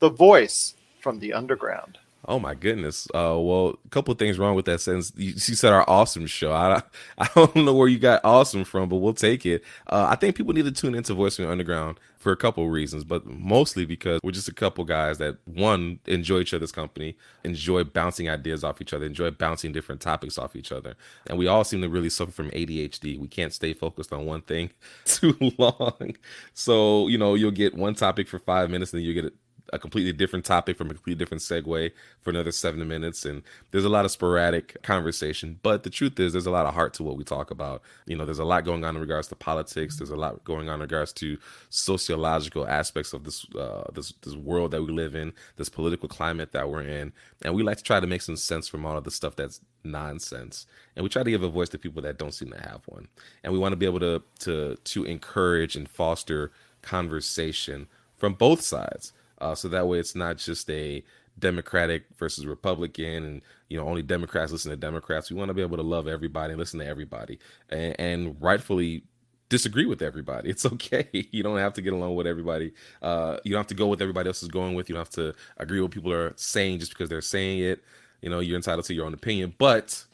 The 0.00 0.10
Voice 0.10 0.74
from 1.00 1.20
the 1.20 1.34
Underground? 1.34 1.98
Oh 2.28 2.38
my 2.38 2.54
goodness. 2.54 3.08
Uh, 3.12 3.36
well, 3.36 3.78
a 3.84 3.88
couple 3.88 4.14
things 4.14 4.38
wrong 4.38 4.54
with 4.54 4.64
that 4.66 4.80
sentence. 4.80 5.12
You, 5.16 5.30
you 5.30 5.38
said 5.38 5.72
our 5.72 5.84
awesome 5.90 6.26
show. 6.26 6.52
I 6.52 6.80
I 7.18 7.28
don't 7.34 7.56
know 7.56 7.74
where 7.74 7.88
you 7.88 7.98
got 7.98 8.20
awesome 8.24 8.64
from, 8.64 8.88
but 8.88 8.96
we'll 8.96 9.12
take 9.12 9.44
it. 9.44 9.64
Uh, 9.88 10.06
I 10.08 10.14
think 10.14 10.36
people 10.36 10.52
need 10.52 10.64
to 10.64 10.72
tune 10.72 10.94
into 10.94 11.14
Voice 11.14 11.36
from 11.36 11.46
Underground 11.48 11.98
for 12.18 12.30
a 12.30 12.36
couple 12.36 12.68
reasons, 12.70 13.02
but 13.02 13.26
mostly 13.26 13.84
because 13.84 14.20
we're 14.22 14.30
just 14.30 14.48
a 14.48 14.54
couple 14.54 14.84
guys 14.84 15.18
that 15.18 15.38
one 15.44 15.98
enjoy 16.06 16.38
each 16.38 16.54
other's 16.54 16.70
company, 16.70 17.16
enjoy 17.42 17.82
bouncing 17.82 18.30
ideas 18.30 18.62
off 18.62 18.80
each 18.80 18.92
other, 18.94 19.04
enjoy 19.04 19.32
bouncing 19.32 19.72
different 19.72 20.00
topics 20.00 20.38
off 20.38 20.54
each 20.54 20.70
other, 20.70 20.94
and 21.26 21.36
we 21.36 21.48
all 21.48 21.64
seem 21.64 21.82
to 21.82 21.88
really 21.88 22.08
suffer 22.08 22.30
from 22.30 22.50
ADHD. 22.52 23.18
We 23.18 23.26
can't 23.26 23.52
stay 23.52 23.72
focused 23.72 24.12
on 24.12 24.24
one 24.26 24.42
thing 24.42 24.70
too 25.04 25.36
long. 25.58 26.14
So 26.54 27.08
you 27.08 27.18
know, 27.18 27.34
you'll 27.34 27.50
get 27.50 27.74
one 27.74 27.94
topic 27.94 28.28
for 28.28 28.38
five 28.38 28.70
minutes, 28.70 28.92
and 28.92 29.00
then 29.00 29.06
you 29.08 29.20
get 29.20 29.34
a 29.72 29.78
completely 29.78 30.12
different 30.12 30.44
topic 30.44 30.76
from 30.76 30.90
a 30.90 30.94
completely 30.94 31.18
different 31.18 31.42
segue 31.42 31.90
for 32.20 32.30
another 32.30 32.52
seven 32.52 32.86
minutes. 32.86 33.24
And 33.24 33.42
there's 33.70 33.84
a 33.84 33.88
lot 33.88 34.04
of 34.04 34.10
sporadic 34.10 34.82
conversation 34.82 35.58
but 35.62 35.82
the 35.82 35.90
truth 35.90 36.18
is 36.18 36.32
there's 36.32 36.46
a 36.46 36.50
lot 36.50 36.66
of 36.66 36.74
heart 36.74 36.94
to 36.94 37.02
what 37.02 37.16
we 37.16 37.24
talk 37.24 37.50
about. 37.50 37.82
You 38.06 38.16
know 38.16 38.24
there's 38.24 38.38
a 38.38 38.44
lot 38.44 38.64
going 38.64 38.84
on 38.84 38.96
in 38.96 39.00
regards 39.00 39.28
to 39.28 39.36
politics. 39.36 39.96
There's 39.96 40.10
a 40.10 40.16
lot 40.16 40.42
going 40.44 40.68
on 40.68 40.76
in 40.76 40.80
regards 40.80 41.12
to 41.14 41.38
sociological 41.70 42.66
aspects 42.66 43.12
of 43.12 43.24
this 43.24 43.46
uh, 43.54 43.84
this 43.92 44.12
this 44.22 44.34
world 44.34 44.70
that 44.72 44.82
we 44.82 44.92
live 44.92 45.14
in 45.14 45.32
this 45.56 45.68
political 45.68 46.08
climate 46.08 46.52
that 46.52 46.68
we're 46.68 46.82
in. 46.82 47.12
And 47.42 47.54
we 47.54 47.62
like 47.62 47.78
to 47.78 47.84
try 47.84 48.00
to 48.00 48.06
make 48.06 48.22
some 48.22 48.36
sense 48.36 48.68
from 48.68 48.84
all 48.84 48.96
of 48.96 49.04
the 49.04 49.10
stuff 49.10 49.36
that's 49.36 49.60
nonsense. 49.84 50.66
And 50.96 51.02
we 51.02 51.08
try 51.08 51.22
to 51.22 51.30
give 51.30 51.42
a 51.42 51.48
voice 51.48 51.68
to 51.70 51.78
people 51.78 52.02
that 52.02 52.18
don't 52.18 52.34
seem 52.34 52.50
to 52.50 52.58
have 52.58 52.82
one. 52.86 53.08
And 53.42 53.52
we 53.52 53.58
want 53.58 53.72
to 53.72 53.76
be 53.76 53.86
able 53.86 54.00
to 54.00 54.22
to 54.40 54.76
to 54.76 55.04
encourage 55.04 55.76
and 55.76 55.88
foster 55.88 56.52
conversation 56.82 57.86
from 58.16 58.34
both 58.34 58.60
sides 58.60 59.12
uh, 59.42 59.54
so 59.54 59.68
that 59.68 59.86
way 59.86 59.98
it's 59.98 60.14
not 60.14 60.38
just 60.38 60.68
a 60.70 61.02
democratic 61.38 62.04
versus 62.18 62.44
republican 62.44 63.24
and 63.24 63.42
you 63.68 63.78
know 63.78 63.86
only 63.86 64.02
democrats 64.02 64.52
listen 64.52 64.70
to 64.70 64.76
democrats. 64.76 65.30
We 65.30 65.36
want 65.36 65.48
to 65.48 65.54
be 65.54 65.62
able 65.62 65.78
to 65.78 65.82
love 65.82 66.06
everybody 66.06 66.52
and 66.52 66.60
listen 66.60 66.80
to 66.80 66.86
everybody 66.86 67.38
and, 67.70 67.98
and 67.98 68.36
rightfully 68.40 69.04
disagree 69.48 69.84
with 69.84 70.00
everybody. 70.00 70.48
It's 70.48 70.64
okay. 70.74 71.08
You 71.30 71.42
don't 71.42 71.58
have 71.58 71.74
to 71.74 71.82
get 71.82 71.92
along 71.92 72.14
with 72.14 72.26
everybody. 72.26 72.72
Uh, 73.02 73.36
you 73.44 73.52
don't 73.52 73.60
have 73.60 73.66
to 73.66 73.74
go 73.74 73.86
with 73.86 74.00
everybody 74.00 74.28
else 74.28 74.42
is 74.42 74.48
going 74.48 74.74
with. 74.74 74.88
You 74.88 74.94
don't 74.94 75.00
have 75.00 75.10
to 75.10 75.34
agree 75.58 75.80
with 75.80 75.90
people 75.90 76.12
are 76.12 76.32
saying 76.36 76.78
just 76.78 76.92
because 76.92 77.10
they're 77.10 77.20
saying 77.20 77.60
it. 77.60 77.82
You 78.22 78.30
know 78.30 78.38
you're 78.38 78.56
entitled 78.56 78.86
to 78.86 78.94
your 78.94 79.04
own 79.04 79.14
opinion 79.14 79.54
but 79.58 80.04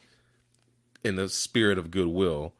in 1.03 1.15
the 1.15 1.29
spirit 1.29 1.77
of 1.77 1.91
goodwill 1.91 2.53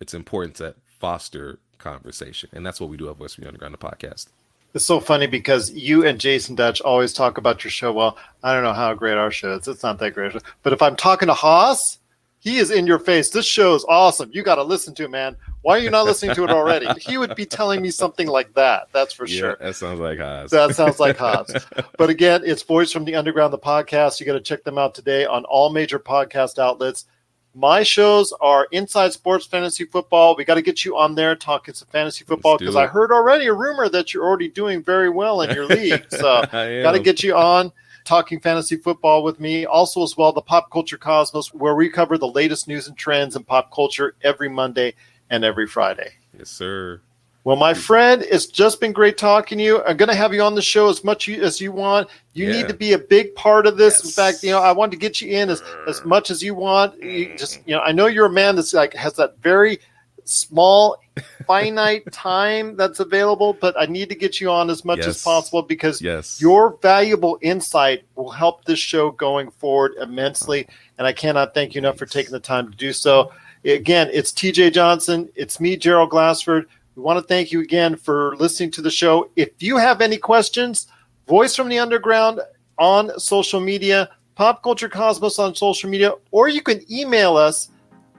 it's 0.00 0.14
important 0.14 0.56
to 0.56 0.74
foster 0.98 1.58
conversation 1.78 2.48
and 2.52 2.64
that's 2.64 2.80
what 2.80 2.88
we 2.88 2.96
do 2.96 3.10
at 3.10 3.18
the 3.18 3.46
underground 3.46 3.74
the 3.74 3.78
podcast 3.78 4.28
It's 4.74 4.84
so 4.84 4.98
funny 4.98 5.28
because 5.28 5.70
you 5.70 6.04
and 6.04 6.18
Jason 6.18 6.56
Dutch 6.56 6.80
always 6.80 7.12
talk 7.12 7.38
about 7.38 7.62
your 7.62 7.70
show. 7.70 7.92
Well, 7.92 8.18
I 8.42 8.52
don't 8.52 8.64
know 8.64 8.72
how 8.72 8.92
great 8.94 9.16
our 9.16 9.30
show 9.30 9.54
is. 9.54 9.68
It's 9.68 9.84
not 9.84 10.00
that 10.00 10.14
great. 10.14 10.34
But 10.64 10.72
if 10.72 10.82
I'm 10.82 10.96
talking 10.96 11.28
to 11.28 11.34
Haas, 11.34 11.98
he 12.40 12.58
is 12.58 12.72
in 12.72 12.84
your 12.84 12.98
face. 12.98 13.30
This 13.30 13.46
show 13.46 13.74
is 13.76 13.86
awesome. 13.88 14.30
You 14.32 14.42
got 14.42 14.56
to 14.56 14.64
listen 14.64 14.92
to 14.96 15.04
it, 15.04 15.10
man. 15.10 15.36
Why 15.62 15.78
are 15.78 15.80
you 15.80 15.90
not 15.90 16.04
listening 16.04 16.34
to 16.34 16.44
it 16.44 16.50
already? 16.50 16.88
he 17.00 17.16
would 17.16 17.36
be 17.36 17.46
telling 17.46 17.80
me 17.80 17.90
something 17.90 18.26
like 18.26 18.52
that. 18.54 18.88
That's 18.92 19.14
for 19.14 19.26
yeah, 19.26 19.38
sure. 19.38 19.56
that 19.60 19.76
sounds 19.76 20.00
like 20.00 20.18
Haas. 20.18 20.50
That 20.50 20.74
sounds 20.74 20.98
like 20.98 21.16
Haas. 21.16 21.50
But 21.96 22.10
again, 22.10 22.42
it's 22.44 22.62
Voice 22.62 22.90
from 22.90 23.04
the 23.04 23.14
Underground, 23.14 23.52
the 23.52 23.58
podcast. 23.58 24.18
You 24.18 24.26
got 24.26 24.32
to 24.32 24.40
check 24.40 24.64
them 24.64 24.76
out 24.76 24.94
today 24.94 25.24
on 25.24 25.44
all 25.44 25.70
major 25.70 26.00
podcast 26.00 26.58
outlets. 26.58 27.06
My 27.54 27.84
shows 27.84 28.32
are 28.40 28.66
Inside 28.72 29.12
Sports 29.12 29.46
Fantasy 29.46 29.84
Football. 29.84 30.34
We 30.36 30.44
got 30.44 30.54
to 30.54 30.62
get 30.62 30.84
you 30.84 30.96
on 30.96 31.14
there 31.14 31.36
talking 31.36 31.72
some 31.72 31.86
fantasy 31.86 32.24
football 32.24 32.58
because 32.58 32.74
I 32.74 32.86
heard 32.86 33.12
already 33.12 33.46
a 33.46 33.52
rumor 33.52 33.88
that 33.88 34.12
you're 34.12 34.24
already 34.24 34.48
doing 34.48 34.82
very 34.82 35.08
well 35.08 35.40
in 35.42 35.54
your 35.54 35.66
league. 35.66 36.06
So 36.10 36.44
I 36.52 36.82
got 36.82 36.92
to 36.92 37.00
get 37.00 37.22
you 37.22 37.34
on 37.36 37.72
talking 38.04 38.40
fantasy 38.40 38.76
football 38.76 39.22
with 39.22 39.38
me. 39.38 39.66
Also, 39.66 40.02
as 40.02 40.16
well, 40.16 40.32
the 40.32 40.42
Pop 40.42 40.70
Culture 40.70 40.98
Cosmos, 40.98 41.54
where 41.54 41.74
we 41.74 41.88
cover 41.88 42.18
the 42.18 42.28
latest 42.28 42.66
news 42.66 42.88
and 42.88 42.96
trends 42.96 43.36
in 43.36 43.44
pop 43.44 43.72
culture 43.72 44.14
every 44.22 44.48
Monday 44.48 44.94
and 45.30 45.44
every 45.44 45.66
Friday. 45.66 46.12
Yes, 46.36 46.50
sir. 46.50 47.00
Well, 47.44 47.56
my 47.56 47.74
friend, 47.74 48.24
it's 48.30 48.46
just 48.46 48.80
been 48.80 48.92
great 48.92 49.18
talking 49.18 49.58
to 49.58 49.64
you. 49.64 49.84
I'm 49.84 49.98
going 49.98 50.08
to 50.08 50.14
have 50.14 50.32
you 50.32 50.40
on 50.40 50.54
the 50.54 50.62
show 50.62 50.88
as 50.88 51.04
much 51.04 51.28
as 51.28 51.60
you 51.60 51.72
want. 51.72 52.08
You 52.32 52.46
Yeah. 52.46 52.52
need 52.52 52.68
to 52.68 52.74
be 52.74 52.94
a 52.94 52.98
big 52.98 53.34
part 53.34 53.66
of 53.66 53.76
this. 53.76 54.02
In 54.02 54.10
fact, 54.10 54.42
you 54.42 54.50
know, 54.50 54.60
I 54.60 54.72
want 54.72 54.92
to 54.92 54.98
get 54.98 55.20
you 55.20 55.30
in 55.30 55.50
as, 55.50 55.62
as 55.86 56.02
much 56.06 56.30
as 56.30 56.42
you 56.42 56.54
want. 56.54 56.96
You 57.02 57.28
mm. 57.28 57.38
just, 57.38 57.60
you 57.66 57.74
know, 57.74 57.82
I 57.82 57.92
know 57.92 58.06
you're 58.06 58.26
a 58.26 58.30
man 58.32 58.56
that's 58.56 58.72
like 58.72 58.94
has 58.94 59.12
that 59.14 59.36
very 59.42 59.78
small, 60.24 60.96
finite 61.46 62.10
time 62.10 62.76
that's 62.76 63.00
available, 63.00 63.52
but 63.60 63.78
I 63.78 63.84
need 63.84 64.08
to 64.08 64.14
get 64.14 64.40
you 64.40 64.50
on 64.50 64.70
as 64.70 64.82
much 64.82 65.00
as 65.00 65.22
possible 65.22 65.60
because 65.60 66.00
Yes. 66.00 66.40
your 66.40 66.78
valuable 66.80 67.36
insight 67.42 68.04
will 68.14 68.30
help 68.30 68.64
this 68.64 68.78
show 68.78 69.10
going 69.10 69.50
forward 69.50 69.92
immensely. 70.00 70.66
And 70.96 71.06
I 71.06 71.12
cannot 71.12 71.52
thank 71.52 71.74
you 71.74 71.80
enough 71.80 71.98
for 71.98 72.06
taking 72.06 72.32
the 72.32 72.40
time 72.40 72.70
to 72.70 72.76
do 72.76 72.94
so. 72.94 73.32
Again, 73.66 74.08
it's 74.14 74.32
TJ 74.32 74.72
Johnson. 74.72 75.28
It's 75.34 75.60
me, 75.60 75.76
Gerald 75.76 76.08
Glassford. 76.08 76.66
We 76.96 77.02
want 77.02 77.18
to 77.18 77.26
thank 77.26 77.50
you 77.50 77.60
again 77.60 77.96
for 77.96 78.36
listening 78.36 78.70
to 78.72 78.82
the 78.82 78.90
show. 78.90 79.30
If 79.36 79.50
you 79.60 79.76
have 79.76 80.00
any 80.00 80.16
questions, 80.16 80.86
Voice 81.26 81.56
from 81.56 81.68
the 81.68 81.78
Underground 81.78 82.40
on 82.78 83.18
social 83.18 83.60
media, 83.60 84.10
Pop 84.34 84.62
Culture 84.62 84.88
Cosmos 84.88 85.38
on 85.38 85.54
social 85.54 85.90
media, 85.90 86.12
or 86.30 86.48
you 86.48 86.62
can 86.62 86.80
email 86.92 87.36
us, 87.36 87.70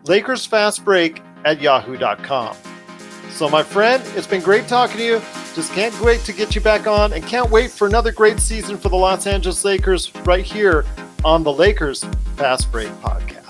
LakersFastBreak 0.04 1.22
at 1.46 1.62
yahoo.com. 1.62 2.56
So, 3.32 3.50
my 3.50 3.64
friend, 3.64 4.02
it's 4.16 4.28
been 4.28 4.42
great 4.42 4.68
talking 4.68 4.98
to 4.98 5.04
you. 5.04 5.22
Just 5.56 5.72
can't 5.74 6.00
wait 6.02 6.22
to 6.22 6.34
get 6.34 6.56
you 6.56 6.62
back 6.62 6.88
on 6.88 7.14
and 7.14 7.26
can't 7.26 7.50
wait 7.50 7.72
for 7.72 7.88
another 7.88 8.12
great 8.12 8.40
season 8.40 8.78
for 8.78 8.90
the 8.90 8.96
Los 8.96 9.28
Angeles 9.28 9.64
Lakers 9.66 10.14
right 10.26 10.46
here 10.46 10.86
on 11.24 11.44
the 11.44 11.52
Lakers 11.52 12.04
Fast 12.38 12.72
Break 12.72 12.90
Podcast. 13.02 13.45